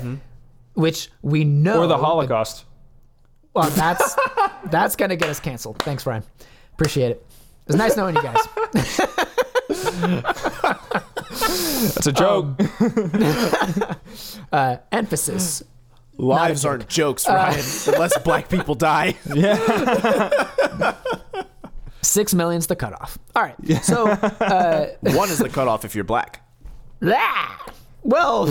which 0.74 1.10
we 1.22 1.44
know 1.44 1.82
or 1.84 1.86
the 1.88 2.00
Holocaust. 2.00 2.65
well 3.54 3.70
that's 3.70 4.17
that's 4.72 4.96
gonna 4.96 5.15
get 5.15 5.30
us 5.30 5.39
canceled 5.39 5.78
thanks 5.84 6.04
brian 6.04 6.24
appreciate 6.74 7.12
it 7.12 7.24
it 7.67 7.67
was 7.67 7.76
nice 7.76 7.96
knowing 7.96 8.15
you 8.15 8.24
guys 8.24 8.39
That's 11.94 12.08
a 12.08 12.12
joke. 12.12 12.60
uh, 14.52 14.78
emphasis 14.92 15.64
Lives 16.18 16.66
aren't 16.66 16.88
jokes, 16.88 17.28
Ryan, 17.28 17.64
unless 17.88 18.18
black 18.20 18.50
people 18.50 18.76
die. 18.76 19.16
Yeah. 19.34 20.96
six 22.04 22.34
million's 22.34 22.66
the 22.68 22.76
cutoff 22.76 23.18
all 23.36 23.44
right 23.44 23.56
so 23.84 24.06
One 24.06 25.30
is 25.30 25.38
the 25.38 25.50
cutoff 25.52 25.86
if 25.86 25.94
you're 25.96 26.04
black. 26.04 26.44
Ah! 27.04 27.64
Well, 28.04 28.48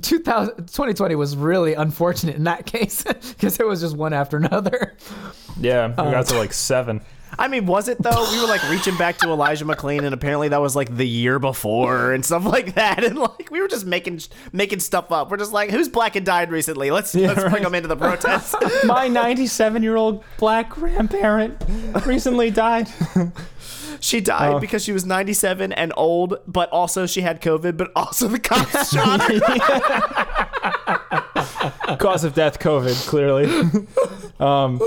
2000, 0.00 0.56
2020 0.68 1.14
was 1.16 1.36
really 1.36 1.74
unfortunate 1.74 2.36
in 2.36 2.44
that 2.44 2.64
case 2.72 3.02
because 3.02 3.58
it 3.58 3.66
was 3.66 3.80
just 3.80 3.96
one 3.96 4.12
after 4.12 4.36
another. 4.36 4.96
yeah, 5.60 5.88
we 5.88 5.94
Uh, 5.94 6.10
got 6.12 6.26
to 6.26 6.38
like 6.38 6.52
seven. 6.52 7.00
I 7.38 7.48
mean, 7.48 7.66
was 7.66 7.88
it 7.88 8.02
though? 8.02 8.30
We 8.30 8.40
were 8.40 8.46
like 8.46 8.62
reaching 8.70 8.96
back 8.96 9.18
to 9.18 9.28
Elijah 9.28 9.64
McClain, 9.64 10.04
and 10.04 10.14
apparently 10.14 10.48
that 10.48 10.60
was 10.60 10.76
like 10.76 10.94
the 10.96 11.08
year 11.08 11.38
before 11.38 12.12
and 12.12 12.24
stuff 12.24 12.44
like 12.44 12.74
that. 12.74 13.04
And 13.04 13.18
like 13.18 13.50
we 13.50 13.60
were 13.60 13.68
just 13.68 13.86
making 13.86 14.20
making 14.52 14.80
stuff 14.80 15.10
up. 15.10 15.30
We're 15.30 15.38
just 15.38 15.52
like, 15.52 15.70
who's 15.70 15.88
black 15.88 16.16
and 16.16 16.26
died 16.26 16.50
recently? 16.50 16.90
Let's 16.90 17.14
let's 17.14 17.42
bring 17.50 17.62
them 17.62 17.74
into 17.74 17.88
the 17.88 17.96
protest. 17.96 18.54
My 18.84 19.08
97 19.08 19.82
year 19.82 19.96
old 19.96 20.22
black 20.38 20.70
grandparent 20.70 21.62
recently 22.06 22.50
died. 22.50 22.88
she 24.00 24.20
died 24.20 24.54
oh. 24.54 24.60
because 24.60 24.84
she 24.84 24.92
was 24.92 25.06
97 25.06 25.72
and 25.72 25.92
old, 25.96 26.38
but 26.46 26.68
also 26.70 27.06
she 27.06 27.22
had 27.22 27.40
COVID, 27.40 27.76
but 27.76 27.90
also 27.96 28.28
the 28.28 28.38
cops 28.38 28.90
shot 28.92 29.22
her. 29.22 29.40
Cause 31.98 32.24
of 32.24 32.34
death 32.34 32.58
covid 32.58 32.94
clearly 33.08 33.44
um 34.40 34.78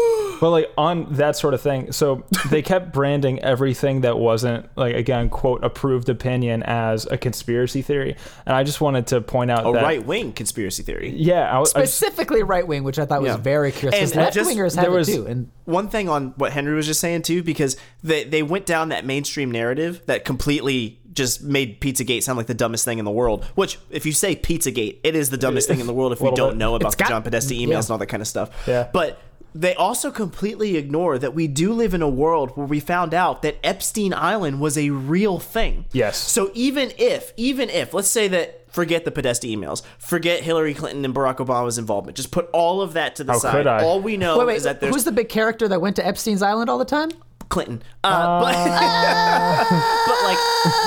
but 0.42 0.50
like 0.50 0.72
on 0.78 1.06
that 1.14 1.36
sort 1.36 1.54
of 1.54 1.62
thing 1.62 1.92
so 1.92 2.24
they 2.50 2.62
kept 2.62 2.92
branding 2.92 3.40
everything 3.40 4.02
that 4.02 4.18
wasn't 4.18 4.68
like 4.76 4.96
again 4.96 5.30
quote 5.30 5.64
approved 5.64 6.10
opinion 6.10 6.64
as 6.64 7.06
a 7.08 7.18
conspiracy 7.18 7.82
theory 7.82 8.16
and 8.46 8.56
i 8.56 8.64
just 8.64 8.82
wanted 8.82 9.08
to 9.08 9.22
point 9.22 9.50
out 9.52 9.66
A 9.66 9.72
that 9.74 9.84
right 9.84 10.06
wing 10.06 10.34
conspiracy 10.34 10.84
theory. 10.84 11.14
yeah 11.16 11.56
I, 11.56 11.60
was- 11.60 11.74
I 11.76 11.86
Specifically 11.86 12.44
right 12.44 12.68
wing, 12.68 12.84
which 12.84 13.00
I 13.00 13.06
thought 13.06 13.22
was 13.22 13.36
very 13.38 13.72
curious 13.72 13.96
because 14.00 14.12
And 14.12 14.22
left 14.22 14.34
just- 14.36 14.50
wingers 14.52 14.76
there 14.76 14.84
have 14.86 14.94
was- 14.94 15.10
it 15.10 15.16
too. 15.16 15.26
And 15.28 15.50
one 15.66 15.88
thing 15.90 16.10
on 16.10 16.34
what 16.38 16.52
Henry 16.52 16.76
was 16.76 16.86
just 16.86 17.00
saying 17.00 17.22
too, 17.24 17.42
because 17.44 17.78
they 18.04 18.24
they 18.24 18.44
went 18.44 18.66
down 18.66 18.90
that 18.90 19.06
mainstream 19.06 19.50
narrative 19.52 20.02
that 20.08 20.26
completely 20.26 21.00
just 21.16 21.42
made 21.42 21.82
Pizzagate 21.82 22.22
sound 22.24 22.38
like 22.38 22.48
the 22.48 22.54
dumbest 22.54 22.86
thing 22.86 23.00
in 23.00 23.06
the 23.06 23.12
world. 23.12 23.44
Which, 23.56 23.80
if 23.90 24.06
you 24.06 24.12
say 24.12 24.36
Pizzagate, 24.36 24.98
it 25.04 25.16
is 25.16 25.30
the 25.30 25.38
dumbest 25.38 25.68
thing 25.68 25.80
in 25.80 25.88
the 25.88 25.94
world 25.94 26.12
if 26.12 26.22
we 26.22 26.32
don't 26.32 26.52
bit. 26.52 26.58
know 26.58 26.76
about 26.76 26.88
It's 26.88 26.96
the 26.96 27.04
got- 27.04 27.10
John 27.10 27.24
Podesta 27.24 27.54
emails 27.54 27.68
yeah. 27.70 27.78
and 27.80 27.92
all 27.92 27.98
that 27.98 28.08
kind 28.08 28.22
of 28.22 28.28
stuff. 28.28 28.50
Yeah. 28.68 28.90
But 28.94 29.20
they 29.54 29.74
also 29.74 30.12
completely 30.12 30.76
ignore 30.76 31.18
that 31.18 31.34
we 31.34 31.48
do 31.48 31.72
live 31.72 31.94
in 31.94 32.02
a 32.02 32.10
world 32.10 32.52
where 32.58 32.68
we 32.68 32.82
found 32.82 33.14
out 33.14 33.42
that 33.44 33.56
Epstein 33.64 34.14
Island 34.14 34.60
was 34.60 34.78
a 34.78 34.90
real 34.90 35.40
thing. 35.40 35.86
Yes. 35.94 36.18
So 36.18 36.52
even 36.54 36.92
if, 36.98 37.32
even 37.38 37.70
if, 37.70 37.94
let's 37.94 38.10
say 38.10 38.28
that 38.28 38.66
forget 38.74 39.06
the 39.06 39.12
Podesta 39.12 39.48
emails, 39.48 39.82
forget 39.98 40.42
Hillary 40.44 40.74
Clinton 40.74 41.06
and 41.06 41.16
Barack 41.16 41.38
Obama's 41.38 41.78
involvement, 41.78 42.18
just 42.18 42.32
put 42.32 42.50
all 42.52 42.82
of 42.82 42.92
that 42.94 43.16
to 43.16 43.24
the 43.24 43.32
How 43.32 43.40
side. 43.40 43.52
could 43.54 43.68
I? 43.68 43.82
All 43.82 44.02
we 44.02 44.18
know 44.18 44.38
wait, 44.40 44.48
wait, 44.48 44.56
is 44.58 44.64
that 44.64 44.82
there's 44.82 44.94
who's 44.94 45.06
the 45.06 45.14
big 45.14 45.30
character 45.30 45.70
that 45.70 45.80
went 45.80 45.96
to 45.96 46.06
Epstein's 46.06 46.42
Island 46.42 46.70
all 46.70 46.78
the 46.78 46.84
time? 46.84 47.12
Clinton. 47.50 47.82
Uh, 48.04 48.40
but, 48.42 48.54
but 50.08 50.24
like, 50.24 50.38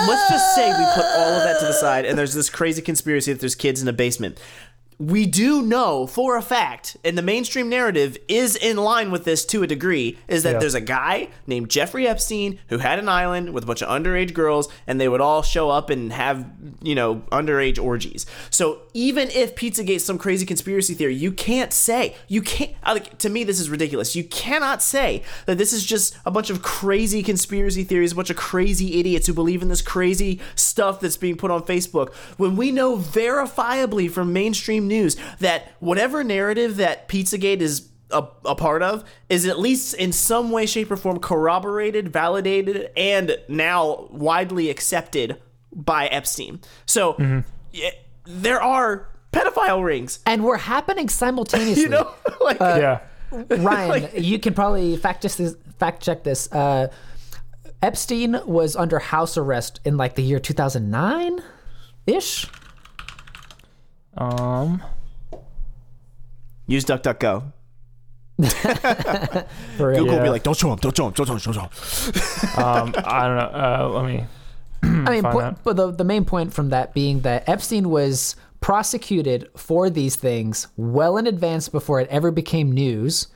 let's 0.08 0.28
just 0.30 0.54
say 0.54 0.68
we 0.68 0.84
put 0.94 1.04
all 1.04 1.32
of 1.32 1.42
that 1.44 1.58
to 1.60 1.66
the 1.66 1.72
side, 1.72 2.04
and 2.04 2.18
there's 2.18 2.34
this 2.34 2.50
crazy 2.50 2.82
conspiracy 2.82 3.32
that 3.32 3.40
there's 3.40 3.54
kids 3.54 3.82
in 3.82 3.88
a 3.88 3.92
basement. 3.92 4.38
We 5.00 5.26
do 5.26 5.62
know 5.62 6.08
for 6.08 6.36
a 6.36 6.42
fact, 6.42 6.96
and 7.04 7.16
the 7.16 7.22
mainstream 7.22 7.68
narrative 7.68 8.18
is 8.26 8.56
in 8.56 8.76
line 8.76 9.12
with 9.12 9.24
this 9.24 9.44
to 9.46 9.62
a 9.62 9.66
degree, 9.68 10.18
is 10.26 10.42
that 10.42 10.54
Yeah. 10.54 10.58
there's 10.58 10.74
a 10.74 10.80
guy 10.80 11.28
named 11.46 11.70
Jeffrey 11.70 12.08
Epstein 12.08 12.58
who 12.68 12.78
had 12.78 12.98
an 12.98 13.08
island 13.08 13.54
with 13.54 13.62
a 13.62 13.66
bunch 13.68 13.80
of 13.80 13.88
underage 13.88 14.34
girls, 14.34 14.68
and 14.88 15.00
they 15.00 15.08
would 15.08 15.20
all 15.20 15.42
show 15.42 15.70
up 15.70 15.88
and 15.88 16.12
have, 16.12 16.44
you 16.82 16.96
know, 16.96 17.22
underage 17.30 17.80
orgies. 17.80 18.26
So 18.50 18.80
even 18.92 19.30
if 19.30 19.54
Pizzagate's 19.54 20.04
some 20.04 20.18
crazy 20.18 20.44
conspiracy 20.44 20.94
theory, 20.94 21.14
you 21.14 21.30
can't 21.30 21.72
say, 21.72 22.16
you 22.26 22.42
can't, 22.42 22.72
like, 22.84 23.18
to 23.18 23.28
me, 23.28 23.44
this 23.44 23.60
is 23.60 23.70
ridiculous. 23.70 24.16
You 24.16 24.24
cannot 24.24 24.82
say 24.82 25.22
that 25.46 25.58
this 25.58 25.72
is 25.72 25.84
just 25.86 26.16
a 26.26 26.32
bunch 26.32 26.50
of 26.50 26.60
crazy 26.62 27.22
conspiracy 27.22 27.84
theories, 27.84 28.10
a 28.10 28.16
bunch 28.16 28.30
of 28.30 28.36
crazy 28.36 28.98
idiots 28.98 29.28
who 29.28 29.32
believe 29.32 29.62
in 29.62 29.68
this 29.68 29.80
crazy 29.80 30.40
stuff 30.56 30.98
that's 30.98 31.16
being 31.16 31.36
put 31.36 31.52
on 31.52 31.62
Facebook, 31.62 32.12
when 32.36 32.56
we 32.56 32.72
know 32.72 32.96
verifiably 32.96 34.10
from 34.10 34.32
mainstream 34.32 34.87
news 34.88 35.16
that 35.38 35.72
whatever 35.80 36.24
narrative 36.24 36.76
that 36.76 37.08
Pizzagate 37.08 37.60
is 37.60 37.88
a, 38.10 38.26
a 38.44 38.54
part 38.54 38.82
of 38.82 39.04
is 39.28 39.46
at 39.46 39.58
least 39.58 39.94
in 39.94 40.12
some 40.12 40.50
way, 40.50 40.66
shape, 40.66 40.90
or 40.90 40.96
form 40.96 41.18
corroborated, 41.20 42.12
validated, 42.12 42.90
and 42.96 43.36
now 43.48 44.08
widely 44.10 44.70
accepted 44.70 45.40
by 45.74 46.06
Epstein. 46.06 46.60
So 46.86 47.42
yeah, 47.72 47.90
there 48.24 48.62
are 48.62 49.08
pedophile 49.32 49.84
rings. 49.84 50.20
and 50.26 50.42
we're 50.44 50.56
happening 50.56 51.08
simultaneously. 51.08 51.82
You 51.84 51.88
know, 51.90 52.14
like 52.40 52.58
yeah. 52.60 53.00
Ryan, 53.30 54.08
you 54.22 54.38
can 54.38 54.54
probably 54.54 54.96
fact 54.96 55.22
check 55.22 55.32
this. 55.32 55.54
Fact 55.78 56.02
check 56.02 56.24
this. 56.24 56.50
Uh, 56.50 56.88
Epstein 57.82 58.40
was 58.46 58.74
under 58.74 58.98
house 58.98 59.36
arrest 59.36 59.80
in 59.84 59.96
like 59.96 60.14
the 60.16 60.22
year 60.22 60.40
2009 60.40 61.40
ish. 62.06 62.46
Um. 64.16 64.82
use 66.66 66.84
DuckDuckGo. 66.84 67.52
For 69.76 69.88
real. 69.88 69.98
Google 70.00 70.14
will 70.14 70.18
be 70.20 70.24
Yeah. 70.26 70.30
like, 70.30 70.42
don't 70.44 70.56
show 70.56 70.72
him, 70.72 70.78
don't 70.78 70.96
show 70.96 71.06
him, 71.08 71.12
don't 71.12 71.26
show 71.26 71.34
him, 71.34 71.40
don't 71.40 71.54
show 71.54 71.60
him. 71.62 72.58
Um. 72.64 72.94
I 73.04 73.26
don't 73.26 73.36
know. 73.36 73.50
Uh. 73.52 73.88
Let 73.94 74.04
me. 74.06 74.24
I 74.82 74.86
mean, 75.10 75.22
find 75.22 75.32
po- 75.32 75.40
out. 75.40 75.64
but 75.64 75.76
the 75.76 75.90
the 75.90 76.04
main 76.04 76.24
point 76.24 76.52
from 76.54 76.68
that 76.70 76.94
being 76.94 77.20
that 77.20 77.48
Epstein 77.48 77.90
was 77.90 78.36
prosecuted 78.60 79.48
for 79.56 79.88
these 79.90 80.16
things 80.16 80.66
well 80.76 81.16
in 81.16 81.26
advance 81.26 81.68
before 81.68 82.00
it 82.00 82.08
ever 82.10 82.30
became 82.30 82.70
news. 82.72 83.26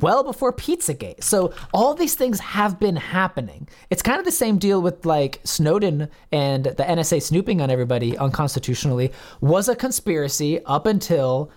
Well 0.00 0.24
before 0.24 0.54
Pizzagate. 0.54 1.22
So 1.22 1.52
all 1.74 1.92
these 1.94 2.14
things 2.14 2.40
have 2.40 2.80
been 2.80 2.96
happening. 2.96 3.68
It's 3.90 4.00
kind 4.00 4.18
of 4.18 4.24
the 4.24 4.32
same 4.32 4.56
deal 4.56 4.80
with 4.80 5.04
like 5.04 5.40
Snowden 5.44 6.08
and 6.32 6.64
the 6.64 6.82
NSA 6.82 7.20
snooping 7.20 7.60
on 7.60 7.70
everybody 7.70 8.16
unconstitutionally 8.16 9.12
was 9.42 9.68
a 9.68 9.76
conspiracy 9.76 10.64
up 10.64 10.86
until 10.86 11.50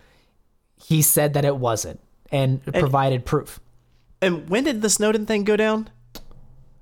he 0.75 1.01
said 1.01 1.33
that 1.35 1.45
it 1.45 1.55
wasn't 1.55 2.01
and 2.29 2.61
provided 2.65 3.23
proof. 3.25 3.61
And 4.21 4.49
when 4.49 4.65
did 4.65 4.81
the 4.81 4.89
Snowden 4.89 5.25
thing 5.25 5.45
go 5.45 5.55
down? 5.55 5.89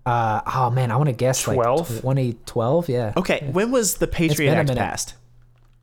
Uh, 0.07 0.41
oh 0.55 0.71
man, 0.71 0.89
I 0.89 0.95
want 0.95 1.09
to 1.09 1.13
guess 1.15 1.43
12? 1.43 1.57
like 1.91 2.01
2012, 2.01 2.89
yeah. 2.89 3.13
Okay, 3.15 3.47
when 3.51 3.69
was 3.71 3.97
the 3.97 4.07
Patriot 4.07 4.51
Act 4.55 4.69
minute. 4.69 4.81
passed? 4.81 5.13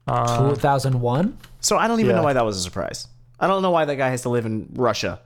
2001. 0.08 1.38
So 1.60 1.76
I 1.76 1.86
don't 1.86 2.00
even 2.00 2.10
Yeah. 2.10 2.16
know 2.16 2.24
why 2.24 2.32
that 2.32 2.44
was 2.44 2.56
a 2.56 2.60
surprise. 2.60 3.06
I 3.38 3.46
don't 3.46 3.62
know 3.62 3.70
why 3.70 3.84
that 3.84 3.96
guy 3.96 4.08
has 4.10 4.22
to 4.22 4.28
live 4.28 4.46
in 4.46 4.68
Russia. 4.74 5.20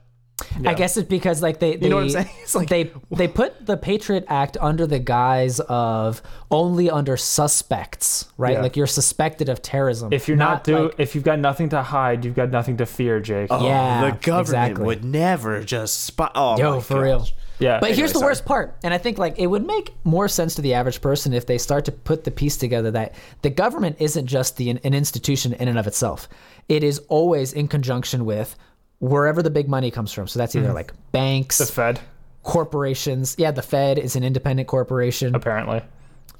I 0.64 0.74
guess 0.74 0.96
it's 0.96 1.08
because 1.08 1.40
like 1.42 1.60
they, 1.60 1.76
they 1.76 1.88
know 1.88 1.96
what 1.96 2.04
I'm 2.04 2.10
saying? 2.10 2.28
It's 2.42 2.54
like- 2.54 2.68
they 2.68 2.90
they 3.10 3.28
put 3.28 3.64
the 3.66 3.76
Patriot 3.76 4.24
Act 4.28 4.56
under 4.60 4.86
the 4.86 4.98
guise 4.98 5.60
of 5.60 6.22
only 6.50 6.90
under 6.90 7.16
suspects, 7.16 8.28
right? 8.36 8.54
Yeah. 8.54 8.62
Like 8.62 8.76
you're 8.76 8.86
suspected 8.86 9.48
of 9.48 9.62
terrorism. 9.62 10.12
If 10.12 10.26
you're 10.28 10.36
not, 10.36 10.64
do, 10.64 10.86
like- 10.86 10.94
if 10.98 11.14
you've 11.14 11.24
got 11.24 11.38
nothing 11.38 11.68
to 11.70 11.82
hide, 11.82 12.24
you've 12.24 12.34
got 12.34 12.50
nothing 12.50 12.76
to 12.78 12.86
fear, 12.86 13.20
Jake. 13.20 13.48
Oh, 13.50 13.64
yeah, 13.66 14.10
the 14.10 14.16
government 14.18 14.48
exactly. 14.72 14.84
would 14.86 15.04
never 15.04 15.62
just 15.62 16.04
spot. 16.04 16.32
Oh, 16.34 16.58
Yo, 16.58 16.74
my 16.76 16.80
for 16.80 16.94
gosh. 16.94 17.02
real. 17.04 17.26
Yeah. 17.60 17.78
But 17.80 17.92
here's 17.94 18.12
the 18.12 18.18
sorry. 18.18 18.30
worst 18.30 18.44
part, 18.44 18.76
and 18.82 18.92
I 18.92 18.98
think 18.98 19.16
like 19.18 19.38
it 19.38 19.46
would 19.46 19.64
make 19.64 19.94
more 20.02 20.26
sense 20.26 20.56
to 20.56 20.62
the 20.62 20.74
average 20.74 21.00
person 21.00 21.32
if 21.32 21.46
they 21.46 21.58
start 21.58 21.84
to 21.84 21.92
put 21.92 22.24
the 22.24 22.32
piece 22.32 22.56
together 22.56 22.90
that 22.90 23.14
the 23.42 23.50
government 23.50 23.96
isn't 24.00 24.26
just 24.26 24.56
the 24.56 24.70
an 24.70 24.78
institution 24.94 25.52
in 25.52 25.68
and 25.68 25.78
of 25.78 25.86
itself. 25.86 26.28
It 26.68 26.82
is 26.82 26.98
always 27.08 27.52
in 27.52 27.68
conjunction 27.68 28.24
with 28.24 28.56
wherever 28.98 29.42
the 29.42 29.50
big 29.50 29.68
money 29.68 29.90
comes 29.90 30.12
from. 30.12 30.26
So 30.26 30.38
that's 30.38 30.54
either 30.54 30.66
mm-hmm. 30.66 30.74
like 30.74 30.92
banks, 31.12 31.58
the 31.58 31.66
Fed, 31.66 32.00
corporations. 32.42 33.34
Yeah, 33.38 33.50
the 33.50 33.62
Fed 33.62 33.98
is 33.98 34.16
an 34.16 34.24
independent 34.24 34.68
corporation. 34.68 35.34
apparently. 35.34 35.82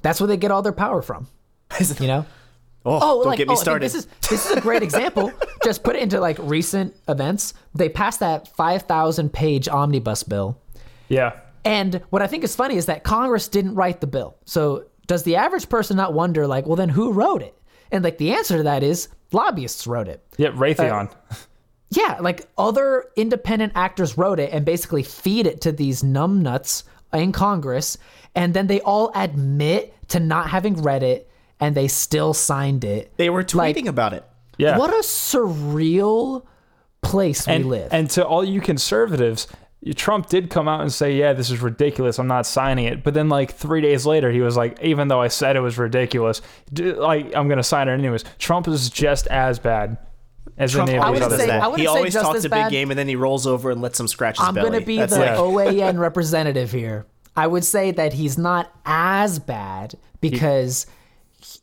That's 0.01 0.19
where 0.19 0.27
they 0.27 0.37
get 0.37 0.51
all 0.51 0.61
their 0.61 0.73
power 0.73 1.01
from. 1.01 1.27
You 1.99 2.07
know? 2.07 2.25
Oh, 2.85 2.99
oh, 3.01 3.23
don't 3.23 3.25
like, 3.25 3.37
get 3.39 3.47
me 3.47 3.53
oh, 3.53 3.55
I 3.55 3.57
mean, 3.57 3.63
started. 3.63 3.85
this 3.85 3.95
is 3.95 4.07
this 4.29 4.45
is 4.45 4.51
a 4.55 4.61
great 4.61 4.83
example. 4.89 5.33
Just 5.63 5.83
put 5.83 5.95
it 5.95 6.03
into 6.03 6.19
like 6.19 6.37
recent 6.39 6.95
events. 7.09 7.55
They 7.73 7.89
passed 7.89 8.19
that 8.19 8.47
five 8.55 8.83
thousand 8.83 9.33
page 9.33 9.67
omnibus 9.67 10.21
bill, 10.21 10.61
Yeah. 11.09 11.33
and 11.63 12.01
what 12.11 12.21
I 12.21 12.27
think 12.27 12.43
is 12.43 12.55
funny 12.55 12.75
is 12.75 12.85
that 12.85 13.03
Congress 13.03 13.47
didn't 13.47 13.73
write 13.73 14.01
the 14.01 14.07
bill. 14.07 14.37
So 14.45 14.85
does 15.07 15.23
the 15.23 15.35
average 15.35 15.67
person 15.67 15.97
not 15.97 16.13
wonder 16.13 16.45
like, 16.45 16.67
well, 16.67 16.75
then 16.75 16.89
who 16.89 17.11
wrote 17.11 17.41
it? 17.41 17.57
And 17.91 18.03
like 18.03 18.19
the 18.19 18.33
answer 18.33 18.57
to 18.57 18.63
that 18.63 18.83
is 18.83 19.07
lobbyists 19.31 19.87
wrote 19.87 20.07
it. 20.07 20.23
Yeah. 20.37 20.49
Raytheon. 20.49 21.09
Uh, 21.31 21.35
Yeah, 21.89 22.17
like 22.19 22.47
other 22.57 23.05
independent 23.15 23.73
actors 23.75 24.17
wrote 24.17 24.39
it 24.39 24.51
and 24.51 24.65
basically 24.65 25.03
feed 25.03 25.47
it 25.47 25.61
to 25.61 25.71
these 25.71 26.01
numbnuts 26.03 26.83
in 27.13 27.31
Congress, 27.31 27.97
and 28.33 28.53
then 28.53 28.67
they 28.67 28.81
all 28.81 29.11
admit 29.15 29.93
to 30.09 30.19
not 30.19 30.49
having 30.49 30.81
read 30.81 31.03
it, 31.03 31.29
and 31.59 31.75
they 31.75 31.87
still 31.87 32.33
signed 32.33 32.83
it. 32.83 33.13
they 33.17 33.29
were 33.29 33.43
tweeting 33.43 33.75
like- 33.75 33.85
about 33.85 34.13
it. 34.13 34.23
yeah. 34.57 34.77
What 34.77 34.89
a 34.89 35.03
surreal 35.03 36.43
place 37.01 37.47
and, 37.47 37.65
we 37.65 37.69
live. 37.71 37.93
And 37.93 38.09
to 38.11 38.25
all 38.25 38.43
you 38.43 38.59
conservatives, 38.61 39.47
Trump 39.95 40.27
did 40.27 40.49
come 40.49 40.67
out 40.67 40.81
and 40.81 40.91
say, 40.91 41.13
"Yeah, 41.15 41.33
this 41.33 41.51
is 41.51 41.61
ridiculous. 41.61 42.17
I'm 42.17 42.27
not 42.27 42.47
signing 42.47 42.85
it." 42.85 43.03
But 43.03 43.13
then, 43.13 43.29
like 43.29 43.51
three 43.51 43.81
days 43.81 44.05
later, 44.05 44.31
he 44.31 44.41
was 44.41 44.57
like, 44.57 44.81
"Even 44.81 45.07
though 45.07 45.21
I 45.21 45.27
said 45.27 45.55
it 45.55 45.59
was 45.59 45.77
ridiculous, 45.77 46.41
like 46.75 47.35
I'm 47.35 47.47
gonna 47.47 47.61
sign 47.63 47.87
it 47.87 47.93
anyways." 47.93 48.23
Trump 48.39 48.67
is 48.67 48.89
just 48.89 49.27
as 49.27 49.59
bad 49.59 49.97
as 50.57 50.71
Trump 50.71 50.89
any 50.89 50.97
of 50.97 51.03
I 51.03 51.11
these 51.11 51.13
wouldn't 51.21 51.33
other 51.33 51.43
say- 51.45 51.51
I 51.51 51.67
wouldn't 51.67 51.79
he 51.79 51.85
say 51.85 51.89
always 51.89 52.13
just 52.13 52.25
talks 52.25 52.37
as 52.37 52.45
a 52.45 52.49
big 52.49 52.51
bad. 52.57 52.71
game 52.71 52.89
and 52.91 52.97
then 52.99 53.07
he 53.07 53.15
rolls 53.15 53.45
over 53.47 53.71
and 53.71 53.81
lets 53.81 53.99
him 53.99 54.07
scratch 54.07 54.37
his 54.37 54.47
I'm 54.47 54.53
belly. 54.53 54.69
going 54.69 54.79
to 54.81 54.85
be 54.85 54.97
That's 54.97 55.13
the 55.15 55.21
it. 55.23 55.25
Yeah. 55.25 55.37
OAN 55.37 55.99
representative 55.99 56.71
here. 56.71 57.05
I 57.35 57.47
would 57.47 57.65
say 57.65 57.91
that 57.91 58.13
he's 58.13 58.37
not 58.37 58.71
as 58.85 59.39
bad 59.39 59.95
because 60.21 60.85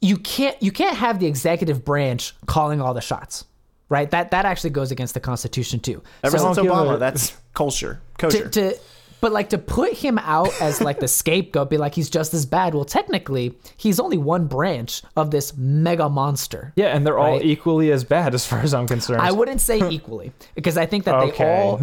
you 0.01 0.17
can't 0.19 0.61
you 0.63 0.71
can't 0.71 0.97
have 0.97 1.19
the 1.19 1.27
executive 1.27 1.85
branch 1.85 2.35
calling 2.47 2.81
all 2.81 2.95
the 2.95 3.01
shots. 3.01 3.45
Right? 3.89 4.11
That 4.11 4.31
that 4.31 4.45
actually 4.47 4.71
goes 4.71 4.91
against 4.91 5.13
the 5.15 5.21
Constitution 5.21 5.81
too. 5.81 6.03
Ever 6.25 6.39
So- 6.39 6.55
since 6.55 6.67
Obama, 6.67 6.95
a- 6.95 6.99
that's 6.99 7.37
culture. 7.55 8.01
to, 8.19 8.49
to 8.51 8.79
but 9.23 9.33
like 9.33 9.49
to 9.49 9.57
put 9.59 9.95
him 9.95 10.19
out 10.19 10.51
as 10.61 10.83
like 10.83 11.01
the 11.01 11.09
scapegoat 11.21 11.71
be 11.71 11.79
like 11.79 11.95
he's 11.95 12.11
just 12.11 12.35
as 12.35 12.45
bad 12.45 12.75
well 12.75 12.85
technically 12.85 13.57
he's 13.79 13.99
only 13.99 14.19
one 14.19 14.47
branch 14.47 15.03
of 15.17 15.31
this 15.31 15.57
mega 15.57 16.11
monster 16.11 16.73
Yeah, 16.77 16.95
and 16.95 17.07
they're 17.07 17.19
all 17.19 17.41
equally 17.43 17.91
as 17.91 18.05
bad 18.05 18.35
as 18.35 18.45
far 18.45 18.59
as 18.59 18.75
I'm 18.75 18.87
concerned. 18.87 19.23
i 19.23 19.33
wouldn't 19.33 19.63
say 19.63 19.79
equally 19.91 20.33
because 20.55 20.77
i 20.77 20.85
think 20.85 21.05
that 21.05 21.19
they 21.21 21.33
Okay. 21.33 21.63
all 21.63 21.81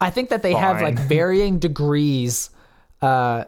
i 0.00 0.10
think 0.10 0.28
that 0.28 0.42
they 0.42 0.52
have 0.52 0.80
like 0.80 0.98
varying 0.98 1.58
degrees 1.58 2.50
uh 3.00 3.44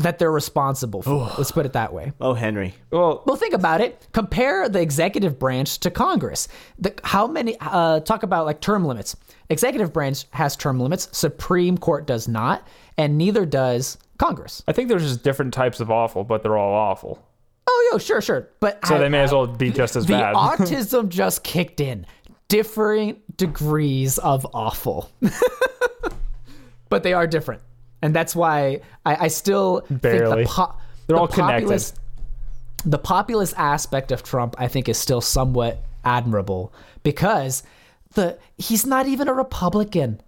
that 0.00 0.18
they're 0.18 0.32
responsible 0.32 1.02
for 1.02 1.30
let's 1.38 1.52
put 1.52 1.66
it 1.66 1.72
that 1.74 1.92
way 1.92 2.12
oh, 2.20 2.34
Henry. 2.34 2.74
well, 2.90 3.22
well, 3.26 3.36
think 3.36 3.54
about 3.54 3.80
it. 3.80 4.06
Compare 4.12 4.68
the 4.68 4.80
executive 4.80 5.38
branch 5.38 5.78
to 5.80 5.90
Congress. 5.90 6.48
The, 6.78 6.94
how 7.04 7.26
many? 7.26 7.56
Uh, 7.60 8.00
talk 8.00 8.22
about 8.22 8.46
like 8.46 8.60
term 8.60 8.84
limits. 8.84 9.16
Executive 9.50 9.92
branch 9.92 10.24
has 10.32 10.56
term 10.56 10.80
limits. 10.80 11.08
Supreme 11.16 11.76
Court 11.78 12.06
does 12.06 12.28
not, 12.28 12.66
and 12.96 13.18
neither 13.18 13.44
does 13.46 13.98
Congress. 14.18 14.62
I 14.68 14.72
think 14.72 14.88
there's 14.88 15.02
just 15.02 15.22
different 15.22 15.52
types 15.54 15.80
of 15.80 15.90
awful, 15.90 16.24
but 16.24 16.42
they're 16.42 16.56
all 16.58 16.74
awful. 16.74 17.24
Oh, 17.66 17.88
yo, 17.92 17.98
sure, 17.98 18.20
sure. 18.20 18.48
But 18.60 18.84
So 18.86 18.96
I- 18.96 18.98
they 18.98 19.08
may 19.08 19.20
as 19.20 19.32
well 19.32 19.46
be 19.46 19.70
just 19.70 19.96
as 19.96 20.06
the 20.06 20.14
bad. 20.14 20.34
autism 20.34 21.08
just 21.20 21.42
kicked 21.44 21.80
in. 21.80 22.06
Differing 22.48 23.20
degrees 23.36 24.18
of 24.18 24.46
awful, 24.54 25.08
but 26.88 27.02
they 27.04 27.12
are 27.12 27.26
different, 27.26 27.62
and 28.02 28.14
that's 28.14 28.34
why 28.34 28.80
I, 29.04 29.24
I 29.24 29.28
still 29.28 29.84
Barely. 29.90 30.44
think 30.44 30.48
the, 30.48 30.54
po- 30.54 30.74
They're 31.06 31.16
the 31.16 31.20
all 31.20 31.28
connected. 31.28 31.62
populist- 31.64 31.96
the 32.84 32.98
populist 32.98 33.54
aspect 33.58 34.10
of 34.10 34.22
Trump, 34.22 34.54
I 34.58 34.68
think, 34.68 34.88
is 34.88 34.96
still 34.96 35.20
somewhat 35.20 35.82
admirable 36.04 36.72
because 37.02 37.62
the 38.14 38.38
he's 38.56 38.86
not 38.86 39.06
even 39.06 39.28
a 39.28 39.34
Republican. 39.34 40.20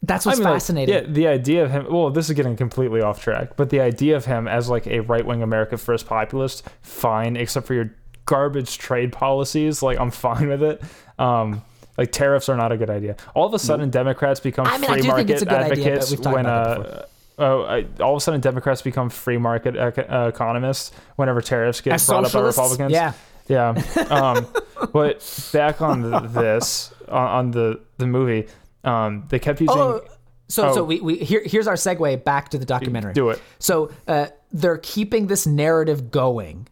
That's 0.00 0.24
what's 0.24 0.38
I 0.38 0.40
mean, 0.40 0.44
like, 0.44 0.54
fascinating. 0.54 0.94
yeah, 0.94 1.00
the 1.08 1.26
idea 1.26 1.64
of 1.64 1.72
him. 1.72 1.86
Well, 1.90 2.10
this 2.10 2.28
is 2.30 2.36
getting 2.36 2.54
completely 2.56 3.00
off 3.00 3.20
track, 3.20 3.56
but 3.56 3.70
the 3.70 3.80
idea 3.80 4.16
of 4.16 4.26
him 4.26 4.46
as 4.46 4.68
like 4.68 4.86
a 4.86 5.00
right 5.00 5.26
wing 5.26 5.42
America 5.42 5.76
First 5.76 6.06
populist, 6.06 6.64
fine, 6.82 7.36
except 7.36 7.66
for 7.66 7.74
your 7.74 7.92
garbage 8.24 8.78
trade 8.78 9.10
policies. 9.12 9.82
Like 9.82 9.98
I'm 9.98 10.12
fine 10.12 10.48
with 10.48 10.62
it. 10.62 10.80
Um, 11.18 11.62
Like 11.98 12.12
tariffs 12.12 12.48
are 12.48 12.56
not 12.56 12.72
a 12.72 12.76
good 12.76 12.90
idea. 12.90 13.16
All 13.34 13.44
of 13.44 13.52
a 13.52 13.58
sudden, 13.58 13.90
Democrats 13.90 14.40
become 14.40 14.66
I 14.66 14.78
mean, 14.78 14.84
I 14.84 14.94
free 14.94 14.96
do 14.96 15.02
think 15.02 15.08
market 15.08 15.30
it's 15.30 15.42
a 15.42 15.44
good 15.44 15.54
idea, 15.54 15.68
but 15.68 15.78
advocates 15.78 16.10
we've 16.10 16.20
talked 16.22 16.36
when 16.36 16.46
about 16.46 16.82
that 16.84 17.02
uh, 17.02 17.06
oh, 17.38 17.62
I, 17.64 17.86
all 18.00 18.14
of 18.14 18.18
a 18.18 18.20
sudden 18.20 18.40
Democrats 18.40 18.82
become 18.82 19.10
free 19.10 19.38
market 19.38 19.76
ec- 19.76 20.10
uh, 20.10 20.30
economists 20.32 20.92
whenever 21.16 21.40
tariffs 21.40 21.80
get 21.80 21.94
As 21.94 22.06
brought 22.06 22.18
up 22.24 22.32
by 22.32 22.50
socialists? 22.50 22.58
Republicans. 22.58 22.92
Yeah. 22.92 23.12
Yeah. 23.48 23.82
Um, 24.10 24.46
but 24.92 25.50
back 25.52 25.80
on 25.82 26.02
the, 26.02 26.20
this, 26.20 26.92
on, 27.08 27.26
on 27.28 27.50
the 27.50 27.80
the 27.98 28.06
movie, 28.06 28.48
um, 28.84 29.24
they 29.28 29.38
kept 29.38 29.60
using. 29.60 29.76
Oh, 29.76 30.00
so 30.48 30.68
Oh. 30.68 30.74
so 30.74 30.84
we, 30.84 31.00
we 31.00 31.16
here 31.16 31.42
here's 31.44 31.66
our 31.66 31.74
segue 31.74 32.24
back 32.24 32.50
to 32.50 32.58
the 32.58 32.64
documentary. 32.64 33.12
Do 33.12 33.30
it. 33.30 33.40
So 33.58 33.90
uh, 34.06 34.28
they're 34.52 34.78
keeping 34.78 35.26
this 35.26 35.46
narrative 35.46 36.10
going 36.10 36.68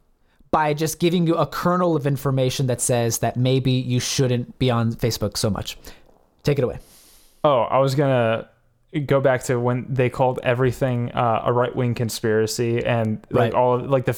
by 0.51 0.75
just 0.75 0.99
giving 1.01 1.27
you 1.27 1.35
a 1.37 1.47
kernel 1.47 1.97
of 1.97 2.07
information 2.07 2.67
that 2.69 2.81
says 2.81 3.19
that 3.19 3.37
maybe 3.37 3.73
you 3.73 4.01
shouldn't 4.01 4.59
be 4.59 4.71
on 4.71 4.93
Facebook 4.95 5.37
so 5.37 5.51
much. 5.51 5.77
Take 6.43 6.59
it 6.59 6.65
away. 6.65 6.79
Oh, 7.45 7.61
I 7.63 7.79
was 7.79 7.95
gonna 7.95 8.49
go 9.07 9.21
back 9.21 9.43
to 9.45 9.59
when 9.61 9.87
they 9.89 10.09
called 10.09 10.39
everything 10.43 11.11
uh, 11.13 11.43
a 11.45 11.53
right 11.53 11.75
wing 11.75 11.95
conspiracy 11.95 12.85
and 12.85 13.19
like 13.31 13.53
Right. 13.53 13.55
all 13.55 13.75
of, 13.75 13.91
like 13.91 14.05
the 14.07 14.17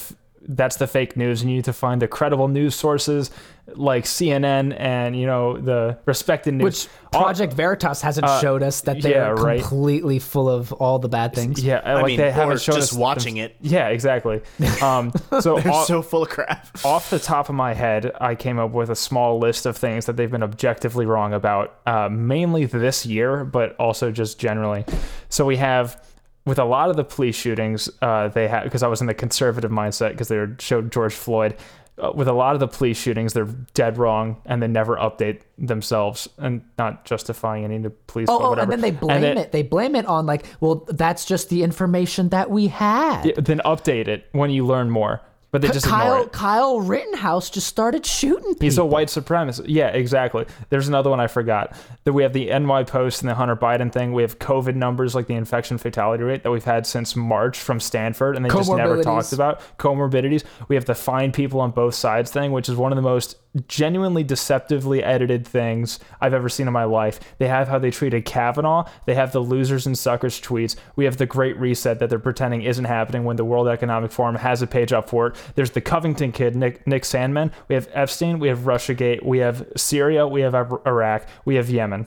that's 0.49 0.75
the 0.77 0.87
fake 0.87 1.15
news. 1.15 1.41
And 1.41 1.49
you 1.49 1.55
need 1.57 1.65
to 1.65 1.73
find 1.73 2.01
the 2.01 2.07
credible 2.07 2.47
news 2.47 2.75
sources 2.75 3.31
like 3.75 4.03
CNN 4.03 4.75
and 4.79 5.15
you 5.15 5.27
know 5.27 5.55
the 5.57 5.99
respected 6.05 6.55
news. 6.55 6.63
Which 6.63 6.87
All- 7.13 7.21
Project 7.23 7.53
Veritas 7.53 8.01
hasn't 8.01 8.27
showed 8.41 8.63
us 8.63 8.81
that 8.81 8.99
they're 9.01 9.11
yeah, 9.35 9.41
right. 9.43 9.59
completely 9.61 10.17
full 10.17 10.49
of 10.49 10.73
all 10.73 10.97
the 10.97 11.07
bad 11.09 11.35
things. 11.35 11.63
yeah, 11.63 11.79
I 11.85 11.93
like 11.95 12.05
mean, 12.07 12.17
they 12.17 12.31
haven't 12.31 12.61
shown 12.61 12.75
just 12.77 12.93
us 12.93 12.97
watching 12.97 13.37
it. 13.37 13.55
Yeah, 13.61 13.89
exactly. 13.89 14.41
Um, 14.81 15.11
so 15.39 15.59
They're 15.59 15.71
all- 15.71 15.85
so 15.85 16.01
full 16.01 16.23
of 16.23 16.29
crap. 16.29 16.67
off 16.83 17.11
the 17.11 17.19
top 17.19 17.49
of 17.49 17.53
my 17.55 17.73
head, 17.75 18.11
I 18.19 18.33
came 18.33 18.57
up 18.57 18.71
with 18.71 18.89
a 18.89 18.95
small 18.95 19.37
list 19.39 19.67
of 19.67 19.77
things 19.77 20.07
that 20.07 20.17
they've 20.17 20.31
been 20.31 20.41
objectively 20.43 21.05
wrong 21.05 21.33
about, 21.33 21.79
uh, 21.85 22.09
mainly 22.09 22.65
this 22.65 23.05
year, 23.05 23.45
but 23.45 23.75
also 23.77 24.11
just 24.11 24.39
generally. 24.39 24.83
So 25.29 25.45
we 25.45 25.57
have, 25.57 26.03
with 26.45 26.59
a 26.59 26.65
lot 26.65 26.89
of 26.89 26.95
the 26.95 27.03
police 27.03 27.35
shootings, 27.35 27.89
uh, 28.01 28.29
they 28.29 28.47
had 28.47 28.63
because 28.63 28.83
I 28.83 28.87
was 28.87 29.01
in 29.01 29.07
the 29.07 29.13
conservative 29.13 29.71
mindset 29.71 30.11
because 30.11 30.27
they 30.27 30.37
were, 30.37 30.55
showed 30.59 30.91
George 30.91 31.13
Floyd. 31.13 31.55
Uh, 31.97 32.13
with 32.15 32.29
a 32.29 32.33
lot 32.33 32.53
of 32.53 32.61
the 32.61 32.67
police 32.67 32.97
shootings, 32.97 33.33
they're 33.33 33.43
dead 33.73 33.97
wrong, 33.97 34.37
and 34.45 34.63
they 34.63 34.67
never 34.67 34.95
update 34.95 35.41
themselves, 35.57 36.29
and 36.37 36.63
not 36.77 37.03
justifying 37.03 37.65
any 37.65 37.75
of 37.75 37.83
the 37.83 37.89
police. 37.89 38.27
Oh, 38.29 38.39
oh, 38.41 38.53
and 38.53 38.71
then 38.71 38.79
they 38.79 38.91
blame 38.91 39.21
then- 39.21 39.37
it. 39.37 39.51
They 39.51 39.63
blame 39.63 39.95
it 39.97 40.05
on 40.05 40.25
like, 40.25 40.45
well, 40.61 40.85
that's 40.87 41.25
just 41.25 41.49
the 41.49 41.61
information 41.61 42.29
that 42.29 42.49
we 42.49 42.67
had. 42.67 43.25
Yeah, 43.25 43.33
then 43.35 43.59
update 43.65 44.07
it 44.07 44.27
when 44.31 44.49
you 44.49 44.65
learn 44.65 44.89
more, 44.89 45.19
but 45.51 45.61
they 45.61 45.67
just 45.69 45.85
ignore 45.85 45.99
Kyle 45.99 46.23
it. 46.23 46.31
Kyle 46.31 46.79
Rittenhouse 46.79 47.49
just 47.49 47.67
started 47.67 48.05
shooting 48.05 48.53
people. 48.53 48.65
He's 48.65 48.77
a 48.77 48.85
white 48.85 49.07
supremacist. 49.07 49.65
Yeah, 49.67 49.87
exactly. 49.87 50.45
There's 50.69 50.87
another 50.87 51.09
one 51.09 51.19
I 51.19 51.27
forgot. 51.27 51.75
That 52.03 52.13
we 52.13 52.23
have 52.23 52.33
the 52.33 52.47
NY 52.47 52.83
Post 52.83 53.21
and 53.21 53.29
the 53.29 53.35
Hunter 53.35 53.55
Biden 53.55 53.91
thing. 53.91 54.13
We 54.13 54.21
have 54.21 54.39
COVID 54.39 54.75
numbers 54.75 55.15
like 55.15 55.27
the 55.27 55.33
infection 55.33 55.77
fatality 55.77 56.23
rate 56.23 56.43
that 56.43 56.51
we've 56.51 56.63
had 56.63 56.85
since 56.85 57.15
March 57.15 57.57
from 57.57 57.79
Stanford, 57.79 58.35
and 58.35 58.45
they 58.45 58.49
just 58.49 58.71
never 58.71 59.01
talked 59.01 59.33
about 59.33 59.61
comorbidities. 59.77 60.43
We 60.67 60.75
have 60.75 60.85
the 60.85 60.95
fine 60.95 61.31
people 61.31 61.61
on 61.61 61.71
both 61.71 61.95
sides 61.95 62.31
thing, 62.31 62.51
which 62.51 62.69
is 62.69 62.75
one 62.75 62.91
of 62.91 62.95
the 62.95 63.01
most 63.01 63.37
genuinely 63.67 64.23
deceptively 64.23 65.03
edited 65.03 65.45
things 65.47 65.99
I've 66.21 66.33
ever 66.33 66.49
seen 66.49 66.67
in 66.67 66.73
my 66.73 66.83
life. 66.83 67.19
They 67.39 67.47
have 67.47 67.67
how 67.67 67.79
they 67.79 67.89
treated 67.89 68.25
Kavanaugh. 68.25 68.87
They 69.05 69.15
have 69.15 69.31
the 69.31 69.39
losers 69.39 69.87
and 69.87 69.97
suckers 69.97 70.39
tweets. 70.39 70.75
We 70.95 71.05
have 71.05 71.17
the 71.17 71.25
Great 71.25 71.57
Reset 71.57 71.97
that 71.99 72.09
they're 72.09 72.19
pretending 72.19 72.61
isn't 72.61 72.85
happening 72.85 73.23
when 73.23 73.37
the 73.37 73.45
World 73.45 73.67
Economic 73.67 74.11
Forum 74.11 74.35
has 74.35 74.61
a 74.61 74.67
page 74.67 74.93
up 74.93 75.09
for 75.09 75.27
it. 75.27 75.35
There's 75.55 75.71
the 75.71 75.81
Covington 75.81 76.31
kid, 76.31 76.55
Nick, 76.55 76.85
Nick 76.85 77.03
Sandmann. 77.03 77.51
We 77.67 77.75
have 77.75 77.89
Epstein. 77.93 78.37
We 78.39 78.49
have 78.49 78.59
Russiagate. 78.59 79.23
We 79.23 79.39
have 79.39 79.67
Syria. 79.75 80.27
We 80.27 80.41
have 80.41 80.53
Iraq. 80.53 81.25
We 81.45 81.55
have 81.55 81.69
Yemen. 81.69 82.05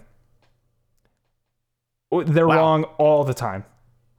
They're 2.26 2.47
Wow. 2.47 2.57
wrong 2.57 2.84
all 2.99 3.24
the 3.24 3.34
time. 3.34 3.64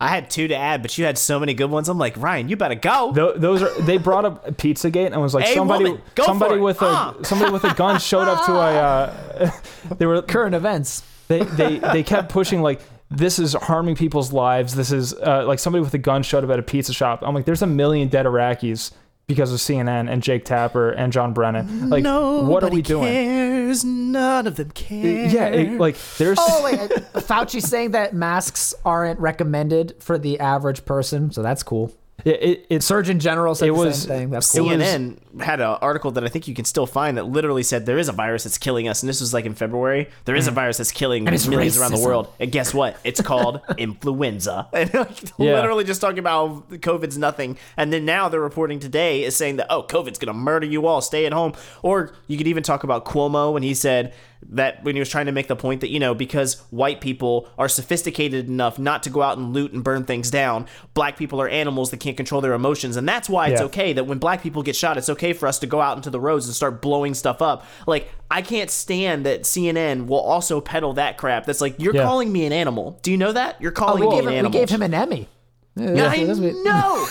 I 0.02 0.10
had 0.10 0.30
two 0.30 0.48
to 0.50 0.56
add, 0.56 0.82
but 0.82 0.98
you 0.98 1.06
had 1.06 1.18
so 1.18 1.40
many 1.40 1.54
good 1.54 1.70
ones. 1.72 1.88
I'm 1.88 1.98
like, 1.98 2.18
Ryan, 2.18 2.50
you 2.50 2.58
better 2.58 2.76
go. 2.76 3.12
Tho- 3.14 3.38
those 3.38 3.62
are 3.62 3.82
they 3.84 3.98
brought 3.98 4.26
up 4.26 4.46
Pizzagate 4.58 5.06
and 5.06 5.16
I 5.16 5.20
was 5.20 5.34
like 5.34 5.46
Hey, 5.46 5.56
somebody 5.56 5.86
woman, 5.86 6.02
go 6.16 6.26
somebody 6.26 6.56
for 6.56 6.60
it. 6.60 6.62
with 6.64 6.82
a 6.82 6.86
Ah. 6.86 7.14
somebody 7.24 7.52
with 7.52 7.64
a 7.64 7.74
gun 7.74 8.00
showed 8.00 8.28
up 8.28 8.46
to 8.46 8.52
a 8.54 8.76
uh, 8.76 9.52
they 9.98 10.06
were 10.06 10.22
current 10.22 10.56
events. 10.56 11.04
they 11.30 11.40
they 11.44 11.78
they 11.80 12.04
kept 12.04 12.30
pushing 12.30 12.62
like 12.62 12.82
this 13.10 13.38
is 13.40 13.54
harming 13.54 13.96
people's 13.96 14.34
lives. 14.34 14.76
This 14.76 14.92
is 14.92 15.14
uh, 15.14 15.46
like 15.46 15.60
somebody 15.60 15.84
with 15.84 15.94
a 15.94 16.00
gun 16.00 16.24
showed 16.24 16.44
up 16.44 16.50
at 16.50 16.60
a 16.60 16.64
pizza 16.64 16.92
shop. 16.94 17.22
I'm 17.22 17.34
like, 17.36 17.46
there's 17.46 17.62
a 17.62 17.68
million 17.68 18.08
dead 18.10 18.26
Iraqis 18.26 18.92
because 19.28 19.54
of 19.54 19.60
CNN 19.60 20.12
and 20.12 20.22
Jake 20.22 20.46
Tapper 20.46 20.92
and 20.92 21.14
John 21.14 21.34
Brennan. 21.34 21.90
Like, 21.90 22.04
what 22.04 22.64
are 22.64 22.70
we 22.70 22.82
doing? 22.82 23.06
Cares. 23.06 23.84
None 23.84 24.48
of 24.48 24.56
them 24.56 24.72
care. 24.72 25.28
Yeah, 25.28 25.48
it, 25.48 25.80
like 25.80 25.98
there's 26.18 26.38
Oh 26.42 26.64
wait, 26.64 26.80
uh, 26.80 27.20
Fauci's 27.22 27.68
saying 27.68 27.92
that 27.92 28.14
masks 28.14 28.74
aren't 28.86 29.20
recommended 29.20 29.96
for 30.00 30.18
the 30.18 30.40
average 30.40 30.86
person, 30.86 31.32
so 31.32 31.42
that's 31.42 31.64
cool. 31.64 31.94
It, 32.26 32.44
it, 32.44 32.66
it's 32.70 32.86
Surgeon 32.86 33.20
General 33.20 33.54
said 33.56 33.70
It 33.70 33.74
the 33.74 33.78
was- 33.78 34.04
same 34.04 34.08
thing. 34.08 34.30
That's 34.30 34.52
cool. 34.52 34.68
CNN 34.68 35.42
had 35.42 35.60
an 35.60 35.78
article 35.82 36.12
that 36.12 36.24
I 36.24 36.28
think 36.28 36.48
you 36.48 36.54
can 36.54 36.64
still 36.64 36.86
find 36.86 37.18
that 37.18 37.26
literally 37.26 37.64
said 37.64 37.86
there 37.86 37.98
is 37.98 38.08
a 38.08 38.14
virus 38.14 38.44
that's 38.44 38.58
killing 38.58 38.88
us, 38.88 39.02
and 39.02 39.10
this 39.10 39.20
was 39.20 39.34
like 39.34 39.46
in 39.46 39.56
February. 39.56 40.10
There 40.26 40.36
is 40.36 40.48
a 40.48 40.52
mm. 40.52 40.56
virus 40.56 40.78
that's 40.78 40.92
killing 40.92 41.28
it's 41.28 41.48
millions 41.48 41.78
around 41.78 41.92
the 41.92 42.00
world, 42.00 42.28
and 42.40 42.52
guess 42.52 42.74
what? 42.74 42.98
It's 43.04 43.22
called 43.32 43.62
influenza. 43.78 44.68
And 44.74 44.94
like, 44.94 45.24
Yeah. 45.38 45.56
literally 45.56 45.84
just 45.84 46.02
talking 46.02 46.20
about 46.20 46.70
COVID's 46.70 47.18
nothing, 47.18 47.58
and 47.78 47.92
then 47.92 48.06
now 48.06 48.30
they're 48.30 48.42
reporting 48.42 48.80
today 48.80 49.24
is 49.24 49.36
saying 49.36 49.58
that 49.58 49.68
oh, 49.70 49.84
COVID's 49.84 50.20
gonna 50.20 50.34
murder 50.34 50.66
you 50.66 50.88
all. 50.88 51.02
Stay 51.02 51.26
at 51.26 51.34
home. 51.34 51.54
Or 51.82 52.14
you 52.28 52.38
could 52.38 52.48
even 52.48 52.64
talk 52.64 52.84
about 52.84 53.06
Cuomo 53.06 53.54
when 53.54 53.64
he 53.64 53.74
said 53.74 54.14
that 54.50 54.84
when 54.84 54.96
he 54.96 55.00
was 55.00 55.10
trying 55.10 55.26
to 55.28 55.32
make 55.32 55.48
the 55.48 55.56
point 55.56 55.82
that 55.82 55.90
you 55.90 56.00
know 56.00 56.14
because 56.14 56.62
white 56.70 57.02
people 57.02 57.48
are 57.58 57.68
sophisticated 57.70 58.48
enough 58.48 58.78
not 58.80 59.04
to 59.04 59.10
go 59.10 59.22
out 59.22 59.38
and 59.38 59.54
loot 59.54 59.72
and 59.74 59.84
burn 59.84 60.04
things 60.04 60.30
down 60.32 60.66
black 60.94 61.18
people 61.18 61.42
are 61.42 61.48
animals 61.48 61.92
that 61.92 61.98
can't 62.00 62.18
control 62.18 62.42
their 62.42 62.54
emotions 62.54 62.98
and 62.98 63.08
that's 63.08 63.30
why 63.30 63.48
it's 63.50 63.62
Yeah. 63.62 63.66
okay 63.68 63.94
that 63.94 64.06
when 64.06 64.18
black 64.20 64.42
people 64.44 64.64
get 64.64 64.76
shot 64.76 64.98
it's 64.98 65.10
okay 65.10 65.34
for 65.34 65.48
us 65.48 65.60
to 65.60 65.68
go 65.68 65.82
out 65.82 65.98
into 65.98 66.10
the 66.10 66.20
roads 66.20 66.46
and 66.46 66.56
start 66.56 66.82
blowing 66.82 67.14
stuff 67.14 67.42
up 67.42 67.66
like 67.88 68.10
i 68.32 68.42
can't 68.42 68.70
stand 68.70 69.26
that 69.26 69.44
cnn 69.44 70.08
will 70.08 70.20
also 70.22 70.60
peddle 70.62 70.94
that 70.94 71.18
crap 71.18 71.46
that's 71.46 71.62
like 71.62 71.76
you're 71.80 71.96
Yeah. 71.96 72.04
calling 72.04 72.32
me 72.32 72.46
an 72.46 72.54
animal 72.54 73.00
do 73.04 73.12
you 73.12 73.18
know 73.18 73.32
that 73.32 73.62
you're 73.62 73.72
Oh, 73.72 73.76
calling 73.76 74.04
we 74.04 74.10
me 74.10 74.18
an 74.18 74.24
him, 74.24 74.30
we 74.32 74.36
animal 74.38 74.52
gave 74.60 74.70
him 74.70 74.82
an 74.82 74.94
Emmy. 74.94 75.28
Yeah, 75.76 76.08
I 76.16 76.18
know. 76.28 77.08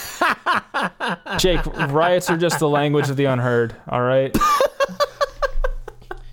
Jake. 1.38 1.66
riots 1.66 2.30
are 2.30 2.36
just 2.36 2.60
the 2.60 2.68
language 2.68 3.10
of 3.10 3.16
the 3.16 3.24
unheard. 3.24 3.74
All 3.88 4.00
right. 4.00 4.30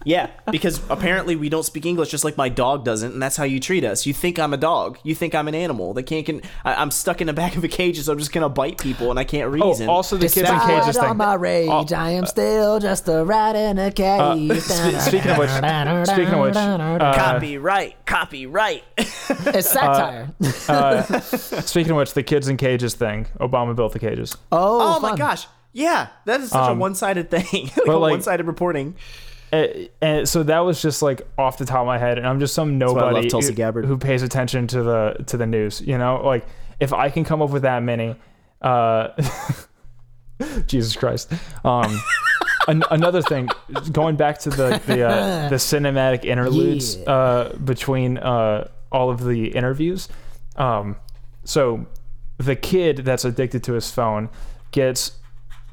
Yeah, 0.05 0.29
because 0.49 0.81
apparently 0.89 1.35
we 1.35 1.49
don't 1.49 1.63
speak 1.63 1.85
English 1.85 2.09
just 2.09 2.23
like 2.23 2.37
my 2.37 2.47
dog 2.47 2.85
doesn't, 2.85 3.11
and 3.11 3.21
that's 3.21 3.35
how 3.35 3.43
you 3.43 3.59
treat 3.59 3.83
us. 3.83 4.05
You 4.05 4.13
think 4.13 4.39
I'm 4.39 4.53
a 4.53 4.57
dog. 4.57 4.97
You 5.03 5.13
think 5.13 5.35
I'm 5.35 5.49
an 5.49 5.55
animal. 5.55 5.93
They 5.93 6.03
can't. 6.03 6.25
Can, 6.25 6.41
I, 6.63 6.75
I'm 6.75 6.89
stuck 6.89 7.19
in 7.19 7.27
the 7.27 7.33
back 7.33 7.57
of 7.57 7.63
a 7.65 7.67
cage, 7.67 7.99
so 7.99 8.13
I'm 8.13 8.17
just 8.17 8.31
gonna 8.31 8.47
bite 8.47 8.77
people, 8.77 9.09
and 9.09 9.19
I 9.19 9.25
can't 9.25 9.47
Oh, 9.61 9.69
reason. 9.69 9.89
also 9.89 10.15
the 10.15 10.27
kids 10.27 10.37
in 10.37 10.43
Despite 10.45 10.83
cages 10.83 10.97
all 10.97 11.09
thing. 11.09 11.17
my 11.17 11.33
rage, 11.33 11.69
Oh. 11.69 11.85
I 11.97 12.11
am 12.11 12.25
still 12.27 12.79
just 12.79 13.09
a 13.09 13.25
rat 13.25 13.57
in 13.57 13.77
a 13.77 13.91
cage. 13.91 14.61
Spe- 14.61 14.99
speaking 15.01 15.31
of 15.31 15.37
which, 15.37 15.49
speaking 15.49 16.33
of 16.33 16.39
which, 16.43 16.55
uh, 16.55 17.13
copyright, 17.15 18.05
copyright. 18.05 18.83
it's 18.97 19.69
satire. 19.69 20.31
speaking 21.65 21.91
of 21.91 21.97
which, 21.97 22.13
the 22.13 22.23
kids 22.23 22.47
in 22.47 22.57
cages 22.57 22.93
thing. 22.95 23.27
Obama 23.39 23.75
built 23.75 23.93
the 23.93 23.99
cages. 23.99 24.35
oh, 24.51 24.97
oh 24.97 24.99
my 25.01 25.15
gosh, 25.15 25.47
yeah, 25.73 26.07
that 26.25 26.41
is 26.41 26.51
such 26.51 26.69
a 26.71 26.73
one-sided 26.73 27.29
thing, 27.29 27.65
like 27.77 27.87
a 27.87 27.91
Um, 27.91 28.01
like- 28.01 28.11
one-sided 28.11 28.47
reporting. 28.47 28.95
And, 29.51 29.89
and 30.01 30.29
so 30.29 30.43
that 30.43 30.59
was 30.59 30.81
just 30.81 31.01
like 31.01 31.27
off 31.37 31.57
the 31.57 31.65
top 31.65 31.79
of 31.81 31.85
my 31.87 31.97
head 31.97 32.17
and 32.17 32.27
i'm 32.27 32.39
just 32.39 32.53
some 32.53 32.79
why 32.79 32.85
I 32.85 32.89
love 32.89 32.95
nobody 33.13 33.29
who, 33.29 33.87
who 33.87 33.97
pays 33.97 34.21
attention 34.23 34.67
to 34.67 34.83
the 34.83 35.23
to 35.27 35.37
the 35.37 35.45
news 35.45 35.81
you 35.81 35.97
know? 35.97 36.21
Like 36.23 36.45
if 36.79 36.93
i 36.93 37.09
can 37.09 37.23
come 37.23 37.41
up 37.41 37.49
with 37.49 37.63
that 37.63 37.81
many 37.83 38.15
uh 38.61 39.09
jesus 40.67 40.95
christ. 40.95 41.31
Um 41.63 42.01
an, 42.67 42.83
another 42.91 43.21
thing 43.21 43.49
going 43.91 44.15
back 44.15 44.39
to 44.39 44.49
the 44.49 44.81
the, 44.85 45.03
uh, 45.07 45.49
the 45.49 45.55
cinematic 45.55 46.23
interludes 46.25 46.97
Yeah. 46.97 47.03
uh 47.11 47.57
between 47.57 48.17
uh 48.17 48.67
all 48.91 49.09
of 49.09 49.23
the 49.23 49.49
interviews 49.49 50.07
um 50.55 50.95
so 51.43 51.85
the 52.37 52.55
kid 52.55 52.97
that's 52.97 53.25
addicted 53.25 53.63
to 53.65 53.73
his 53.73 53.91
phone 53.91 54.29
gets 54.71 55.11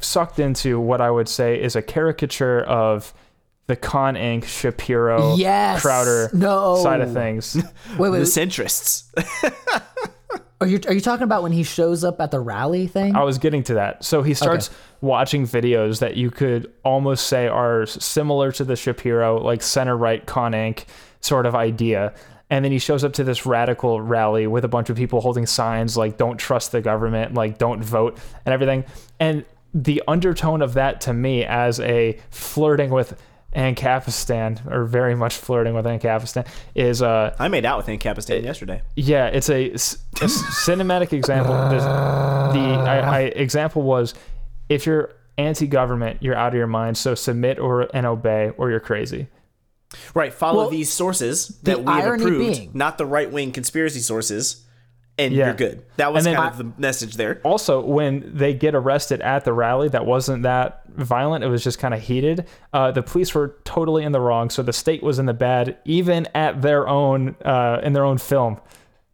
sucked 0.01 0.39
into 0.39 0.79
what 0.81 1.01
I 1.01 1.11
would 1.11 1.29
say 1.29 1.61
is 1.62 1.77
a 1.77 1.83
caricature 1.83 2.61
of 2.62 3.14
the 3.66 3.76
Con 3.76 4.14
Inc. 4.14 4.44
Shapiro 4.44 5.34
Yes. 5.36 5.82
Crowder 5.82 6.30
No. 6.32 6.76
side 6.82 7.00
of 7.00 7.12
things. 7.12 7.54
Wait, 7.98 8.10
The 8.10 8.18
centrists. 8.20 9.04
Are 10.58 10.66
you 10.66 10.80
are 10.86 10.94
you 10.94 11.02
talking 11.02 11.24
about 11.24 11.42
when 11.42 11.52
he 11.52 11.62
shows 11.62 12.02
up 12.02 12.18
at 12.18 12.30
the 12.30 12.40
rally 12.40 12.86
thing? 12.86 13.14
I 13.14 13.24
was 13.24 13.36
getting 13.36 13.62
to 13.64 13.74
that. 13.74 14.02
So 14.04 14.22
he 14.22 14.32
starts 14.32 14.70
watching 15.02 15.42
videos 15.46 15.98
that 16.00 16.16
you 16.16 16.30
could 16.30 16.72
almost 16.82 17.26
say 17.26 17.46
are 17.46 17.84
similar 17.84 18.50
to 18.52 18.64
the 18.64 18.74
Shapiro, 18.74 19.38
like 19.38 19.60
center 19.62 19.94
right 19.94 20.24
Con 20.24 20.52
Inc. 20.52 20.84
sort 21.20 21.44
of 21.44 21.54
idea. 21.54 22.14
And 22.48 22.64
then 22.64 22.72
he 22.72 22.78
shows 22.78 23.04
up 23.04 23.12
to 23.14 23.24
this 23.24 23.44
radical 23.44 24.00
rally 24.00 24.46
with 24.46 24.64
a 24.64 24.68
bunch 24.68 24.88
of 24.88 24.96
people 24.96 25.20
holding 25.20 25.44
signs 25.44 25.94
like 25.94 26.16
"Don't 26.16 26.38
trust 26.38 26.72
the 26.72 26.80
government," 26.80 27.34
like 27.34 27.58
"Don't 27.58 27.84
vote," 27.84 28.18
and 28.46 28.54
everything. 28.54 28.86
And 29.20 29.44
the 29.74 30.02
undertone 30.08 30.62
of 30.62 30.72
that 30.72 31.02
to 31.02 31.12
me 31.12 31.44
as 31.44 31.80
a 31.80 32.18
flirting 32.30 32.88
with 32.88 33.20
Ancapistan, 33.57 34.70
or 34.70 34.84
very 34.84 35.14
much 35.16 35.34
flirting 35.36 35.74
with 35.74 35.86
Ancapistan, 35.86 36.46
is 36.74 37.00
uh 37.02 37.34
I 37.38 37.48
made 37.48 37.64
out 37.64 37.78
with 37.78 37.86
Ancapistan 37.86 38.42
yesterday. 38.44 38.82
yeah, 38.94 39.26
it's 39.28 39.48
a 39.48 39.70
cinematic 39.70 41.12
example. 41.12 41.54
There's, 41.70 41.82
the 41.82 42.61
I, 42.61 42.98
I, 42.98 43.20
example 43.22 43.82
was 43.82 44.14
if 44.68 44.86
you're 44.86 45.14
anti-government, 45.38 46.22
you're 46.22 46.34
out 46.36 46.48
of 46.48 46.54
your 46.54 46.66
mind. 46.66 46.98
So 46.98 47.14
submit 47.14 47.59
or 47.59 47.88
and 47.94 48.07
obey, 48.07 48.52
or 48.57 48.70
you're 48.70 48.80
crazy. 48.80 49.28
Right. 50.14 50.32
Follow 50.34 50.62
Well, 50.62 50.70
these 50.70 50.92
sources 50.92 51.59
that 51.62 51.82
we 51.84 51.92
have 51.92 52.14
approved, 52.20 52.38
being- 52.38 52.70
not 52.74 52.98
the 52.98 53.07
right 53.07 53.30
wing 53.30 53.52
conspiracy 53.52 54.00
sources, 54.00 54.65
and 55.18 55.32
Yeah. 55.34 55.46
you're 55.46 55.54
good. 55.54 55.82
That 55.96 56.12
was 56.12 56.24
kind 56.26 56.38
of 56.38 56.58
the 56.58 56.70
message 56.78 57.14
there. 57.16 57.40
Also, 57.42 57.80
when 57.80 58.30
they 58.34 58.52
get 58.54 58.74
arrested 58.74 59.20
at 59.22 59.44
the 59.44 59.52
rally, 59.52 59.88
that 59.88 60.04
wasn't 60.04 60.42
that 60.42 60.82
violent. 60.88 61.44
It 61.44 61.48
was 61.48 61.64
just 61.64 61.78
kind 61.78 61.94
of 61.94 62.00
heated. 62.00 62.46
Uh, 62.72 62.90
the 62.90 63.02
police 63.02 63.34
were 63.34 63.56
totally 63.64 64.04
in 64.04 64.12
the 64.12 64.20
wrong, 64.20 64.50
so 64.50 64.62
the 64.62 64.72
state 64.72 65.02
was 65.02 65.18
in 65.18 65.26
the 65.26 65.34
bad, 65.34 65.76
even 65.84 66.26
at 66.34 66.62
their 66.62 66.86
own 66.88 67.34
uh, 67.44 67.80
in 67.82 67.92
their 67.92 68.04
own 68.04 68.18
film. 68.18 68.58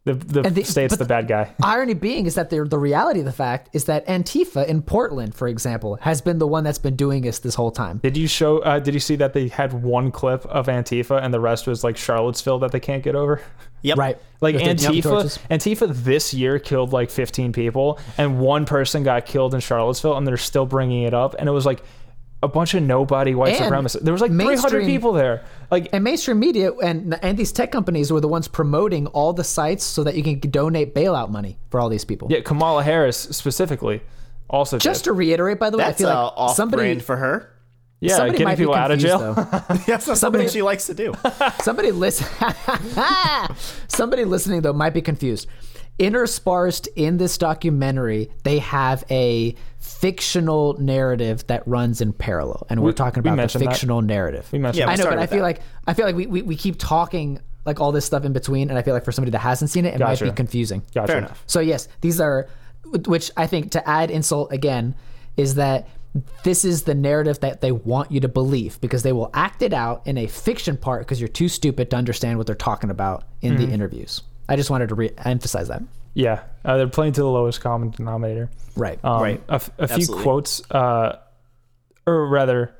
The 0.05 0.15
the, 0.15 0.41
the- 0.41 0.63
state's 0.65 0.97
the 0.97 1.05
bad 1.05 1.27
guy. 1.29 1.53
Irony 1.63 1.93
being 1.93 2.25
is 2.25 2.35
that 2.35 2.49
the 2.49 2.65
the 2.65 2.77
reality 2.77 3.19
of 3.21 3.25
the 3.25 3.31
fact 3.31 3.69
is 3.73 3.85
that 3.85 4.05
Antifa 4.07 4.65
in 4.67 4.81
Portland, 4.81 5.33
for 5.33 5.47
example, 5.47 5.95
has 6.01 6.19
been 6.21 6.39
the 6.39 6.47
one 6.47 6.65
that's 6.65 6.77
been 6.77 6.97
doing 6.97 7.21
this 7.21 7.39
this 7.39 7.55
whole 7.55 7.71
time. 7.71 7.99
Did 8.03 8.17
you 8.17 8.27
show? 8.27 8.59
Uh, 8.59 8.79
did 8.79 8.93
you 8.93 8.99
see 8.99 9.15
that 9.15 9.31
they 9.33 9.47
had 9.47 9.71
one 9.71 10.11
clip 10.11 10.45
of 10.47 10.67
Antifa 10.67 11.23
and 11.23 11.33
the 11.33 11.39
rest 11.39 11.67
was 11.67 11.83
like 11.85 11.95
Charlottesville 11.95 12.59
that 12.59 12.71
they 12.73 12.81
can't 12.81 13.01
get 13.03 13.15
over? 13.15 13.41
Yep. 13.83 13.97
Right. 13.97 14.17
Like 14.41 14.55
With 14.55 14.63
Antifa, 14.63 15.03
torches. 15.03 15.39
Antifa 15.49 15.93
this 15.93 16.33
year 16.33 16.57
killed 16.59 16.93
like 16.93 17.09
15 17.09 17.51
people, 17.53 17.99
and 18.17 18.39
one 18.39 18.65
person 18.65 19.03
got 19.03 19.25
killed 19.25 19.53
in 19.53 19.59
Charlottesville, 19.59 20.17
and 20.17 20.25
they're 20.27 20.37
still 20.37 20.65
bringing 20.65 21.03
it 21.03 21.13
up. 21.13 21.35
And 21.37 21.47
it 21.47 21.51
was 21.53 21.65
like 21.65 21.81
a 22.43 22.47
bunch 22.47 22.73
of 22.73 22.83
nobody 22.83 23.33
white 23.33 23.59
And 23.59 23.73
supremacists. 23.73 24.01
There 24.01 24.11
was 24.13 24.21
like 24.21 24.31
300 24.31 24.85
people 24.85 25.13
there. 25.13 25.43
Like 25.71 25.89
And 25.93 26.03
mainstream 26.03 26.39
media 26.39 26.71
and 26.73 27.17
and 27.23 27.37
these 27.37 27.51
tech 27.51 27.71
companies 27.71 28.11
were 28.11 28.19
the 28.21 28.27
ones 28.27 28.47
promoting 28.47 29.07
all 29.07 29.31
the 29.33 29.43
sites 29.45 29.83
so 29.83 30.03
that 30.03 30.13
you 30.15 30.23
can 30.23 30.39
donate 30.51 30.93
bailout 30.93 31.29
money 31.29 31.57
for 31.71 31.79
all 31.79 31.89
these 31.89 32.05
people. 32.05 32.27
yeah, 32.29 32.41
Kamala 32.41 32.83
Harris 32.83 33.17
specifically 33.17 34.01
also 34.49 34.77
Just 34.77 35.03
did. 35.05 35.09
to 35.09 35.13
reiterate, 35.13 35.57
by 35.57 35.69
the 35.71 35.77
way, 35.77 35.85
That's 35.85 36.01
I 36.01 36.05
feel 36.05 36.09
like 36.13 36.33
off 36.35 36.55
somebody 36.55 36.99
for 36.99 37.15
her. 37.15 37.49
yeah, 38.01 38.17
somebody 38.17 38.31
getting 38.33 38.45
might 38.45 38.57
be 38.57 38.63
people 38.63 38.75
out 38.75 38.91
of 38.91 38.99
jail. 38.99 39.19
though. 39.33 39.75
That's 39.87 40.05
not 40.07 40.17
something 40.17 40.47
she 40.49 40.61
likes 40.61 40.85
to 40.87 40.93
do. 40.93 41.13
Somebody 41.61 41.91
listen. 41.91 42.27
Somebody 43.87 44.25
listening 44.25 44.61
though 44.61 44.73
might 44.73 44.93
be 44.93 45.01
confused. 45.01 45.47
Interspersed 45.99 46.87
in 46.95 47.17
this 47.17 47.37
documentary, 47.37 48.29
they 48.43 48.59
have 48.59 49.03
a 49.11 49.55
fictional 49.79 50.73
narrative 50.79 51.45
that 51.47 51.67
runs 51.67 52.01
in 52.01 52.13
parallel, 52.13 52.65
and 52.69 52.81
we're 52.81 52.91
talking 52.93 53.21
we 53.23 53.29
about 53.29 53.35
the 53.35 53.41
mentioned 53.41 53.65
that. 53.65 53.69
fictional 53.71 54.01
narrative. 54.01 54.47
We 54.51 54.59
mentioned 54.59 54.79
Yeah, 54.87 54.89
I 54.91 54.95
know, 54.95 55.05
but 55.09 55.19
I 55.19 55.27
feel 55.27 55.37
that. 55.39 55.43
like 55.43 55.61
I 55.87 55.93
feel 55.93 56.05
like 56.05 56.15
we, 56.15 56.25
we, 56.25 56.41
we 56.41 56.55
keep 56.55 56.75
talking 56.79 57.39
like 57.65 57.79
all 57.79 57.91
this 57.91 58.05
stuff 58.05 58.25
in 58.25 58.33
between, 58.33 58.69
and 58.69 58.77
I 58.77 58.81
feel 58.81 58.93
like 58.93 59.05
for 59.05 59.11
somebody 59.11 59.31
that 59.31 59.39
hasn't 59.39 59.69
seen 59.71 59.85
it, 59.85 59.93
it 59.93 59.99
Gotcha. 59.99 60.25
might 60.25 60.31
be 60.31 60.35
confusing. 60.35 60.81
Gotcha. 60.93 61.07
Fair 61.07 61.17
enough. 61.19 61.43
So 61.47 61.59
yes, 61.59 61.87
these 62.01 62.19
are, 62.19 62.49
which 63.05 63.31
I 63.37 63.47
think 63.47 63.71
to 63.71 63.87
add 63.89 64.09
insult 64.11 64.51
again, 64.51 64.95
is 65.37 65.55
that 65.55 65.87
this 66.43 66.65
is 66.65 66.83
the 66.83 66.93
narrative 66.95 67.39
that 67.39 67.61
they 67.61 67.71
want 67.71 68.11
you 68.11 68.19
to 68.19 68.27
believe 68.27 68.81
because 68.81 69.03
they 69.03 69.13
will 69.13 69.29
act 69.33 69.61
it 69.61 69.73
out 69.73 70.05
in 70.05 70.17
a 70.17 70.27
fiction 70.27 70.75
part 70.75 71.01
because 71.01 71.21
you're 71.21 71.27
too 71.29 71.47
stupid 71.47 71.89
to 71.91 71.95
understand 71.95 72.37
what 72.37 72.45
they're 72.47 72.55
talking 72.55 72.89
about 72.89 73.23
in 73.41 73.53
Mm-hmm. 73.53 73.65
the 73.65 73.71
interviews. 73.71 74.21
I 74.49 74.55
just 74.55 74.69
wanted 74.69 74.89
to 74.89 74.95
re- 74.95 75.11
emphasize 75.25 75.67
that. 75.69 75.81
Yeah, 76.13 76.43
uh, 76.63 76.77
they're 76.77 76.87
playing 76.87 77.13
to 77.13 77.21
the 77.21 77.29
lowest 77.29 77.61
common 77.61 77.89
denominator. 77.89 78.49
Right. 78.75 78.99
Um, 79.03 79.21
Right. 79.21 79.43
A, 79.49 79.53
f- 79.55 79.71
a 79.79 79.87
few 79.87 80.05
quotes, 80.07 80.61
uh, 80.71 81.17
or 82.05 82.27
rather, 82.27 82.75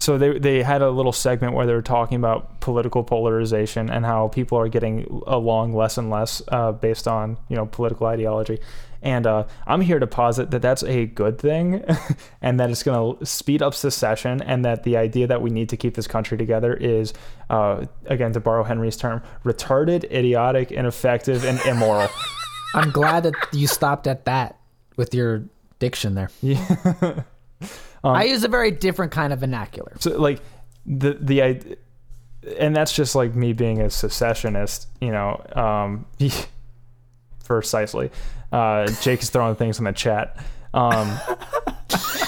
so 0.00 0.18
they 0.18 0.38
they 0.38 0.62
had 0.62 0.82
a 0.82 0.90
little 0.90 1.12
segment 1.12 1.54
where 1.54 1.64
they 1.66 1.72
were 1.72 1.80
talking 1.80 2.16
about 2.16 2.60
political 2.60 3.02
polarization 3.02 3.88
and 3.88 4.04
how 4.04 4.28
people 4.28 4.58
are 4.58 4.68
getting 4.68 5.22
along 5.26 5.74
less 5.74 5.96
and 5.96 6.10
less 6.10 6.42
uh, 6.48 6.72
based 6.72 7.08
on 7.08 7.38
you 7.48 7.56
know 7.56 7.64
political 7.66 8.06
ideology. 8.06 8.58
And 9.04 9.26
uh, 9.26 9.44
I'm 9.66 9.82
here 9.82 9.98
to 10.00 10.06
posit 10.06 10.50
that 10.50 10.62
that's 10.62 10.82
a 10.82 11.06
good 11.06 11.38
thing, 11.38 11.84
and 12.42 12.58
that 12.58 12.70
it's 12.70 12.82
going 12.82 13.18
to 13.18 13.26
speed 13.26 13.62
up 13.62 13.74
secession, 13.74 14.40
and 14.42 14.64
that 14.64 14.82
the 14.82 14.96
idea 14.96 15.26
that 15.26 15.42
we 15.42 15.50
need 15.50 15.68
to 15.68 15.76
keep 15.76 15.94
this 15.94 16.06
country 16.08 16.36
together 16.38 16.74
is, 16.74 17.12
uh, 17.50 17.84
again, 18.06 18.32
to 18.32 18.40
borrow 18.40 18.64
Henry's 18.64 18.96
term, 18.96 19.22
retarded, 19.44 20.04
idiotic, 20.10 20.72
ineffective, 20.72 21.44
and 21.44 21.60
immoral. 21.66 22.08
I'm 22.74 22.90
glad 22.90 23.22
that 23.24 23.34
you 23.52 23.66
stopped 23.66 24.06
at 24.08 24.24
that 24.24 24.58
with 24.96 25.14
your 25.14 25.44
diction 25.78 26.14
there. 26.14 26.30
Yeah. 26.42 27.22
I 28.02 28.24
use 28.24 28.44
a 28.44 28.48
very 28.48 28.70
different 28.70 29.12
kind 29.12 29.32
of 29.32 29.40
vernacular. 29.40 29.96
so 29.98 30.18
like 30.20 30.40
the 30.84 31.14
the 31.14 31.40
id- 31.40 31.78
and 32.58 32.76
that's 32.76 32.92
just 32.92 33.14
like 33.14 33.34
me 33.34 33.54
being 33.54 33.80
a 33.80 33.88
secessionist 33.88 34.88
you 35.00 35.10
know 35.10 35.42
um 35.56 36.04
precisely 37.44 38.10
uh 38.52 38.86
jake 39.02 39.22
is 39.22 39.30
throwing 39.30 39.54
things 39.54 39.78
in 39.78 39.84
the 39.84 39.92
chat 39.92 40.36
um 40.74 41.08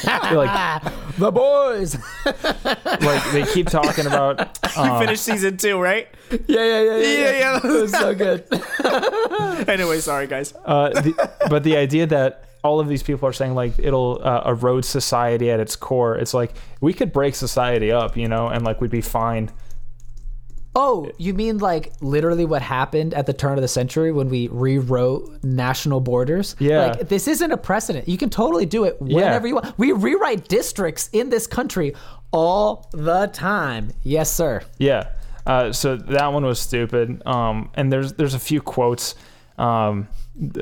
like 0.06 0.82
The 1.18 1.32
boys. 1.32 1.96
like 2.26 3.32
they 3.32 3.44
keep 3.54 3.68
talking 3.68 4.06
about 4.06 4.58
um, 4.76 5.00
finished 5.00 5.22
season 5.22 5.56
two, 5.56 5.80
right? 5.80 6.06
yeah, 6.30 6.38
yeah, 6.46 6.80
yeah, 6.82 6.96
yeah. 6.96 6.96
Yeah, 6.96 7.30
yeah. 7.38 7.56
It 7.56 7.64
was 7.64 7.90
so 7.90 8.14
good. 8.14 8.44
anyway, 9.66 10.00
sorry 10.00 10.26
guys. 10.26 10.52
uh 10.66 10.90
the, 10.90 11.30
but 11.48 11.64
the 11.64 11.76
idea 11.78 12.06
that 12.08 12.44
all 12.62 12.80
of 12.80 12.88
these 12.88 13.02
people 13.02 13.26
are 13.28 13.32
saying 13.32 13.54
like 13.54 13.78
it'll 13.78 14.20
uh, 14.22 14.42
erode 14.44 14.84
society 14.84 15.50
at 15.50 15.60
its 15.60 15.76
core 15.76 16.16
it's 16.16 16.34
like 16.34 16.52
we 16.80 16.92
could 16.92 17.12
break 17.12 17.34
society 17.34 17.92
up 17.92 18.16
you 18.16 18.26
know 18.26 18.48
and 18.48 18.64
like 18.64 18.80
we'd 18.80 18.90
be 18.90 19.00
fine 19.00 19.48
Oh, 20.78 21.10
you 21.16 21.32
mean 21.32 21.56
like 21.56 21.92
literally 22.02 22.44
what 22.44 22.60
happened 22.60 23.14
at 23.14 23.24
the 23.24 23.32
turn 23.32 23.56
of 23.56 23.62
the 23.62 23.68
century 23.68 24.12
when 24.12 24.28
we 24.28 24.48
rewrote 24.48 25.42
national 25.42 26.00
borders? 26.00 26.54
Yeah. 26.58 26.88
Like 26.88 27.08
this 27.08 27.26
isn't 27.26 27.50
a 27.50 27.56
precedent. 27.56 28.06
You 28.06 28.18
can 28.18 28.28
totally 28.28 28.66
do 28.66 28.84
it 28.84 29.00
whenever 29.00 29.46
you 29.46 29.54
want. 29.54 29.78
We 29.78 29.92
rewrite 29.92 30.48
districts 30.48 31.08
in 31.14 31.30
this 31.30 31.46
country 31.46 31.94
all 32.30 32.90
the 32.92 33.28
time. 33.32 33.90
Yes, 34.02 34.30
sir. 34.30 34.62
Yeah. 34.76 35.08
Uh, 35.46 35.72
so 35.72 35.96
that 35.96 36.32
one 36.32 36.44
was 36.44 36.60
stupid. 36.60 37.26
Um, 37.26 37.70
and 37.74 37.90
there's 37.90 38.12
there's 38.12 38.34
a 38.34 38.38
few 38.38 38.60
quotes 38.60 39.14
um, 39.56 40.08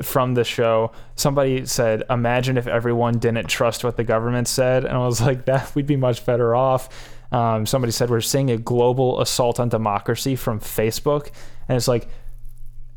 from 0.01 0.35
the 0.35 0.45
show. 0.45 0.93
Somebody 1.15 1.65
said, 1.65 2.03
"Imagine 2.09 2.57
if 2.57 2.67
everyone 2.67 3.17
didn't 3.17 3.47
trust 3.47 3.83
what 3.83 3.97
the 3.97 4.05
government 4.05 4.47
said," 4.47 4.85
and 4.85 4.93
I 4.95 5.05
was 5.05 5.19
like, 5.19 5.45
"That 5.51 5.75
we'd 5.75 5.87
be 5.87 5.97
much 5.97 6.25
better 6.25 6.55
off." 6.55 6.87
Um, 7.35 7.65
somebody 7.65 7.91
said, 7.91 8.09
"We're 8.09 8.21
seeing 8.21 8.49
a 8.51 8.57
global 8.57 9.19
assault 9.21 9.59
on 9.59 9.67
democracy 9.69 10.35
from 10.35 10.59
Facebook," 10.59 11.31
and 11.67 11.75
it's 11.75 11.87
like 11.87 12.07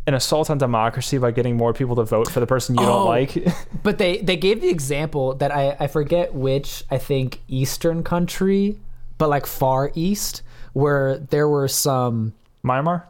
an 0.07 0.15
assault 0.15 0.49
on 0.49 0.59
democracy 0.59 1.19
by 1.19 1.31
getting 1.33 1.57
more 1.57 1.73
people 1.73 1.97
to 1.97 2.05
vote 2.05 2.31
for 2.31 2.41
the 2.41 2.47
person 2.47 2.75
you 2.77 2.81
don't 2.83 3.03
Oh. 3.03 3.07
like. 3.07 3.33
But 3.83 3.99
they 3.99 4.19
they 4.19 4.37
gave 4.37 4.61
the 4.61 4.69
example 4.71 5.35
that 5.35 5.51
I 5.51 5.77
I 5.81 5.87
forget 5.89 6.35
which 6.35 6.85
I 6.91 6.99
think 6.99 7.41
eastern 7.49 8.03
country, 8.03 8.79
but 9.19 9.29
like 9.29 9.45
far 9.47 9.91
east 9.95 10.43
where 10.73 11.19
there 11.19 11.49
were 11.49 11.69
some 11.69 12.33
Myanmar. 12.65 13.03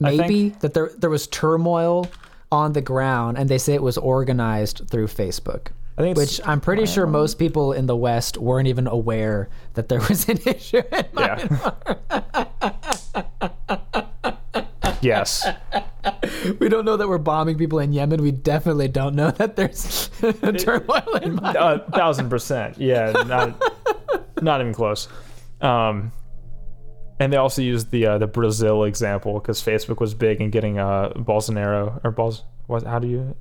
Maybe 0.00 0.50
that 0.60 0.74
there 0.74 0.90
there 0.98 1.10
was 1.10 1.26
turmoil 1.26 2.06
on 2.52 2.72
the 2.72 2.80
ground 2.82 3.36
and 3.38 3.48
they 3.48 3.58
say 3.58 3.74
it 3.74 3.82
was 3.82 3.98
organized 3.98 4.82
through 4.90 5.06
Facebook. 5.08 5.68
I 5.96 6.02
think 6.02 6.16
which 6.16 6.40
I'm 6.44 6.60
pretty 6.60 6.86
sure 6.86 7.06
most 7.06 7.38
people 7.38 7.72
in 7.72 7.86
the 7.86 7.94
West 7.96 8.36
weren't 8.36 8.66
even 8.66 8.88
aware 8.88 9.48
that 9.74 9.88
there 9.88 10.00
was 10.00 10.28
an 10.28 10.38
issue. 10.46 10.82
In 10.90 11.04
Yeah. 11.16 11.74
yes. 15.00 15.46
We 16.58 16.68
don't 16.68 16.84
know 16.84 16.98
that 16.98 17.08
we're 17.08 17.16
bombing 17.18 17.56
people 17.56 17.78
in 17.78 17.92
Yemen. 17.92 18.20
We 18.20 18.30
definitely 18.30 18.88
don't 18.88 19.14
know 19.14 19.30
that 19.30 19.56
there's 19.56 20.10
turmoil 20.58 21.16
in 21.22 21.36
my. 21.36 21.54
A 21.56 21.78
thousand 21.90 22.28
percent. 22.28 22.76
Yeah, 22.78 23.12
not 23.26 23.62
not 24.42 24.60
even 24.60 24.74
close. 24.74 25.08
Um, 25.62 26.12
and 27.18 27.32
they 27.32 27.38
also 27.38 27.62
used 27.62 27.90
the 27.90 28.06
uh, 28.06 28.18
the 28.18 28.26
Brazil 28.26 28.84
example 28.84 29.34
because 29.40 29.62
Facebook 29.62 29.98
was 30.00 30.12
big 30.14 30.40
in 30.42 30.50
getting 30.50 30.78
uh 30.78 31.10
Bolsonaro 31.16 32.00
or 32.04 32.12
Bols 32.12 32.42
what 32.66 32.82
how 32.82 32.98
do 32.98 33.08
you 33.08 33.34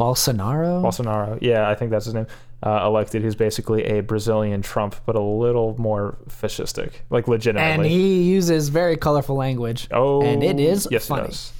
Bolsonaro. 0.00 0.82
Bolsonaro? 0.82 1.38
Yeah, 1.42 1.68
I 1.68 1.74
think 1.74 1.90
that's 1.90 2.06
his 2.06 2.14
name. 2.14 2.26
Uh, 2.62 2.82
elected, 2.84 3.22
who's 3.22 3.34
basically 3.34 3.84
a 3.84 4.00
Brazilian 4.00 4.60
Trump, 4.62 4.94
but 5.06 5.14
a 5.16 5.20
little 5.20 5.74
more 5.78 6.18
fascistic, 6.28 6.92
like 7.10 7.26
legitimately. 7.28 7.72
and 7.74 7.84
he 7.86 8.22
uses 8.24 8.68
very 8.68 8.96
colorful 8.96 9.36
language. 9.36 9.88
oh, 9.92 10.22
and 10.22 10.42
it 10.42 10.58
is 10.60 10.86
yes, 10.90 11.06
funny. 11.06 11.22
It 11.24 11.26
does. 11.28 11.52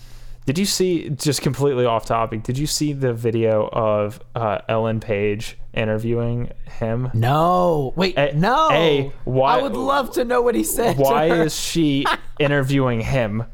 Did 0.47 0.59
you 0.59 0.64
see? 0.66 1.11
Just 1.11 1.43
completely 1.43 1.84
off 1.86 2.07
topic. 2.07 2.43
Did 2.43 2.59
you 2.59 2.66
see 2.66 2.93
the 2.93 3.12
video 3.12 3.68
of 3.72 4.20
uh, 4.34 4.59
Ellen 4.68 4.99
Page 5.01 5.57
interviewing 5.74 6.51
him? 6.78 7.11
No, 7.14 7.93
wait, 7.95 8.16
A- 8.18 8.34
no. 8.34 8.68
A, 8.72 9.12
why- 9.24 9.59
I 9.59 9.62
would 9.62 9.74
love 9.76 10.12
to 10.14 10.24
know 10.24 10.43
what 10.43 10.55
he 10.55 10.64
said. 10.64 10.97
why 10.99 11.26
is 11.26 11.55
she 11.59 12.05
interviewing 12.41 13.01
him? 13.01 13.45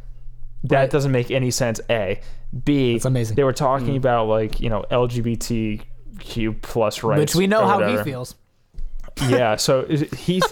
That 0.65 0.77
Right. 0.81 0.91
doesn't 0.91 1.13
make 1.13 1.31
any 1.31 1.51
sense. 1.53 1.81
A, 1.91 2.21
B. 2.65 2.95
That's 2.95 3.05
amazing. 3.05 3.35
Mm. 3.35 3.37
They 3.37 3.45
were 3.45 3.53
talking 3.53 3.97
about 3.97 4.27
like 4.29 4.61
you 4.61 4.69
know 4.71 4.85
LGBTQ 4.91 6.63
plus 6.63 7.03
rights, 7.03 7.19
Which 7.21 7.35
we 7.35 7.47
know 7.47 7.67
how 7.67 7.81
whatever. 7.81 7.99
he 7.99 8.05
feels. 8.11 8.35
yeah. 9.29 9.57
So 9.57 9.85
he, 10.17 10.43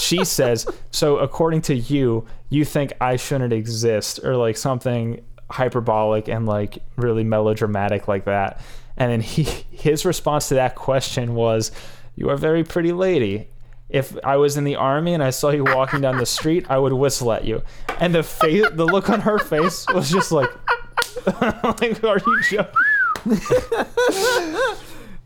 she 0.00 0.24
says. 0.24 0.66
So 0.90 1.18
according 1.18 1.62
to 1.62 1.74
you, 1.74 2.26
you 2.50 2.64
think 2.64 2.92
I 3.00 3.16
shouldn't 3.16 3.52
exist, 3.52 4.20
or 4.24 4.36
like 4.36 4.56
something 4.56 5.24
hyperbolic 5.50 6.28
and 6.28 6.46
like 6.46 6.78
really 6.96 7.24
melodramatic 7.24 8.08
like 8.08 8.24
that. 8.24 8.60
And 8.96 9.10
then 9.10 9.20
he, 9.20 9.42
his 9.70 10.04
response 10.04 10.48
to 10.48 10.54
that 10.54 10.74
question 10.74 11.34
was, 11.34 11.70
"You 12.16 12.30
are 12.30 12.34
a 12.34 12.38
very 12.38 12.64
pretty 12.64 12.92
lady." 12.92 13.48
If 13.90 14.16
I 14.24 14.38
was 14.38 14.56
in 14.56 14.64
the 14.64 14.76
army 14.76 15.12
and 15.14 15.22
I 15.22 15.30
saw 15.30 15.50
you 15.50 15.62
walking 15.62 16.00
down 16.00 16.16
the 16.16 16.26
street, 16.26 16.66
I 16.68 16.78
would 16.78 16.92
whistle 16.94 17.30
at 17.32 17.44
you. 17.44 17.62
And 18.00 18.14
the 18.14 18.22
face, 18.24 18.64
the 18.72 18.86
look 18.86 19.08
on 19.10 19.20
her 19.20 19.38
face 19.38 19.86
was 19.92 20.10
just 20.10 20.32
like, 20.32 20.48
like, 21.80 22.04
are 22.04 22.18
you 22.18 22.42
joking? 22.42 22.74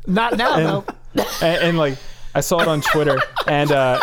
Not 0.06 0.36
now, 0.38 0.56
though. 0.56 0.84
and, 1.42 1.62
and 1.62 1.78
like 1.78 1.96
I 2.34 2.40
saw 2.40 2.60
it 2.60 2.68
on 2.68 2.80
Twitter, 2.80 3.18
and 3.46 3.70
uh, 3.72 4.00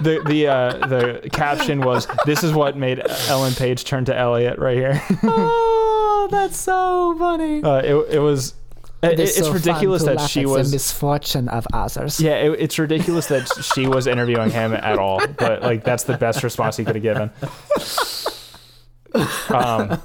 the 0.00 0.22
the 0.26 0.46
uh, 0.46 0.86
the 0.86 1.28
caption 1.32 1.80
was, 1.80 2.06
"This 2.24 2.44
is 2.44 2.52
what 2.52 2.76
made 2.76 3.02
Ellen 3.28 3.52
Page 3.54 3.84
turn 3.84 4.04
to 4.06 4.16
Elliot." 4.16 4.58
Right 4.58 4.76
here, 4.76 5.02
Oh, 5.24 6.28
that's 6.30 6.56
so 6.56 7.16
funny. 7.18 7.62
uh, 7.62 7.78
it 7.78 7.94
it 8.14 8.18
was. 8.20 8.54
It, 9.02 9.18
is 9.18 9.36
it's 9.36 9.48
so 9.48 9.52
ridiculous 9.52 10.04
that 10.04 10.20
she 10.20 10.42
at 10.42 10.46
the 10.46 10.52
was. 10.52 10.70
misfortune 10.72 11.48
of 11.48 11.66
others. 11.72 12.20
Yeah, 12.20 12.34
it, 12.34 12.52
it's 12.60 12.78
ridiculous 12.78 13.26
that 13.26 13.48
she 13.74 13.88
was 13.88 14.06
interviewing 14.06 14.50
him 14.50 14.72
at 14.74 14.96
all. 14.96 15.20
But 15.38 15.62
like, 15.62 15.82
that's 15.82 16.04
the 16.04 16.16
best 16.16 16.44
response 16.44 16.76
he 16.76 16.84
could 16.84 16.94
have 16.94 17.02
given. 17.02 17.30
Um, 19.50 19.98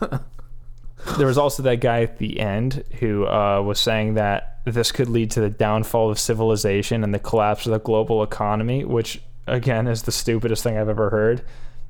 there 1.17 1.27
was 1.27 1.37
also 1.37 1.63
that 1.63 1.77
guy 1.77 2.01
at 2.03 2.17
the 2.17 2.39
end 2.39 2.83
who 2.99 3.25
uh, 3.27 3.61
was 3.61 3.79
saying 3.79 4.15
that 4.15 4.59
this 4.65 4.91
could 4.91 5.09
lead 5.09 5.31
to 5.31 5.41
the 5.41 5.49
downfall 5.49 6.09
of 6.11 6.19
civilization 6.19 7.03
and 7.03 7.13
the 7.13 7.19
collapse 7.19 7.65
of 7.65 7.71
the 7.71 7.79
global 7.79 8.23
economy, 8.23 8.83
which 8.85 9.21
again 9.47 9.87
is 9.87 10.03
the 10.03 10.11
stupidest 10.11 10.63
thing 10.63 10.77
I've 10.77 10.89
ever 10.89 11.09
heard. 11.09 11.41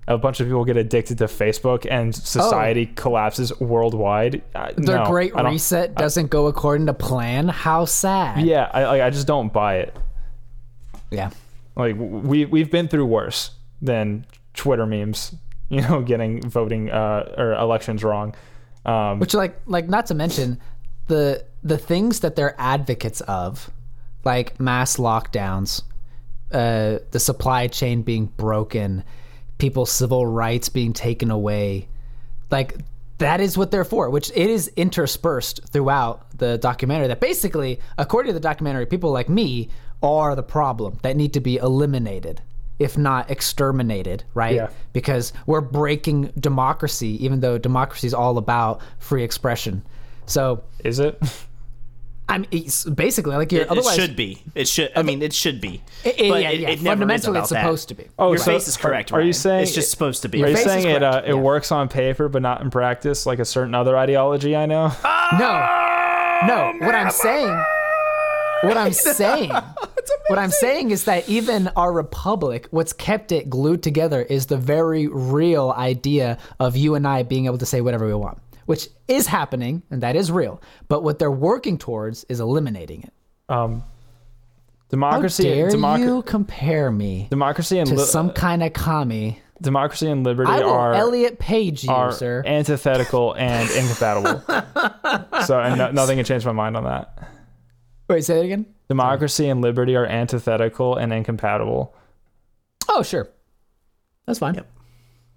A 0.10 0.18
bunch 0.18 0.40
of 0.40 0.48
people 0.48 0.64
get 0.64 0.78
addicted 0.78 1.18
to 1.18 1.26
Facebook 1.26 1.86
and 1.90 2.16
society 2.16 2.86
collapses 2.86 3.58
worldwide. 3.60 4.42
Uh, 4.56 4.72
The 4.78 4.96
no, 4.96 5.06
Great 5.06 5.36
Reset 5.36 5.96
doesn't 5.96 6.28
go 6.28 6.48
according 6.48 6.86
to 6.86 6.94
plan. 6.94 7.50
How 7.50 7.84
sad. 7.84 8.46
Yeah, 8.46 8.72
I, 8.74 8.86
like, 8.86 9.02
I 9.02 9.10
just 9.10 9.28
don't 9.28 9.52
buy 9.52 9.80
it. 9.80 9.94
Yeah. 11.12 11.32
Like 11.76 11.96
we 11.98 12.46
we've 12.46 12.72
been 12.72 12.88
through 12.88 13.06
worse 13.06 13.52
than 13.82 14.26
Twitter 14.54 14.86
memes, 14.86 15.36
you 15.70 15.82
know, 15.82 16.02
getting 16.02 16.42
voting 16.42 16.90
uh, 16.90 17.34
or 17.38 17.54
elections 17.54 18.04
wrong. 18.04 18.34
Um, 18.88 19.20
Which 19.20 19.34
like 19.34 19.60
like 19.66 19.90
not 19.90 20.06
to 20.08 20.16
mention 20.16 20.60
the 21.08 21.44
the 21.62 21.78
things 21.78 22.22
that 22.22 22.38
they're 22.38 22.56
advocates 22.58 23.20
of, 23.22 23.70
like 24.24 24.60
mass 24.60 24.96
lockdowns, 24.96 25.84
uh, 26.54 27.00
the 27.12 27.20
supply 27.20 27.68
chain 27.68 28.02
being 28.02 28.28
broken, 28.38 29.04
people's 29.58 29.92
civil 29.92 30.26
rights 30.26 30.70
being 30.70 30.94
taken 30.94 31.30
away, 31.32 31.90
like 32.50 32.78
that 33.18 33.42
is 33.42 33.58
what 33.58 33.72
they're 33.72 33.84
for. 33.84 34.10
Which 34.10 34.32
it 34.34 34.50
is 34.50 34.72
interspersed 34.78 35.68
throughout 35.70 36.38
the 36.38 36.58
documentary. 36.58 37.08
That 37.08 37.20
basically, 37.20 37.82
according 37.98 38.30
to 38.30 38.34
the 38.34 38.40
documentary, 38.40 38.86
people 38.86 39.12
like 39.12 39.28
me 39.28 39.70
are 40.02 40.34
the 40.34 40.44
problem 40.44 41.00
that 41.02 41.18
need 41.18 41.34
to 41.34 41.42
be 41.42 41.58
eliminated. 41.58 42.42
If 42.80 42.98
not 42.98 43.32
exterminated, 43.32 44.24
right? 44.36 44.56
Yeah. 44.56 44.70
because 44.94 45.34
we're 45.48 45.62
breaking 45.62 46.32
democracy, 46.40 47.24
even 47.26 47.40
though 47.40 47.58
democracy 47.58 48.06
is 48.08 48.14
all 48.14 48.38
about 48.38 48.82
free 49.00 49.24
expression. 49.24 49.84
So 50.28 50.64
is 50.84 51.00
it? 51.00 51.20
I'm 52.30 52.46
it's 52.52 52.84
basically 52.84 53.38
like 53.38 53.54
you're 53.54 53.62
It, 53.62 53.66
it 53.68 53.72
otherwise 53.72 53.96
should 53.96 54.16
be. 54.18 54.44
It 54.54 54.68
should. 54.68 54.92
I 54.98 55.02
mean, 55.02 55.22
it 55.22 55.32
should 55.34 55.62
be. 55.62 55.82
It- 56.04 56.20
it- 56.20 56.30
But 56.30 56.42
yeah, 56.42 56.50
it- 56.50 56.60
yeah. 56.60 56.70
it 56.70 56.82
never 56.82 57.04
is 57.04 57.24
Fundamentally, 57.24 57.40
it's 57.40 57.52
about 57.52 57.56
that. 57.56 57.62
supposed 57.64 57.88
to 57.88 57.96
be. 57.96 58.08
Oh, 58.20 58.30
Your 58.34 58.38
so 58.38 58.52
face 58.52 58.68
is 58.68 58.76
correct. 58.76 59.14
Are, 59.14 59.16
are 59.16 59.22
you 59.22 59.28
Ryan. 59.28 59.34
saying 59.34 59.64
it's 59.64 59.74
just 59.74 59.92
supposed 59.92 60.22
to 60.24 60.30
be? 60.30 60.44
Are 60.44 60.50
you 60.50 60.58
saying 60.58 60.88
it 60.88 61.02
uh, 61.04 61.22
it 61.26 61.30
yeah. 61.30 61.34
works 61.36 61.72
on 61.72 61.88
paper 61.88 62.28
but 62.28 62.42
not 62.42 62.60
in 62.62 62.70
practice, 62.70 63.26
like 63.26 63.40
a 63.40 63.46
certain 63.46 63.74
other 63.74 63.98
ideology 63.98 64.56
I 64.58 64.66
know? 64.66 64.92
No, 65.40 66.46
no. 66.48 66.74
What 66.86 66.96
I'm 66.96 67.12
saying, 67.12 67.64
what 68.62 68.78
I'm 68.78 68.94
saying, 68.94 69.52
what 70.28 70.40
I'm 70.40 70.52
saying 70.52 70.92
is 70.92 71.06
that 71.06 71.28
even 71.30 71.70
our 71.76 71.92
republic, 71.92 72.68
what's 72.72 72.94
kept 72.94 73.32
it 73.32 73.50
glued 73.50 73.84
together 73.84 74.22
is 74.22 74.48
the 74.48 74.58
very 74.58 75.08
real 75.08 75.72
idea 75.72 76.38
of 76.60 76.76
you 76.76 76.96
and 76.96 77.08
I 77.08 77.24
being 77.24 77.46
able 77.46 77.58
to 77.60 77.66
say 77.66 77.82
whatever 77.82 78.08
we 78.08 78.14
want, 78.14 78.40
which 78.66 78.88
is 79.08 79.28
happening 79.28 79.84
and 79.92 80.02
that 80.04 80.16
is 80.16 80.32
real. 80.32 80.62
But 80.88 81.04
what 81.04 81.20
they're 81.20 81.32
working 81.32 81.78
towards 81.78 82.24
is 82.26 82.40
eliminating 82.40 83.04
it. 83.04 83.14
Um, 83.50 83.82
How 83.82 83.86
democracy, 84.90 85.44
dare 85.44 85.70
democ- 85.70 86.00
you 86.00 86.22
compare 86.24 86.92
me 86.92 87.28
democracy 87.30 87.80
and 87.80 87.88
to 87.90 87.96
li- 87.96 88.04
some 88.06 88.32
kind 88.32 88.64
of 88.64 88.74
commie? 88.74 89.42
democracy 89.60 90.08
and 90.08 90.24
liberty 90.24 90.52
I 90.52 90.60
will 90.60 90.70
are 90.72 90.94
Elliot 90.94 91.40
Page 91.40 91.84
you, 91.86 91.92
are 91.92 92.12
sir. 92.12 92.44
antithetical 92.46 93.34
and 93.34 93.68
incompatible. 93.72 94.44
so, 95.46 95.60
and 95.60 95.78
no, 95.80 95.92
nothing 95.92 96.18
can 96.18 96.26
change 96.26 96.46
my 96.46 96.52
mind 96.52 96.78
on 96.78 96.84
that. 96.84 97.28
Wait, 98.08 98.24
say 98.24 98.36
that 98.36 98.46
again. 98.46 98.66
Democracy 98.88 99.50
and 99.50 99.62
liberty 99.62 99.96
are 99.96 100.06
antithetical 100.06 100.96
and 100.96 101.12
incompatible. 101.12 101.94
Oh, 102.88 103.04
sure. 103.04 103.30
That's 104.26 104.40
fine. 104.40 104.64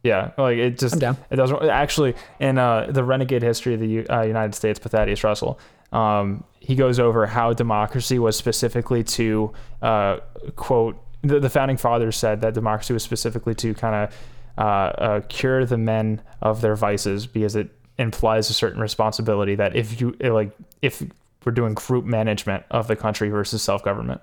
Yeah, 0.03 0.31
like 0.39 0.57
it 0.57 0.79
just 0.79 0.95
I'm 0.95 0.99
down. 0.99 1.17
it 1.31 1.37
doesn't 1.37 1.63
actually 1.69 2.15
in 2.39 2.57
uh, 2.59 2.87
the 2.91 3.05
renegade 3.05 3.43
history 3.43 3.75
of 3.75 3.81
the 3.81 3.87
U- 3.87 4.07
uh, 4.09 4.23
United 4.23 4.55
States, 4.55 4.79
Thaddeus 4.79 5.23
Russell. 5.23 5.61
Um, 5.93 6.45
he 6.61 6.75
goes 6.75 6.99
over 6.99 7.27
how 7.27 7.53
democracy 7.53 8.19
was 8.19 8.37
specifically 8.37 9.05
to 9.05 9.53
uh, 9.83 10.19
quote 10.57 10.97
the, 11.23 11.39
the 11.39 11.51
founding 11.51 11.77
fathers 11.77 12.17
said 12.17 12.41
that 12.41 12.55
democracy 12.55 12.95
was 12.95 13.03
specifically 13.03 13.55
to 13.57 13.75
kind 13.75 13.95
of 13.95 14.17
uh, 14.57 14.63
uh, 14.63 15.21
cure 15.29 15.67
the 15.67 15.77
men 15.77 16.23
of 16.41 16.61
their 16.63 16.77
vices 16.77 17.27
because 17.27 17.55
it 17.57 17.69
implies 17.99 18.49
a 18.49 18.55
certain 18.55 18.81
responsibility 18.81 19.55
that 19.55 19.77
if 19.77 20.01
you 20.01 20.13
like 20.23 20.53
if 20.81 21.03
we're 21.45 21.53
doing 21.53 21.75
group 21.75 22.05
management 22.05 22.65
of 22.71 22.87
the 22.89 22.97
country 22.97 23.29
versus 23.29 23.63
self 23.63 23.83
government. 23.83 24.21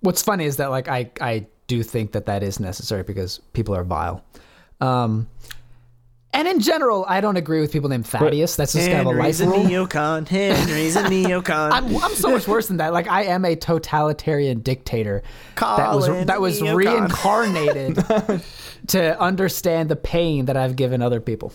What's 0.00 0.22
funny 0.22 0.44
is 0.44 0.56
that 0.56 0.70
like 0.70 0.88
I 0.88 1.10
I 1.20 1.46
do 1.66 1.82
think 1.82 2.12
that 2.12 2.26
that 2.26 2.42
is 2.42 2.60
necessary 2.60 3.02
because 3.02 3.38
people 3.52 3.74
are 3.74 3.84
vile. 3.84 4.24
Um, 4.80 5.28
and 6.34 6.48
in 6.48 6.60
general, 6.60 7.04
I 7.06 7.20
don't 7.20 7.36
agree 7.36 7.60
with 7.60 7.72
people 7.72 7.90
named 7.90 8.06
Thaddeus. 8.06 8.56
That's 8.56 8.72
just 8.72 8.88
kind 8.88 9.00
of 9.00 9.06
a 9.06 9.10
life 9.10 9.38
Henry's 9.38 9.40
a 9.40 9.46
rule. 9.46 9.64
neocon. 9.86 10.26
Henry's 10.26 10.96
a 10.96 11.02
neocon. 11.02 11.72
I'm, 11.72 11.94
I'm 12.02 12.14
so 12.14 12.30
much 12.30 12.48
worse 12.48 12.68
than 12.68 12.78
that. 12.78 12.94
Like 12.94 13.06
I 13.06 13.24
am 13.24 13.44
a 13.44 13.54
totalitarian 13.54 14.60
dictator 14.60 15.22
that 15.56 15.94
was 15.94 16.26
that 16.26 16.40
was 16.40 16.60
neocon. 16.60 16.74
reincarnated 16.74 18.42
to 18.88 19.20
understand 19.20 19.90
the 19.90 19.96
pain 19.96 20.46
that 20.46 20.56
I've 20.56 20.74
given 20.74 21.02
other 21.02 21.20
people. 21.20 21.52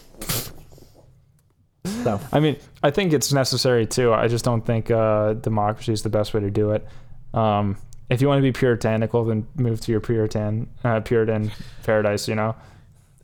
So 2.03 2.19
I 2.31 2.39
mean, 2.39 2.57
I 2.83 2.91
think 2.91 3.13
it's 3.13 3.31
necessary 3.33 3.85
too. 3.85 4.13
I 4.13 4.27
just 4.27 4.45
don't 4.45 4.65
think 4.65 4.91
uh, 4.91 5.33
democracy 5.33 5.93
is 5.93 6.01
the 6.03 6.09
best 6.09 6.33
way 6.33 6.41
to 6.41 6.49
do 6.51 6.71
it. 6.71 6.85
Um, 7.33 7.77
if 8.09 8.21
you 8.21 8.27
want 8.27 8.39
to 8.39 8.43
be 8.43 8.51
puritanical, 8.53 9.25
then 9.25 9.47
move 9.55 9.81
to 9.81 9.91
your 9.91 9.99
Puritan 10.01 10.69
uh, 10.83 11.01
Puritan 11.01 11.51
paradise. 11.83 12.27
You 12.27 12.35
know, 12.35 12.55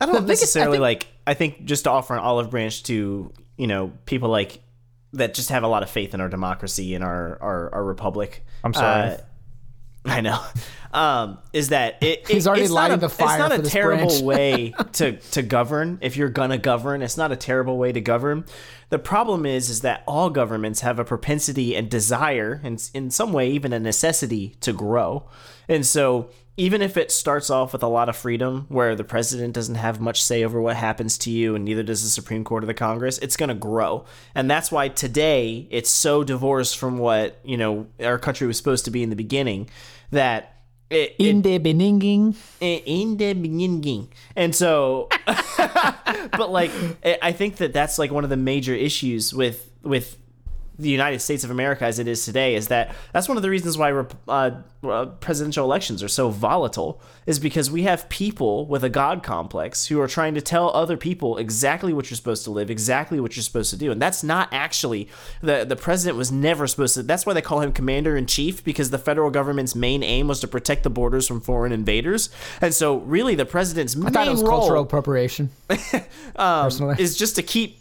I 0.01 0.05
don't 0.05 0.15
The 0.15 0.21
biggest- 0.21 0.41
I 0.41 0.43
necessarily 0.43 0.77
think- 0.77 0.81
like. 0.81 1.07
I 1.25 1.33
think 1.35 1.63
just 1.63 1.85
to 1.85 1.89
offer 1.89 2.13
an 2.13 2.19
olive 2.19 2.49
branch 2.49 2.83
to 2.83 3.31
you 3.57 3.67
know 3.67 3.93
people 4.05 4.27
like 4.29 4.59
that 5.13 5.33
just 5.33 5.49
have 5.49 5.63
a 5.63 5.67
lot 5.67 5.83
of 5.83 5.89
faith 5.89 6.13
in 6.13 6.19
our 6.19 6.27
democracy 6.27 6.95
and 6.95 7.03
our 7.03 7.37
our, 7.41 7.73
our 7.75 7.83
republic. 7.83 8.43
I'm 8.63 8.73
sorry. 8.73 9.11
Uh, 9.11 9.17
I 10.05 10.19
know. 10.19 10.43
Um, 10.93 11.39
is 11.53 11.69
that 11.69 12.03
it? 12.03 12.27
He's 12.27 12.45
already 12.47 12.67
lighting 12.67 12.97
a- 12.97 13.01
the 13.01 13.09
fire 13.09 13.39
It's 13.39 13.49
not 13.49 13.59
a 13.59 13.63
terrible 13.63 14.23
way 14.23 14.73
to 14.93 15.13
to 15.17 15.41
govern. 15.41 15.97
If 16.01 16.15
you're 16.15 16.29
gonna 16.29 16.59
govern, 16.59 17.01
it's 17.01 17.17
not 17.17 17.31
a 17.31 17.35
terrible 17.35 17.77
way 17.77 17.91
to 17.91 17.99
govern. 17.99 18.45
The 18.89 18.99
problem 18.99 19.47
is, 19.47 19.71
is 19.71 19.81
that 19.81 20.03
all 20.07 20.29
governments 20.29 20.81
have 20.81 20.99
a 20.99 21.03
propensity 21.03 21.75
and 21.75 21.89
desire, 21.89 22.61
and 22.63 22.81
in 22.93 23.09
some 23.09 23.33
way, 23.33 23.49
even 23.49 23.73
a 23.73 23.79
necessity 23.79 24.55
to 24.61 24.71
grow. 24.71 25.27
And 25.67 25.83
so, 25.83 26.29
even 26.57 26.83
if 26.83 26.95
it 26.95 27.11
starts 27.11 27.49
off 27.49 27.73
with 27.73 27.81
a 27.81 27.87
lot 27.87 28.07
of 28.07 28.15
freedom, 28.15 28.67
where 28.69 28.95
the 28.95 29.03
president 29.03 29.55
doesn't 29.55 29.73
have 29.73 29.99
much 29.99 30.21
say 30.21 30.43
over 30.43 30.61
what 30.61 30.75
happens 30.75 31.17
to 31.19 31.31
you, 31.31 31.55
and 31.55 31.65
neither 31.65 31.81
does 31.81 32.03
the 32.03 32.09
Supreme 32.09 32.43
Court 32.43 32.63
or 32.63 32.67
the 32.67 32.75
Congress, 32.75 33.17
it's 33.17 33.35
going 33.35 33.49
to 33.49 33.55
grow. 33.55 34.05
And 34.35 34.47
that's 34.47 34.71
why 34.71 34.89
today 34.89 35.67
it's 35.71 35.89
so 35.89 36.23
divorced 36.23 36.77
from 36.77 36.99
what 36.99 37.39
you 37.43 37.57
know 37.57 37.87
our 37.99 38.19
country 38.19 38.45
was 38.45 38.57
supposed 38.57 38.85
to 38.85 38.91
be 38.91 39.01
in 39.01 39.09
the 39.09 39.15
beginning. 39.15 39.71
That 40.11 40.52
it, 40.93 41.15
it 41.19 41.27
in 41.27 41.41
the 41.41 41.59
beninging. 41.59 42.35
Eh, 42.61 42.79
in 42.85 43.17
the 43.17 43.33
beginning. 43.33 44.09
And 44.35 44.55
so, 44.55 45.09
but 46.37 46.49
like, 46.51 46.71
I- 47.03 47.17
I 47.21 47.31
think 47.31 47.57
that 47.57 47.73
that's 47.73 47.97
like 47.99 48.11
one 48.11 48.23
of 48.23 48.29
the 48.29 48.37
major 48.37 48.73
issues 48.73 49.33
with 49.33 49.69
with 49.83 50.17
the 50.77 50.89
United 50.89 51.19
States 51.19 51.43
of 51.43 51.51
America 51.51 51.85
as 51.85 51.99
it 51.99 52.07
is 52.07 52.25
today 52.25 52.55
is 52.55 52.67
that 52.69 52.95
that's 53.11 53.27
one 53.27 53.37
of 53.37 53.43
the 53.43 53.49
reasons 53.49 53.77
why 53.77 53.91
uh, 53.91 54.61
uh, 54.83 55.05
presidential 55.19 55.63
elections 55.63 56.01
are 56.01 56.07
so 56.07 56.29
volatile 56.29 56.99
is 57.25 57.39
because 57.39 57.69
we 57.69 57.83
have 57.83 58.09
people 58.09 58.65
with 58.65 58.83
a 58.83 58.89
god 58.89 59.21
complex 59.21 59.85
who 59.85 60.01
are 60.01 60.07
trying 60.07 60.33
to 60.33 60.41
tell 60.41 60.75
other 60.75 60.97
people 60.97 61.37
exactly 61.37 61.93
what 61.93 62.09
you're 62.09 62.15
supposed 62.15 62.43
to 62.43 62.51
live, 62.51 62.69
exactly 62.71 63.19
what 63.19 63.35
you're 63.35 63.43
supposed 63.43 63.69
to 63.69 63.77
do, 63.77 63.91
and 63.91 64.01
that's 64.01 64.23
not 64.23 64.49
actually 64.51 65.07
the 65.41 65.63
the 65.63 65.75
president 65.75 66.17
was 66.17 66.31
never 66.31 66.65
supposed 66.65 66.95
to. 66.95 67.03
That's 67.03 67.25
why 67.25 67.33
they 67.33 67.41
call 67.41 67.61
him 67.61 67.71
commander 67.71 68.17
in 68.17 68.25
chief 68.25 68.63
because 68.63 68.89
the 68.89 68.97
federal 68.97 69.29
government's 69.29 69.75
main 69.75 70.01
aim 70.01 70.27
was 70.27 70.39
to 70.39 70.47
protect 70.47 70.83
the 70.83 70.89
borders 70.89 71.27
from 71.27 71.39
foreign 71.39 71.71
invaders, 71.71 72.29
and 72.61 72.73
so 72.73 72.97
really 72.97 73.35
the 73.35 73.45
president's 73.45 73.95
I 73.95 73.99
main 73.99 74.13
thought 74.13 74.27
it 74.27 74.31
was 74.31 74.41
role 74.41 74.59
cultural 74.59 74.83
appropriation. 74.83 75.51
personally. 76.63 76.95
is 76.97 77.15
just 77.17 77.35
to 77.35 77.43
keep 77.43 77.79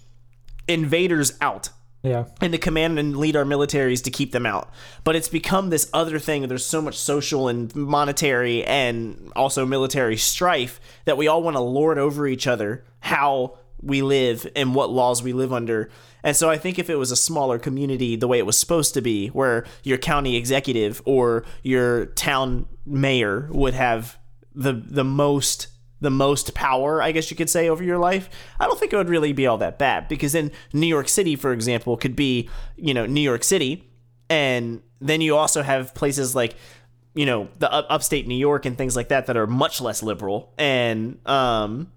invaders 0.69 1.33
out 1.41 1.71
Yeah. 2.03 2.25
and 2.41 2.53
to 2.53 2.59
command 2.59 2.99
and 2.99 3.17
lead 3.17 3.37
our 3.37 3.45
militaries 3.45 4.03
to 4.05 4.11
keep 4.11 4.33
them 4.33 4.45
out. 4.45 4.71
But 5.05 5.15
it's 5.15 5.29
become 5.29 5.71
this 5.71 5.89
other 5.93 6.19
thing. 6.19 6.49
There's 6.49 6.67
so 6.67 6.83
much 6.83 6.99
social 6.99 7.47
and 7.47 7.75
monetary 7.77 8.65
and 8.65 9.31
also 9.37 9.65
military 9.65 10.17
strife 10.17 10.81
that 11.05 11.17
we 11.17 11.29
all 11.29 11.43
want 11.43 11.57
to 11.57 11.61
lord 11.61 11.99
over 11.99 12.27
each 12.27 12.47
other 12.47 12.85
how 13.01 13.59
we 13.81 14.03
live 14.03 14.47
and 14.57 14.75
what 14.75 14.91
laws 14.91 15.23
we 15.23 15.33
live 15.33 15.53
under. 15.53 15.91
And 16.25 16.37
so 16.37 16.49
I 16.49 16.57
think 16.57 16.79
if 16.79 16.89
it 16.89 16.97
was 16.97 17.11
a 17.11 17.17
smaller 17.17 17.59
community 17.59 18.17
the 18.17 18.29
way 18.29 18.39
it 18.39 18.47
was 18.47 18.59
supposed 18.59 18.95
to 18.95 19.01
be, 19.01 19.29
where 19.29 19.65
your 19.83 19.99
county 19.99 20.37
executive 20.37 21.03
or 21.05 21.45
your 21.63 22.07
town 22.07 22.67
mayor 22.87 23.49
would 23.51 23.75
have 23.75 24.19
the 24.55 24.73
the 24.73 25.05
most 25.05 25.69
the 26.03 26.11
most 26.11 26.53
power, 26.53 27.01
I 27.01 27.13
guess 27.13 27.31
you 27.31 27.37
could 27.37 27.49
say, 27.49 27.69
over 27.69 27.83
your 27.83 27.97
life, 27.97 28.29
I 28.61 28.67
don't 28.67 28.79
think 28.79 28.93
it 28.93 28.97
would 28.97 29.09
really 29.09 29.33
be 29.33 29.47
all 29.47 29.57
that 29.59 29.79
bad. 29.79 30.09
Because 30.09 30.33
then 30.33 30.51
New 30.73 30.87
York 30.87 31.09
City, 31.09 31.37
for 31.37 31.53
example, 31.53 31.97
could 31.97 32.17
be, 32.17 32.51
you 32.77 32.93
know, 32.93 33.07
New 33.07 33.21
York 33.21 33.45
City, 33.45 33.89
and 34.29 34.83
then 35.01 35.21
you 35.21 35.37
also 35.37 35.63
have 35.63 35.95
places 35.95 36.35
like, 36.35 36.57
you 37.15 37.25
know, 37.25 37.49
the 37.59 37.73
up- 37.73 37.87
upstate 37.89 38.27
New 38.27 38.37
York 38.37 38.67
and 38.67 38.77
things 38.77 38.97
like 38.97 39.09
that 39.09 39.27
that 39.27 39.37
are 39.37 39.47
much 39.47 39.81
less 39.81 40.03
liberal, 40.03 40.53
and 40.59 41.19
um, 41.27 41.93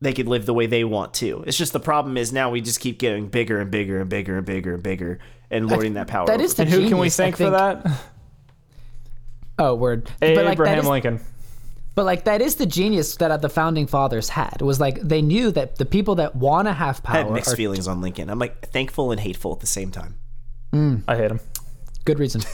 they 0.00 0.12
could 0.12 0.26
live 0.26 0.44
the 0.44 0.54
way 0.54 0.66
they 0.66 0.82
want 0.82 1.14
to. 1.14 1.44
It's 1.46 1.56
just 1.56 1.72
the 1.72 1.80
problem 1.80 2.16
is 2.16 2.32
now 2.32 2.50
we 2.50 2.60
just 2.60 2.80
keep 2.80 2.98
getting 2.98 3.28
bigger 3.28 3.60
and 3.60 3.70
bigger 3.70 4.00
and 4.00 4.10
bigger 4.10 4.36
and 4.36 4.44
bigger 4.44 4.74
and 4.74 4.82
bigger 4.82 5.18
and 5.50 5.70
lording 5.70 5.94
that 5.94 6.08
power. 6.08 6.26
That 6.26 6.34
over 6.34 6.42
is 6.42 6.54
the 6.54 6.62
And 6.62 6.70
who 6.70 6.78
can 6.88 6.98
we 6.98 7.08
genius, 7.08 7.20
I 7.20 7.22
thank 7.22 7.36
for 7.36 7.50
that? 7.50 7.86
Oh, 9.58 9.76
word. 9.76 10.10
But 10.18 10.30
like 10.30 10.34
that 10.34 10.52
Abraham 10.52 10.78
is, 10.80 10.88
Lincoln. 10.88 11.20
But 11.94 12.04
like 12.06 12.24
that 12.24 12.42
is 12.42 12.56
the 12.56 12.66
genius 12.66 13.16
that 13.16 13.40
the 13.40 13.48
founding 13.48 13.86
fathers 13.86 14.28
had. 14.30 14.56
It 14.60 14.64
was 14.64 14.80
like 14.80 15.00
they 15.00 15.22
knew 15.22 15.50
that 15.52 15.76
the 15.76 15.84
people 15.86 16.16
that 16.16 16.34
want 16.34 16.66
to 16.68 16.72
have 16.72 17.00
I 17.04 17.18
had 17.18 17.30
mixed 17.30 17.52
are 17.52 17.56
feelings 17.56 17.86
on 17.86 18.00
Lincoln. 18.00 18.28
I'm 18.30 18.38
like 18.38 18.68
thankful 18.70 19.10
and 19.12 19.20
hateful 19.20 19.52
at 19.52 19.60
the 19.60 19.66
same 19.66 19.90
time. 19.90 20.16
I 21.06 21.14
hate 21.16 21.30
him. 21.30 21.40
good 22.04 22.18
reason. 22.18 22.42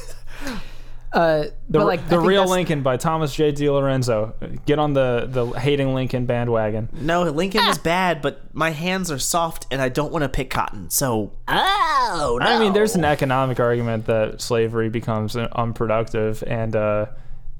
Uh, 1.12 1.46
The, 1.68 1.80
but 1.80 1.86
like 1.86 2.08
the 2.08 2.20
real 2.20 2.46
Lincoln 2.48 2.82
by 2.82 2.96
Thomas 2.96 3.34
J. 3.34 3.50
DiLorenzo. 3.52 4.64
Get 4.64 4.78
on 4.78 4.92
the 4.92 5.26
the 5.28 5.44
hating 5.58 5.92
Lincoln 5.92 6.24
bandwagon. 6.24 6.88
No, 6.92 7.24
Lincoln 7.24 7.66
was 7.66 7.78
bad, 7.78 8.22
but 8.22 8.42
my 8.54 8.70
hands 8.70 9.10
are 9.10 9.18
soft 9.18 9.66
and 9.72 9.82
I 9.82 9.88
don't 9.88 10.12
want 10.12 10.22
to 10.22 10.28
pick 10.28 10.50
cotton. 10.50 10.88
So, 10.88 11.32
Oh, 11.48 12.38
no. 12.40 12.46
I 12.46 12.60
mean, 12.60 12.74
there's 12.74 12.94
an 12.94 13.04
economic 13.04 13.58
argument 13.58 14.06
that 14.06 14.40
slavery 14.40 14.88
becomes 14.88 15.34
unproductive, 15.36 16.44
and 16.46 16.76
uh, 16.76 17.06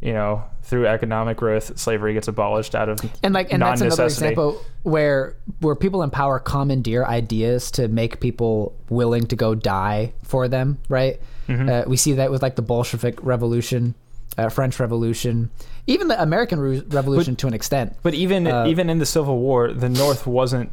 you 0.01 0.13
know, 0.15 0.43
through 0.63 0.87
economic 0.87 1.37
growth, 1.37 1.79
slavery 1.79 2.15
gets 2.15 2.27
abolished 2.29 2.75
out 2.75 2.89
of 2.89 2.99
and 3.23 3.35
like 3.35 3.53
and 3.53 3.61
that's 3.63 3.81
another 3.81 4.05
example 4.05 4.61
where 4.83 5.37
where 5.61 5.75
people 5.75 6.03
in 6.03 6.11
power 6.11 6.39
commandeer 6.39 7.05
ideas 7.05 7.71
to 7.73 7.87
make 7.89 8.21
people 8.21 8.75
willing 8.89 9.27
to 9.27 9.37
go 9.37 9.55
die 9.55 10.13
for 10.23 10.49
them 10.49 10.79
right 10.89 11.21
Mm-hmm. 11.49 11.69
uh, 11.69 11.83
we 11.89 11.97
see 11.97 12.13
that 12.13 12.31
with 12.31 12.43
like 12.43 12.55
the 12.55 12.63
bolshevik 12.63 13.19
revolution 13.25 13.97
uh, 14.39 14.49
french 14.49 14.79
revolution 14.79 15.51
even 15.89 16.07
the 16.07 16.23
american 16.23 16.61
Re- 16.61 16.83
revolution 16.87 17.35
to 17.37 17.49
an 17.49 17.55
extent 17.55 17.97
But 18.05 18.15
even 18.15 18.47
Uh, 18.47 18.67
even 18.69 18.89
in 18.89 18.99
the 18.99 19.07
Civil 19.07 19.37
War, 19.39 19.73
the 19.73 19.89
North 19.89 20.29
wasn't 20.29 20.71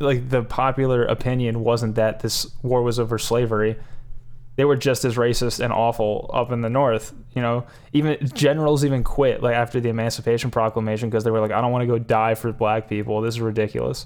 like 0.00 0.30
the 0.30 0.42
popular 0.42 1.04
opinion 1.04 1.60
wasn't 1.62 1.96
that 1.96 2.20
this 2.20 2.46
war 2.62 2.82
was 2.82 2.98
over 2.98 3.18
slavery. 3.18 3.76
They 4.58 4.64
were 4.64 4.74
just 4.76 5.04
as 5.04 5.14
racist 5.14 5.60
and 5.64 5.72
awful 5.72 6.28
up 6.34 6.50
in 6.50 6.62
the 6.62 6.68
North. 6.68 7.14
You 7.34 7.40
know, 7.42 7.64
even 7.92 8.18
generals 8.34 8.84
even 8.84 9.04
quit 9.04 9.40
like 9.40 9.54
after 9.54 9.78
the 9.80 9.88
Emancipation 9.88 10.50
Proclamation 10.50 11.08
because 11.08 11.22
they 11.22 11.30
were 11.30 11.38
like, 11.40 11.52
I 11.52 11.60
don't 11.60 11.70
want 11.70 11.82
to 11.82 11.86
go 11.86 11.98
die 11.98 12.34
for 12.34 12.52
black 12.52 12.88
people. 12.88 13.20
This 13.20 13.36
is 13.36 13.40
ridiculous. 13.40 14.04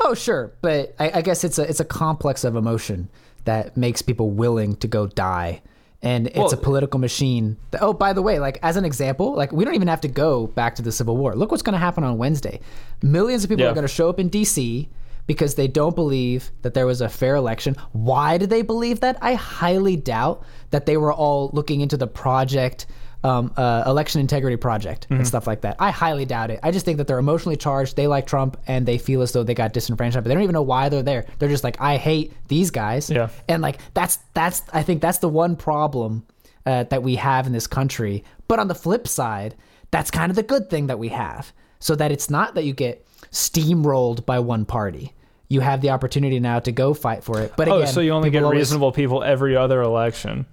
oh 0.00 0.14
sure 0.14 0.52
but 0.62 0.94
I, 1.00 1.10
I 1.14 1.22
guess 1.22 1.42
it's 1.42 1.58
a 1.58 1.62
it's 1.68 1.80
a 1.80 1.84
complex 1.84 2.44
of 2.44 2.54
emotion 2.54 3.08
that 3.44 3.76
makes 3.76 4.02
people 4.02 4.30
willing 4.30 4.76
to 4.76 4.86
go 4.88 5.06
die 5.06 5.62
and 6.02 6.26
it's 6.26 6.36
Well- 6.36 6.52
a 6.52 6.56
political 6.58 7.00
machine 7.00 7.56
that, 7.70 7.80
oh 7.82 7.94
by 7.94 8.12
the 8.12 8.20
way 8.20 8.38
like 8.38 8.58
as 8.62 8.76
an 8.76 8.84
example 8.84 9.34
like 9.34 9.52
we 9.52 9.64
don't 9.64 9.74
even 9.74 9.88
have 9.88 10.02
to 10.02 10.08
go 10.08 10.48
back 10.48 10.74
to 10.76 10.82
the 10.82 10.92
civil 10.92 11.16
war 11.16 11.34
look 11.34 11.50
what's 11.50 11.62
going 11.62 11.72
to 11.72 11.78
happen 11.78 12.04
on 12.04 12.18
wednesday 12.18 12.60
millions 13.02 13.42
of 13.42 13.48
people 13.48 13.64
Yeah. 13.64 13.70
are 13.70 13.74
going 13.74 13.86
to 13.90 13.92
show 14.00 14.10
up 14.10 14.20
in 14.20 14.28
dc 14.28 14.86
because 15.26 15.54
they 15.54 15.68
don't 15.68 15.94
believe 15.94 16.50
that 16.62 16.74
there 16.74 16.86
was 16.86 17.00
a 17.00 17.08
fair 17.08 17.36
election 17.36 17.74
why 17.92 18.38
do 18.38 18.46
they 18.46 18.62
believe 18.62 19.00
that 19.00 19.18
i 19.22 19.34
highly 19.34 19.96
doubt 19.96 20.42
that 20.70 20.86
they 20.86 20.96
were 20.96 21.12
all 21.12 21.50
looking 21.52 21.80
into 21.80 21.96
the 21.96 22.06
project 22.06 22.86
um, 23.24 23.52
uh, 23.56 23.82
election 23.86 24.20
integrity 24.20 24.56
project 24.56 25.08
and 25.10 25.26
stuff 25.26 25.48
like 25.48 25.62
that. 25.62 25.76
I 25.80 25.90
highly 25.90 26.24
doubt 26.24 26.50
it. 26.52 26.60
I 26.62 26.70
just 26.70 26.84
think 26.84 26.98
that 26.98 27.08
they're 27.08 27.18
emotionally 27.18 27.56
charged. 27.56 27.96
They 27.96 28.06
like 28.06 28.26
Trump 28.26 28.56
and 28.68 28.86
they 28.86 28.98
feel 28.98 29.20
as 29.20 29.32
though 29.32 29.42
they 29.42 29.54
got 29.54 29.72
disenfranchised, 29.72 30.22
but 30.22 30.28
they 30.28 30.34
don't 30.34 30.44
even 30.44 30.52
know 30.52 30.62
why 30.62 30.88
they're 30.88 31.02
there. 31.02 31.26
They're 31.38 31.48
just 31.48 31.64
like, 31.64 31.80
I 31.80 31.96
hate 31.96 32.32
these 32.46 32.70
guys. 32.70 33.10
Yeah. 33.10 33.30
And 33.48 33.62
like 33.62 33.78
that's 33.94 34.18
that's 34.34 34.62
I 34.72 34.84
think 34.84 35.02
that's 35.02 35.18
the 35.18 35.28
one 35.28 35.56
problem 35.56 36.24
uh, 36.66 36.84
that 36.84 37.02
we 37.02 37.16
have 37.16 37.46
in 37.46 37.52
this 37.52 37.66
country. 37.66 38.22
But 38.46 38.60
on 38.60 38.68
the 38.68 38.74
flip 38.74 39.08
side, 39.08 39.56
that's 39.90 40.10
kind 40.10 40.30
of 40.30 40.36
the 40.36 40.44
good 40.44 40.70
thing 40.70 40.86
that 40.86 40.98
we 40.98 41.08
have, 41.08 41.52
so 41.80 41.96
that 41.96 42.12
it's 42.12 42.30
not 42.30 42.54
that 42.54 42.64
you 42.64 42.74
get 42.74 43.04
steamrolled 43.32 44.24
by 44.24 44.38
one 44.38 44.64
party. 44.64 45.12
You 45.48 45.60
have 45.60 45.80
the 45.80 45.90
opportunity 45.90 46.40
now 46.40 46.58
to 46.60 46.72
go 46.72 46.92
fight 46.94 47.22
for 47.24 47.40
it. 47.40 47.52
But 47.56 47.68
Oh, 47.68 47.84
so 47.84 48.00
you 48.00 48.10
only 48.10 48.28
people 48.30 48.40
get 48.40 48.44
always- 48.44 48.58
reasonable 48.58 48.92
people 48.92 49.22
every 49.22 49.56
other 49.56 49.80
election. 49.80 50.46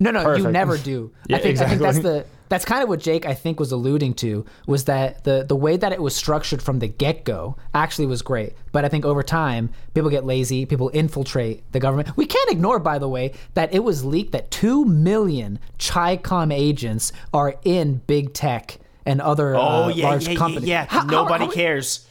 no, 0.00 0.10
no, 0.10 0.34
you 0.34 0.50
never 0.50 0.76
do. 0.92 1.12
Yeah, 1.28 1.36
I 1.36 1.40
think 1.40 1.58
I 1.60 1.68
think 1.68 1.80
that's 1.80 1.98
the 2.00 2.24
that's 2.48 2.64
kind 2.64 2.82
of 2.82 2.88
what 2.88 2.98
Jake 2.98 3.26
I 3.26 3.34
think 3.34 3.60
was 3.60 3.70
alluding 3.70 4.14
to 4.14 4.44
was 4.66 4.86
that 4.86 5.22
the 5.22 5.44
the 5.48 5.54
way 5.54 5.76
that 5.76 5.92
it 5.92 6.02
was 6.02 6.16
structured 6.16 6.60
from 6.60 6.80
the 6.80 6.88
get 6.88 7.24
go 7.24 7.56
actually 7.74 8.06
was 8.06 8.22
great. 8.22 8.54
But 8.72 8.84
I 8.84 8.88
think 8.88 9.04
over 9.04 9.22
time 9.22 9.70
people 9.94 10.10
get 10.10 10.24
lazy, 10.24 10.66
people 10.66 10.88
infiltrate 10.88 11.70
the 11.70 11.78
government. 11.78 12.16
We 12.16 12.26
can't 12.26 12.50
ignore, 12.50 12.80
by 12.80 12.98
the 12.98 13.08
way, 13.08 13.34
that 13.54 13.72
it 13.72 13.84
was 13.84 14.04
leaked 14.04 14.32
that 14.32 14.50
two 14.50 14.84
million 14.84 15.60
Chicom 15.78 16.52
agents 16.52 17.12
are 17.32 17.54
in 17.64 17.98
big 18.08 18.32
tech 18.34 18.78
and 19.06 19.20
other 19.20 19.54
oh 19.54 19.60
uh, 19.84 19.88
yeah, 19.88 20.06
large 20.08 20.24
yeah, 20.24 20.30
yeah, 20.32 20.36
companies. 20.38 20.68
yeah. 20.68 20.84
How- 20.88 21.00
how- 21.00 21.06
Nobody 21.06 21.44
how- 21.46 21.50
cares. 21.52 22.06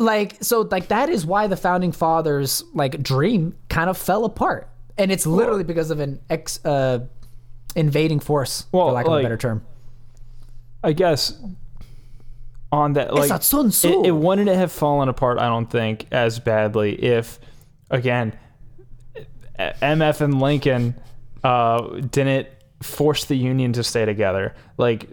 Like 0.00 0.42
so 0.42 0.62
like 0.62 0.88
that 0.88 1.08
is 1.08 1.24
why 1.26 1.46
the 1.46 1.56
founding 1.56 1.92
fathers 1.92 2.64
like 2.74 3.02
dream 3.02 3.54
kind 3.68 3.88
of 3.90 3.96
fell 3.98 4.24
apart 4.24 4.68
and 4.98 5.12
it's 5.12 5.26
literally 5.26 5.62
because 5.62 5.90
of 5.90 6.00
an 6.00 6.18
ex 6.30 6.64
uh 6.64 7.00
invading 7.76 8.18
force 8.18 8.64
Well, 8.72 8.88
for 8.88 8.92
lack 8.94 9.04
of 9.06 9.12
like- 9.12 9.20
a 9.20 9.24
better 9.24 9.36
term 9.36 9.64
I 10.82 10.92
guess 10.94 11.38
on 12.72 12.94
that 12.94 13.12
like 13.12 13.30
a 13.30 13.40
Sun 13.42 13.70
Tzu. 13.70 14.00
it, 14.02 14.06
it 14.06 14.10
wouldn't 14.12 14.48
have 14.48 14.72
fallen 14.72 15.08
apart 15.10 15.38
I 15.38 15.48
don't 15.48 15.70
think 15.70 16.06
as 16.10 16.38
badly 16.38 16.92
if 17.04 17.38
again 17.90 18.32
MF 19.58 20.20
and 20.22 20.40
Lincoln 20.40 20.94
uh, 21.44 21.82
didn't 22.00 22.48
force 22.82 23.26
the 23.26 23.34
union 23.36 23.72
to 23.74 23.84
stay 23.84 24.06
together 24.06 24.54
like 24.78 25.06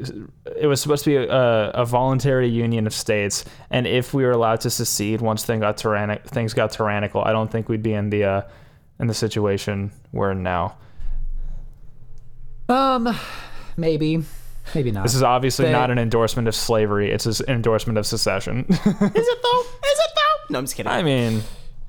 it 0.55 0.67
was 0.67 0.79
supposed 0.81 1.03
to 1.03 1.09
be 1.09 1.15
a, 1.17 1.69
a 1.71 1.85
voluntary 1.85 2.47
union 2.47 2.87
of 2.87 2.93
states 2.93 3.43
and 3.69 3.85
if 3.85 4.13
we 4.13 4.23
were 4.23 4.31
allowed 4.31 4.61
to 4.61 4.69
secede 4.69 5.19
once 5.19 5.43
thing 5.43 5.59
got 5.59 5.75
tyrannic 5.75 6.23
things 6.25 6.53
got 6.53 6.71
tyrannical 6.71 7.21
I 7.21 7.33
don't 7.33 7.51
think 7.51 7.67
we'd 7.67 7.83
be 7.83 7.91
in 7.93 8.09
the 8.09 8.23
uh, 8.23 8.41
in 9.01 9.07
the 9.07 9.13
situation 9.13 9.91
we're 10.13 10.31
in 10.31 10.43
now 10.43 10.77
um 12.69 13.13
maybe 13.75 14.23
maybe 14.73 14.91
not 14.91 15.03
this 15.03 15.13
is 15.15 15.23
obviously 15.23 15.65
They- 15.65 15.71
not 15.73 15.91
an 15.91 15.97
endorsement 15.99 16.47
of 16.47 16.55
slavery 16.55 17.11
it's 17.11 17.25
an 17.25 17.49
endorsement 17.49 17.97
of 17.97 18.05
secession 18.05 18.65
Is 18.69 18.77
it 18.77 18.85
though? 19.43 19.61
Is 19.61 19.99
it 19.99 20.11
though? 20.15 20.53
No, 20.53 20.59
I'm 20.59 20.63
just 20.65 20.75
kidding. 20.77 20.89
I 20.91 21.03
mean, 21.03 21.41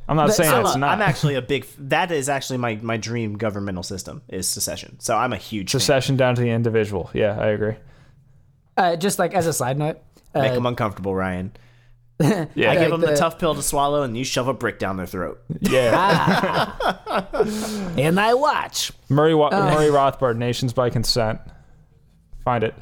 I'm 0.09 0.17
not 0.17 0.33
saying 0.33 0.51
I'm, 0.53 0.65
it's 0.65 0.75
a, 0.75 0.79
not. 0.79 0.91
I'm 0.91 1.03
actually 1.03 1.35
a 1.35 1.43
big. 1.43 1.67
That 1.79 2.11
is 2.11 2.29
actually 2.29 2.59
my 2.59 2.77
my 2.83 2.97
dream 2.97 3.37
governmental 3.37 3.83
system 3.83 4.23
is 4.29 4.49
secession. 4.49 4.99
So 5.01 5.17
I'm 5.17 5.33
a 5.33 5.37
huge 5.37 5.71
fan. 5.73 5.81
secession 5.81 6.17
down 6.17 6.35
to 6.37 6.41
the 6.41 6.49
individual. 6.51 7.11
Yeah, 7.13 7.39
I 7.39 7.49
agree. 7.49 7.75
uh, 8.77 8.97
just 8.97 9.19
like 9.19 9.35
as 9.35 9.47
a 9.47 9.53
side 9.53 9.79
note 9.79 9.99
Make 10.35 10.53
uh, 10.53 10.55
them 10.55 10.67
uncomfortable, 10.67 11.15
Ryan. 11.15 11.53
Yeah, 12.21 12.73
I 12.73 12.75
give 12.75 12.81
like 12.83 12.91
them 12.91 13.01
the, 13.01 13.07
the- 13.09 13.17
tough 13.17 13.39
pill 13.39 13.55
to 13.55 13.63
swallow, 13.63 14.03
and 14.03 14.19
you 14.19 14.25
shove 14.25 14.49
a 14.49 14.55
brick 14.55 14.81
down 14.81 14.97
their 14.97 15.07
throat. 15.07 15.41
yeah. 15.61 16.73
and 17.97 18.19
I 18.19 18.35
watch 18.35 18.91
Murray 19.09 19.35
Wa- 19.37 19.51
Murray 19.51 19.87
Rothbard, 19.87 20.37
Nations 20.37 20.73
by 20.73 20.91
Consent. 20.91 21.41
Find 22.45 22.65
it. 22.65 22.75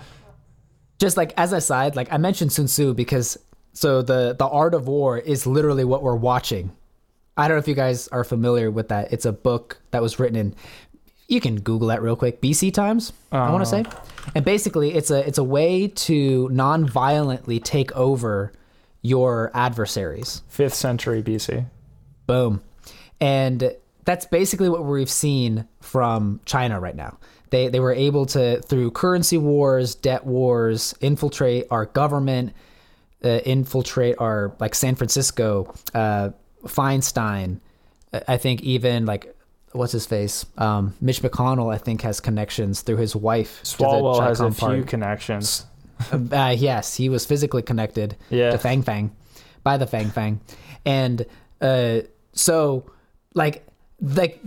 just 0.98 1.16
like 1.16 1.34
as 1.36 1.52
a 1.52 1.60
side 1.60 1.96
like 1.96 2.10
I 2.12 2.16
mentioned 2.18 2.52
Sun 2.52 2.66
Tzu 2.66 2.94
because 2.94 3.36
so 3.72 4.00
the 4.00 4.34
the 4.38 4.46
art 4.46 4.74
of 4.74 4.86
war 4.88 5.18
is 5.18 5.46
literally 5.46 5.84
what 5.84 6.02
we're 6.02 6.14
watching 6.16 6.70
I 7.36 7.48
don't 7.48 7.56
know 7.56 7.60
if 7.60 7.68
you 7.68 7.74
guys 7.74 8.08
are 8.08 8.24
familiar 8.24 8.70
with 8.70 8.88
that. 8.88 9.12
It's 9.12 9.26
a 9.26 9.32
book 9.32 9.78
that 9.90 10.02
was 10.02 10.18
written 10.18 10.36
in. 10.36 10.54
You 11.28 11.40
can 11.40 11.60
Google 11.60 11.88
that 11.88 12.02
real 12.02 12.16
quick. 12.16 12.40
BC 12.40 12.72
times, 12.72 13.12
I 13.32 13.50
want 13.50 13.64
to 13.64 13.70
say, 13.70 13.84
and 14.34 14.44
basically, 14.44 14.94
it's 14.94 15.10
a 15.10 15.26
it's 15.26 15.38
a 15.38 15.44
way 15.44 15.88
to 15.88 16.48
non-violently 16.50 17.60
take 17.60 17.92
over 17.92 18.52
your 19.02 19.50
adversaries. 19.54 20.42
Fifth 20.48 20.74
century 20.74 21.22
BC. 21.22 21.66
Boom. 22.26 22.62
And 23.20 23.74
that's 24.04 24.26
basically 24.26 24.68
what 24.68 24.84
we've 24.84 25.10
seen 25.10 25.66
from 25.80 26.40
China 26.44 26.80
right 26.80 26.96
now. 26.96 27.18
They 27.50 27.68
they 27.68 27.80
were 27.80 27.92
able 27.92 28.26
to 28.26 28.60
through 28.62 28.92
currency 28.92 29.38
wars, 29.38 29.94
debt 29.94 30.24
wars, 30.24 30.94
infiltrate 31.00 31.66
our 31.70 31.86
government, 31.86 32.54
uh, 33.24 33.40
infiltrate 33.44 34.16
our 34.18 34.54
like 34.58 34.74
San 34.74 34.94
Francisco, 34.94 35.74
uh, 35.94 36.30
Feinstein. 36.66 37.60
uh, 38.12 38.20
I 38.28 38.36
think 38.36 38.62
even 38.62 39.06
like 39.06 39.34
what's 39.72 39.92
his 39.92 40.06
face, 40.06 40.46
um, 40.58 40.94
Mitch 41.00 41.20
McConnell. 41.22 41.72
I 41.74 41.78
think 41.78 42.02
has 42.02 42.20
connections 42.20 42.82
through 42.82 42.96
his 42.96 43.14
wife. 43.16 43.62
to 43.62 43.76
the 43.78 43.84
Swalwell 43.84 44.22
has 44.22 44.40
a 44.40 44.44
Chicom 44.46 44.74
few 44.74 44.84
connections. 44.84 45.66
Uh, 46.12 46.54
yes, 46.56 46.94
he 46.96 47.08
was 47.08 47.24
physically 47.24 47.62
connected 47.62 48.16
Yeah. 48.30 48.50
to 48.50 48.58
Fang 48.58 48.82
Fang 48.82 49.16
by 49.62 49.76
the 49.78 49.86
Fang 49.86 50.10
Fang, 50.10 50.40
and 50.84 51.24
uh, 51.60 52.00
so 52.32 52.84
like 53.34 53.66
like 54.00 54.42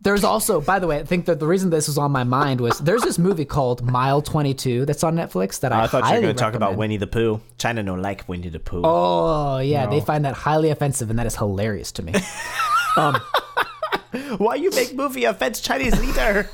there's 0.00 0.24
also 0.24 0.60
by 0.60 0.78
the 0.78 0.86
way, 0.86 0.98
I 0.98 1.04
think 1.04 1.26
that 1.26 1.40
the 1.40 1.46
reason 1.46 1.70
this 1.70 1.88
was 1.88 1.98
on 1.98 2.12
my 2.12 2.24
mind 2.24 2.60
was 2.60 2.78
there's 2.78 3.02
this 3.02 3.18
movie 3.18 3.44
called 3.44 3.82
Mile 3.82 4.22
22 4.22 4.86
that's 4.86 5.02
on 5.02 5.16
Netflix 5.16 5.60
that 5.60 5.72
I, 5.72 5.80
Oh, 5.80 5.84
I 5.84 5.86
thought 5.86 6.08
you 6.08 6.14
were 6.16 6.20
going 6.22 6.36
to 6.36 6.40
talk 6.40 6.54
about. 6.54 6.76
Winnie 6.76 6.96
the 6.96 7.06
Pooh. 7.06 7.40
China 7.58 7.82
no 7.82 7.94
like 7.94 8.28
Winnie 8.28 8.48
the 8.48 8.60
Pooh. 8.60 8.82
Oh 8.84 9.58
yeah, 9.58 9.86
they 9.86 10.00
find 10.00 10.24
that 10.24 10.34
highly 10.34 10.70
offensive, 10.70 11.10
and 11.10 11.18
that 11.18 11.26
is 11.26 11.36
hilarious 11.36 11.92
to 11.92 12.02
me. 12.02 12.12
Why 14.38 14.54
you 14.54 14.70
make 14.70 14.94
movie 14.94 15.24
offense 15.24 15.60
Chinese 15.60 15.98
leader? 16.00 16.48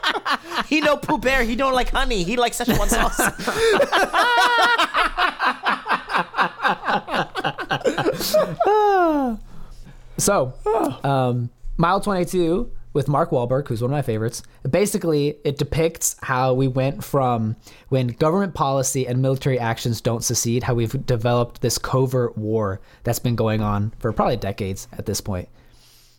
he 0.66 0.80
no 0.80 0.96
Pooh 0.96 1.18
Bear. 1.18 1.44
He 1.44 1.56
don't 1.56 1.72
like 1.72 1.90
honey. 1.90 2.22
He 2.24 2.36
likes 2.36 2.58
Szechuan 2.58 2.88
sauce. 2.88 3.20
So, 10.18 10.52
um, 11.04 11.50
Mile 11.80 11.98
22 11.98 12.70
with 12.92 13.08
Mark 13.08 13.30
Wahlberg, 13.30 13.66
who's 13.66 13.80
one 13.80 13.90
of 13.90 13.94
my 13.94 14.02
favorites. 14.02 14.42
Basically, 14.68 15.38
it 15.44 15.56
depicts 15.56 16.14
how 16.20 16.52
we 16.52 16.68
went 16.68 17.02
from 17.02 17.56
when 17.88 18.08
government 18.08 18.52
policy 18.52 19.06
and 19.06 19.22
military 19.22 19.58
actions 19.58 20.02
don't 20.02 20.22
secede, 20.22 20.62
how 20.62 20.74
we've 20.74 21.06
developed 21.06 21.62
this 21.62 21.78
covert 21.78 22.36
war 22.36 22.82
that's 23.02 23.18
been 23.18 23.34
going 23.34 23.62
on 23.62 23.94
for 23.98 24.12
probably 24.12 24.36
decades 24.36 24.88
at 24.92 25.06
this 25.06 25.22
point. 25.22 25.48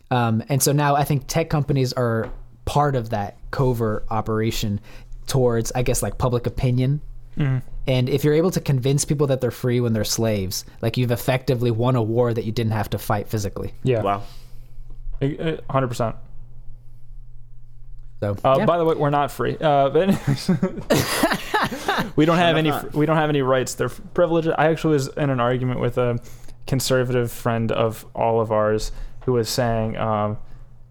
Um, 0.10 0.42
and 0.50 0.64
so 0.64 0.72
now 0.72 0.96
I 0.96 1.04
think 1.04 1.28
tech 1.28 1.52
companies 1.52 1.94
are 1.94 2.32
part 2.66 2.96
of 2.96 3.12
that 3.12 3.38
covert 3.52 4.08
operation 4.10 4.80
towards, 5.28 5.72
I 5.74 5.84
guess, 5.84 6.02
like 6.02 6.18
public 6.18 6.48
opinion. 6.48 7.02
And 7.86 8.10
if 8.10 8.24
you're 8.24 8.34
able 8.34 8.52
to 8.52 8.62
convince 8.62 9.06
people 9.06 9.28
that 9.28 9.42
they're 9.42 9.52
free 9.52 9.80
when 9.80 9.94
they're 9.94 10.04
slaves, 10.04 10.66
like 10.82 10.98
you've 10.98 11.12
effectively 11.12 11.70
won 11.70 11.96
a 11.96 12.02
war 12.02 12.34
that 12.34 12.46
you 12.46 12.52
didn't 12.52 12.74
have 12.74 12.90
to 12.90 12.98
fight 12.98 13.28
physically. 13.28 13.76
Yeah. 13.84 14.02
wow. 14.02 14.24
Hundred 15.70 15.88
percent. 15.88 16.16
So, 18.22 18.36
Uh, 18.44 18.56
yeah. 18.60 18.66
By 18.66 18.78
the 18.78 18.86
way, 18.86 18.96
we're 18.96 19.10
not 19.10 19.32
free. 19.32 19.58
Uh, 19.60 19.90
but 19.90 20.10
anyways, 20.10 20.50
we 22.16 22.26
don't 22.26 22.38
have 22.38 22.56
any. 22.58 22.70
not. 22.70 22.94
We 22.94 23.06
don't 23.06 23.18
have 23.18 23.30
any 23.30 23.42
rights. 23.42 23.74
They're 23.76 23.90
privileged. 23.90 24.50
I 24.58 24.68
actually 24.68 24.94
was 24.94 25.08
in 25.10 25.30
an 25.30 25.40
argument 25.40 25.80
with 25.80 25.98
a 25.98 26.20
conservative 26.68 27.32
friend 27.32 27.72
of 27.72 28.06
all 28.14 28.40
of 28.40 28.52
ours 28.52 28.92
who 29.26 29.34
was 29.34 29.50
saying, 29.50 29.98
um, 29.98 30.38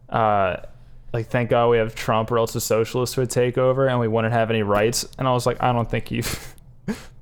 uh, 0.09 0.57
like, 1.13 1.29
thank 1.29 1.51
God 1.51 1.69
we 1.71 1.79
have 1.79 1.95
Trump, 1.95 2.31
or 2.33 2.39
else 2.39 2.53
the 2.53 2.61
socialists 2.61 3.17
would 3.17 3.31
take 3.31 3.59
over 3.59 3.89
and 3.89 3.99
we 4.01 4.09
wouldn't 4.09 4.33
have 4.33 4.51
any 4.51 4.63
rights. 4.63 5.07
And 5.19 5.27
I 5.29 5.33
was 5.33 5.47
like, 5.47 5.63
I 5.63 5.73
don't 5.73 5.89
think 5.89 6.11
you've 6.11 6.55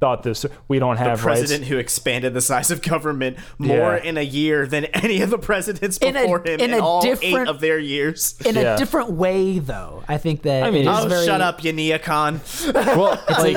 thought 0.00 0.22
this. 0.22 0.46
We 0.68 0.78
don't 0.78 0.96
have 0.96 1.18
The 1.18 1.22
president 1.24 1.60
rights. 1.62 1.70
who 1.70 1.78
expanded 1.78 2.34
the 2.34 2.40
size 2.40 2.70
of 2.70 2.82
government 2.82 3.36
more 3.58 3.96
Yeah. 3.96 4.08
in 4.08 4.16
a 4.16 4.22
year 4.22 4.66
than 4.66 4.84
any 4.86 5.20
of 5.22 5.30
the 5.30 5.38
presidents 5.38 5.98
In 5.98 6.16
a- 6.16 6.22
before 6.22 6.38
him 6.40 6.60
in 6.60 6.72
in, 6.72 6.74
a 6.74 6.84
all 6.84 7.04
eight 7.22 7.48
of 7.48 7.60
their 7.60 7.78
years. 7.78 8.34
in 8.44 8.54
Yeah. 8.54 8.74
a 8.74 8.78
different 8.78 9.10
way, 9.12 9.58
though, 9.58 10.02
I 10.08 10.18
think 10.18 10.42
that 10.42 10.62
I 10.64 10.70
mean, 10.70 10.86
it 10.86 10.90
is 10.90 11.04
Oh, 11.04 11.08
very, 11.08 11.26
shut 11.26 11.40
up, 11.40 11.60
Yania 11.62 12.00
Khan. 12.02 12.40
Well, 12.74 13.20
like, 13.38 13.56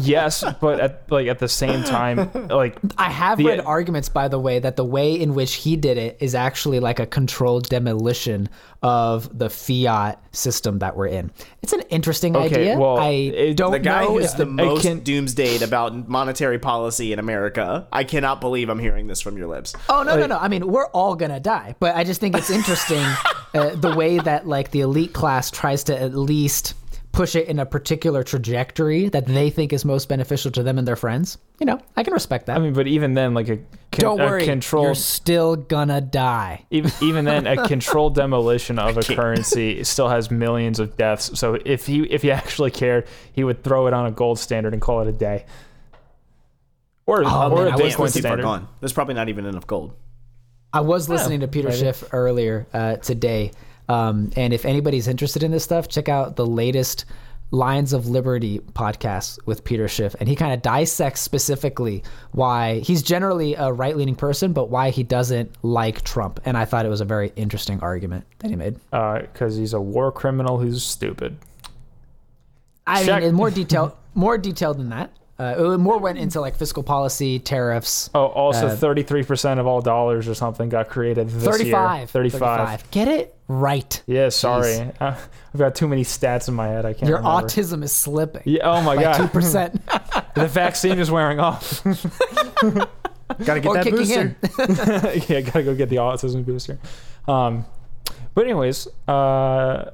yes, 0.00 0.44
but 0.60 0.80
at 0.80 1.02
like 1.10 1.26
at 1.26 1.38
the 1.38 1.48
same 1.48 1.82
time, 1.84 2.30
like 2.50 2.76
I 2.98 3.10
have 3.10 3.38
The- 3.38 3.44
read 3.46 3.60
arguments, 3.60 4.08
by 4.08 4.28
the 4.28 4.38
way, 4.38 4.58
that 4.58 4.76
the 4.76 4.84
way 4.84 5.12
in 5.18 5.34
which 5.34 5.54
he 5.54 5.76
did 5.76 5.98
it 5.98 6.16
is 6.20 6.34
actually 6.34 6.80
like 6.80 7.00
a 7.00 7.06
controlled 7.06 7.68
demolition 7.68 8.48
of 8.82 9.38
the 9.38 9.48
fiat 9.48 10.18
system 10.32 10.80
that 10.80 10.96
we're 10.96 11.06
in. 11.06 11.30
It's 11.62 11.72
an 11.72 11.82
interesting 11.88 12.36
Okay, 12.36 12.46
idea. 12.46 12.78
well, 12.78 12.98
I 12.98 13.10
it- 13.10 13.56
don't 13.56 13.70
The 13.72 13.78
guy 13.78 14.02
know 14.04 14.18
who's 14.18 14.32
the 14.34 14.44
the 14.44 14.50
most 14.50 14.82
can- 14.82 15.00
doomsdayed 15.62 15.66
about 15.66 16.08
monetary 16.08 16.58
policy 16.58 17.12
in 17.12 17.18
America. 17.18 17.86
I 17.92 18.04
cannot 18.04 18.40
believe 18.40 18.68
I'm 18.68 18.78
hearing 18.78 19.06
this 19.06 19.20
from 19.20 19.36
your 19.36 19.48
lips. 19.48 19.74
Oh 19.88 20.02
no, 20.02 20.16
no, 20.16 20.26
no! 20.26 20.38
I 20.38 20.48
mean, 20.48 20.66
we're 20.66 20.88
all 20.88 21.14
gonna 21.14 21.40
die, 21.40 21.74
but 21.80 21.96
I 21.96 22.04
just 22.04 22.20
think 22.20 22.36
it's 22.36 22.50
interesting 22.50 23.04
uh, 23.54 23.74
the 23.74 23.94
way 23.96 24.18
that 24.18 24.46
like 24.46 24.70
the 24.70 24.80
elite 24.80 25.12
class 25.12 25.50
tries 25.50 25.84
to 25.84 26.00
at 26.00 26.14
least 26.14 26.74
push 27.12 27.36
it 27.36 27.46
in 27.46 27.58
a 27.58 27.66
particular 27.66 28.22
trajectory 28.22 29.08
that 29.10 29.26
they 29.26 29.50
think 29.50 29.72
is 29.72 29.84
most 29.84 30.08
beneficial 30.08 30.50
to 30.50 30.62
them 30.62 30.78
and 30.78 30.88
their 30.88 30.96
friends. 30.96 31.36
You 31.60 31.66
know, 31.66 31.78
I 31.94 32.02
can 32.02 32.14
respect 32.14 32.46
that. 32.46 32.56
I 32.56 32.60
mean, 32.60 32.72
but 32.72 32.86
even 32.86 33.12
then, 33.14 33.34
like 33.34 33.48
a, 33.50 33.56
con- 33.56 33.64
don't 34.00 34.20
a 34.20 34.24
worry, 34.24 34.42
you're 34.44 34.52
controlled 34.52 34.96
still 34.96 35.54
gonna 35.56 36.00
die. 36.00 36.64
even 36.70 36.90
even 37.02 37.24
then 37.26 37.46
a 37.46 37.66
controlled 37.68 38.14
demolition 38.16 38.78
of 38.78 38.96
a 38.96 39.02
currency 39.02 39.84
still 39.84 40.08
has 40.08 40.30
millions 40.30 40.80
of 40.80 40.96
deaths. 40.96 41.38
So 41.38 41.58
if 41.64 41.86
he 41.86 42.02
if 42.04 42.22
he 42.22 42.30
actually 42.32 42.70
cared, 42.70 43.06
he 43.32 43.44
would 43.44 43.62
throw 43.62 43.86
it 43.86 43.92
on 43.94 44.06
a 44.06 44.10
gold 44.10 44.38
standard 44.38 44.72
and 44.72 44.80
call 44.80 45.02
it 45.02 45.08
a 45.08 45.12
day. 45.12 45.44
Or 47.04 47.22
Oh, 47.26 47.50
or 47.50 47.64
man, 47.64 47.66
a 47.66 47.70
I 47.70 47.76
was 47.76 47.94
Bitcoin 47.94 48.08
standard. 48.10 48.42
gone. 48.42 48.68
There's 48.80 48.92
probably 48.92 49.14
not 49.14 49.28
even 49.28 49.44
enough 49.44 49.66
gold. 49.66 49.92
I 50.72 50.80
was 50.80 51.08
listening 51.08 51.40
to 51.40 51.48
Peter 51.48 51.68
maybe. 51.68 51.80
Schiff 51.80 52.04
earlier 52.12 52.66
uh, 52.72 52.96
today, 52.96 53.50
um, 53.88 54.30
and 54.36 54.52
if 54.52 54.64
anybody's 54.64 55.08
interested 55.08 55.42
in 55.42 55.50
this 55.50 55.64
stuff, 55.64 55.88
check 55.88 56.08
out 56.08 56.36
the 56.36 56.46
latest 56.46 57.04
Lions 57.54 57.92
of 57.92 58.08
Liberty 58.08 58.60
podcast 58.60 59.38
with 59.44 59.62
Peter 59.62 59.86
Schiff, 59.86 60.16
and 60.18 60.26
he 60.26 60.34
kind 60.34 60.54
of 60.54 60.62
dissects 60.62 61.20
specifically 61.20 62.02
why 62.30 62.78
he's 62.78 63.02
generally 63.02 63.54
a 63.54 63.70
right-leaning 63.70 64.14
person, 64.14 64.54
but 64.54 64.70
why 64.70 64.88
he 64.88 65.02
doesn't 65.02 65.54
like 65.62 66.00
Trump. 66.02 66.40
And 66.46 66.56
I 66.56 66.64
thought 66.64 66.86
it 66.86 66.88
was 66.88 67.02
a 67.02 67.04
very 67.04 67.30
interesting 67.36 67.78
argument 67.80 68.24
that 68.38 68.48
he 68.48 68.56
made. 68.56 68.76
because 68.90 69.56
he's 69.56 69.74
a 69.74 69.80
war 69.80 70.10
criminal 70.10 70.58
who's 70.58 70.82
stupid. 70.82 71.36
I 72.86 73.04
Check. 73.04 73.22
mean, 73.22 73.34
more 73.34 73.50
detail, 73.50 73.98
more 74.14 74.38
detailed 74.38 74.78
than 74.78 74.88
that. 74.88 75.14
Uh, 75.38 75.76
more 75.78 75.98
went 75.98 76.18
into 76.18 76.40
like 76.40 76.56
fiscal 76.56 76.82
policy, 76.82 77.38
tariffs. 77.38 78.10
Oh, 78.14 78.26
also 78.26 78.68
Uh, 78.68 78.76
thirty 78.76 79.02
three 79.02 79.22
percent 79.24 79.58
of 79.58 79.66
all 79.66 79.80
dollars 79.80 80.28
or 80.28 80.34
something 80.34 80.68
got 80.68 80.88
created 80.88 81.28
this 81.30 81.42
35, 81.44 81.98
year. 81.98 82.06
Thirty 82.06 82.28
five. 82.30 82.88
Get 82.90 83.08
it 83.08 83.34
right. 83.48 84.02
Yeah, 84.06 84.28
sorry, 84.28 84.74
uh, 85.00 85.14
I've 85.54 85.58
got 85.58 85.74
too 85.74 85.88
many 85.88 86.04
stats 86.04 86.48
in 86.48 86.54
my 86.54 86.68
head. 86.68 86.84
I 86.84 86.92
can't. 86.92 87.08
Your 87.08 87.18
remember. 87.18 87.46
autism 87.48 87.82
is 87.82 87.92
slipping. 87.92 88.42
Yeah, 88.44 88.70
oh 88.70 88.82
my 88.82 88.94
God. 88.96 89.16
2%. 89.32 90.34
the 90.34 90.46
vaccine 90.46 90.98
is 90.98 91.10
wearing 91.10 91.40
off. 91.40 91.82
Gotta 93.44 93.60
get 93.60 93.66
or 93.66 93.74
that 93.74 93.84
kicking 93.84 93.98
booster. 93.98 94.36
in. 95.18 95.22
yeah, 95.28 95.40
gotta 95.40 95.62
go 95.62 95.74
get 95.74 95.88
the 95.88 95.96
autism 95.96 96.44
booster. 96.44 96.78
Um, 97.26 97.64
but 98.34 98.44
anyways, 98.44 98.86
uh, 99.08 99.90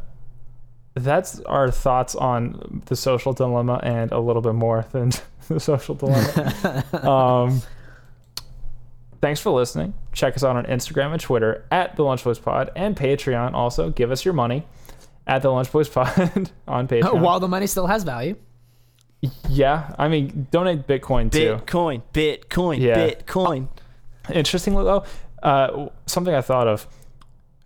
that's 0.99 1.41
our 1.41 1.71
thoughts 1.71 2.15
on 2.15 2.83
the 2.87 2.97
social 2.97 3.33
dilemma 3.33 3.81
and 3.83 4.13
a 4.13 4.19
little 4.19 4.43
bit 4.43 4.55
more 4.55 4.85
than 4.93 5.11
the 5.49 5.59
social 5.61 5.95
dilemma. 5.95 6.85
um, 7.09 7.63
thanks 9.21 9.41
for 9.41 9.51
listening. 9.51 9.95
Check 10.13 10.37
us 10.37 10.45
out 10.45 10.57
on 10.57 10.65
Instagram 10.67 11.13
and 11.13 11.21
Twitter 11.21 11.65
at 11.71 11.97
the 11.97 12.03
Lunch 12.05 12.25
Boys 12.25 12.39
Pod 12.39 12.71
and 12.77 12.97
Patreon. 12.97 13.53
Also, 13.55 13.91
give 13.91 14.11
us 14.11 14.25
your 14.25 14.35
money 14.35 14.67
at 15.27 15.43
the 15.43 15.51
Lunch 15.51 15.71
Boys 15.73 15.89
Pod 15.89 16.09
on 16.69 16.89
Patreon. 16.89 17.21
While 17.21 17.41
the 17.41 17.49
money 17.49 17.67
still 17.67 17.87
has 17.87 18.05
value. 18.05 18.37
yeah, 19.49 19.95
I 19.99 20.09
mean, 20.09 20.47
donate 20.51 20.87
Bitcoin 20.87 21.31
too. 21.33 21.57
Bitcoin, 21.65 22.03
Bitcoin, 22.13 22.79
Yeah. 22.81 23.11
Bitcoin. 23.11 23.69
Interestingly 24.33 24.85
though, 24.85 25.05
uh, 25.43 25.89
something 26.07 26.35
I 26.35 26.41
thought 26.41 26.69
of. 26.69 26.87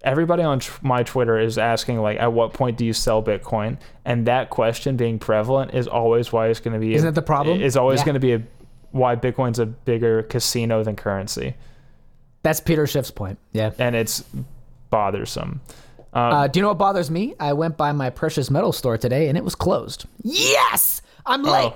Everybody 0.05 0.43
on 0.43 0.59
tr- 0.59 0.79
my 0.83 1.03
Twitter 1.05 1.39
is 1.39 1.59
asking 1.59 2.01
like, 2.01 2.19
at 2.19 2.33
what 2.33 2.53
point 2.53 2.77
do 2.77 2.85
you 2.85 2.93
sell 2.93 3.23
Bitcoin? 3.23 3.79
And 4.05 4.27
that 4.27 4.51
question 4.51 4.97
being 4.97 5.19
prevalent 5.19 5.75
is 5.75 5.87
always 5.87 6.33
why 6.33 6.49
it's 6.49 6.61
going 6.61 6.75
to 6.75 6.81
be. 6.81 6.95
Isn't 6.95 7.09
it 7.09 7.15
the 7.15 7.23
problem? 7.23 7.61
Is 7.63 7.77
always 7.77 8.01
Yeah. 8.01 8.07
going 8.07 8.15
to 8.15 8.21
be 8.21 8.33
a, 8.35 8.43
why 8.91 9.15
Bitcoin's 9.17 9.59
a 9.61 9.67
bigger 9.67 10.23
casino 10.25 10.83
than 10.83 10.97
currency, 10.97 11.55
That's 12.43 12.59
Peter 12.61 12.87
Schiff's 12.87 13.11
point. 13.13 13.39
Yeah. 13.53 13.71
and 13.79 13.95
it's 13.95 14.25
bothersome. 14.91 15.61
Uh, 16.13 16.47
do 16.49 16.59
you 16.59 16.63
know 16.63 16.69
what 16.69 16.79
bothers 16.79 17.11
me? 17.11 17.35
I 17.41 17.53
went 17.55 17.77
by 17.79 17.93
my 17.93 18.11
precious 18.11 18.51
metal 18.51 18.73
store 18.73 18.99
today 18.99 19.29
and 19.29 19.39
it 19.39 19.45
was 19.45 19.55
closed. 19.55 20.05
Yes! 20.23 21.01
I'm 21.25 21.43
late. 21.43 21.73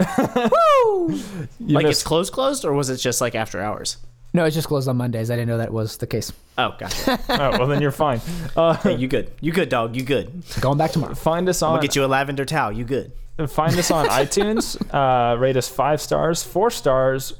Oh. 0.00 1.08
Woo! 1.08 1.14
You 1.60 1.74
like 1.74 1.84
missed- 1.86 2.00
it's 2.00 2.02
closed, 2.06 2.32
closed, 2.32 2.64
or 2.64 2.72
was 2.72 2.90
it 2.90 2.96
just 2.98 3.20
like 3.20 3.34
after 3.34 3.60
hours? 3.60 3.98
No, 4.34 4.44
it's 4.44 4.54
just 4.56 4.66
closed 4.68 4.88
on 4.88 4.96
Mondays. 4.96 5.30
I 5.30 5.36
didn't 5.36 5.48
know 5.48 5.58
that 5.58 5.72
was 5.72 5.96
the 5.96 6.06
case. 6.08 6.32
Oh, 6.58 6.74
gotcha. 6.78 7.18
Oh, 7.28 7.50
well, 7.58 7.66
then 7.68 7.80
you're 7.80 7.90
fine. 7.92 8.20
Uh, 8.56 8.74
hey, 8.74 8.94
you 8.96 9.08
good? 9.08 9.30
You 9.40 9.52
good, 9.52 9.68
dog? 9.68 9.96
You 9.96 10.02
good? 10.02 10.42
Going 10.60 10.76
back 10.78 10.90
tomorrow. 10.92 11.14
find 11.14 11.48
us 11.48 11.62
on. 11.62 11.70
I'll 11.70 11.76
on 11.76 11.82
get 11.82 11.96
you 11.96 12.04
a 12.04 12.06
lavender 12.06 12.44
towel. 12.44 12.70
You 12.72 12.84
good? 12.84 13.12
find 13.48 13.76
us 13.78 13.90
on 13.90 14.06
iTunes. 14.22 14.76
Uh, 14.92 15.36
rate 15.38 15.56
us 15.56 15.68
five 15.68 16.00
stars, 16.00 16.42
four 16.42 16.70
stars. 16.70 17.34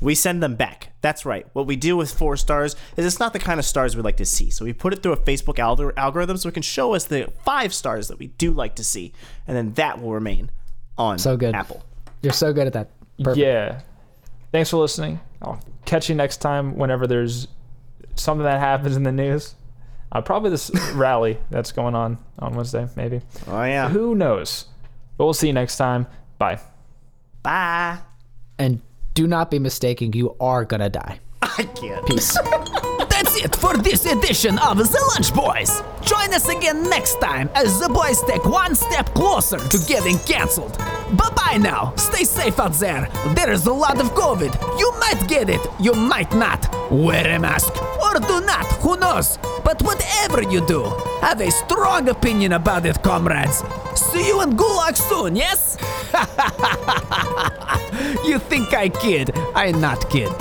We 0.00 0.14
send 0.16 0.42
them 0.42 0.56
back. 0.56 0.92
That's 1.00 1.24
right. 1.24 1.46
What 1.52 1.66
we 1.66 1.76
do 1.76 1.96
with 1.96 2.12
four 2.12 2.36
stars 2.36 2.74
is 2.96 3.06
it's 3.06 3.20
not 3.20 3.32
the 3.32 3.38
kind 3.38 3.60
of 3.60 3.64
stars 3.64 3.94
we 3.96 4.02
like 4.02 4.16
to 4.16 4.24
see. 4.26 4.50
So 4.50 4.64
we 4.64 4.72
put 4.72 4.92
it 4.92 5.02
through 5.02 5.12
a 5.12 5.16
Facebook 5.16 5.56
algor- 5.56 5.92
algorithm 5.96 6.36
so 6.38 6.48
it 6.48 6.52
can 6.54 6.62
show 6.62 6.94
us 6.94 7.04
the 7.04 7.30
five 7.44 7.72
stars 7.72 8.08
that 8.08 8.18
we 8.18 8.26
do 8.26 8.50
like 8.52 8.74
to 8.76 8.84
see, 8.84 9.12
and 9.46 9.56
then 9.56 9.72
that 9.74 10.02
will 10.02 10.12
remain 10.12 10.50
on 10.98 11.18
So 11.18 11.36
good. 11.36 11.54
Apple. 11.54 11.84
You're 12.22 12.32
so 12.32 12.52
good 12.52 12.66
at 12.66 12.72
that. 12.72 12.90
Perfect. 13.18 13.36
Yeah. 13.38 13.80
Thanks 14.50 14.70
for 14.70 14.78
listening. 14.78 15.20
I'll 15.42 15.60
catch 15.84 16.08
you 16.08 16.14
next 16.14 16.38
time 16.38 16.76
whenever 16.76 17.06
there's 17.06 17.48
something 18.14 18.44
that 18.44 18.60
happens 18.60 18.96
in 18.96 19.02
the 19.02 19.12
news. 19.12 19.54
Uh, 20.10 20.20
probably 20.20 20.50
this 20.50 20.70
rally 20.94 21.38
that's 21.50 21.72
going 21.72 21.94
on 21.94 22.18
on 22.38 22.54
Wednesday, 22.54 22.86
maybe. 22.96 23.20
Oh 23.48 23.64
yeah. 23.64 23.88
Who 23.88 24.14
knows? 24.14 24.66
But 25.16 25.24
we'll 25.24 25.34
see 25.34 25.48
you 25.48 25.52
next 25.52 25.76
time. 25.76 26.06
Bye. 26.38 26.60
Bye. 27.42 27.98
And 28.58 28.80
do 29.14 29.26
not 29.26 29.50
be 29.50 29.58
mistaken. 29.58 30.12
You 30.12 30.36
are 30.40 30.64
gonna 30.64 30.90
die. 30.90 31.20
I 31.42 31.64
can't. 31.74 32.06
Peace. 32.06 32.38
That's 33.22 33.36
it 33.36 33.54
for 33.54 33.76
this 33.76 34.04
edition 34.04 34.58
of 34.58 34.78
The 34.78 35.12
Lunch 35.14 35.32
Boys. 35.32 35.80
Join 36.00 36.34
us 36.34 36.48
again 36.48 36.90
next 36.90 37.20
time 37.20 37.48
as 37.54 37.78
the 37.78 37.88
boys 37.88 38.20
take 38.22 38.44
one 38.44 38.74
step 38.74 39.06
closer 39.14 39.58
to 39.58 39.78
getting 39.86 40.18
cancelled. 40.18 40.76
Bye 41.16 41.30
bye 41.36 41.56
now. 41.56 41.94
Stay 41.94 42.24
safe 42.24 42.58
out 42.58 42.72
there. 42.72 43.08
There 43.36 43.52
is 43.52 43.66
a 43.66 43.72
lot 43.72 44.00
of 44.00 44.10
COVID. 44.14 44.52
You 44.76 44.92
might 44.98 45.28
get 45.28 45.48
it, 45.48 45.60
you 45.78 45.94
might 45.94 46.34
not. 46.34 46.66
Wear 46.90 47.36
a 47.36 47.38
mask 47.38 47.72
or 48.02 48.18
do 48.18 48.40
not, 48.40 48.66
who 48.82 48.96
knows? 48.96 49.38
But 49.62 49.80
whatever 49.82 50.42
you 50.42 50.66
do, 50.66 50.82
have 51.20 51.40
a 51.40 51.52
strong 51.52 52.08
opinion 52.08 52.54
about 52.54 52.86
it, 52.86 53.04
comrades. 53.04 53.62
See 53.94 54.26
you 54.26 54.42
in 54.42 54.56
Gulag 54.56 54.96
soon, 54.96 55.36
yes? 55.36 55.78
you 58.26 58.40
think 58.40 58.74
I 58.74 58.88
kid? 58.88 59.30
I 59.54 59.70
not 59.70 60.10
kid. 60.10 60.32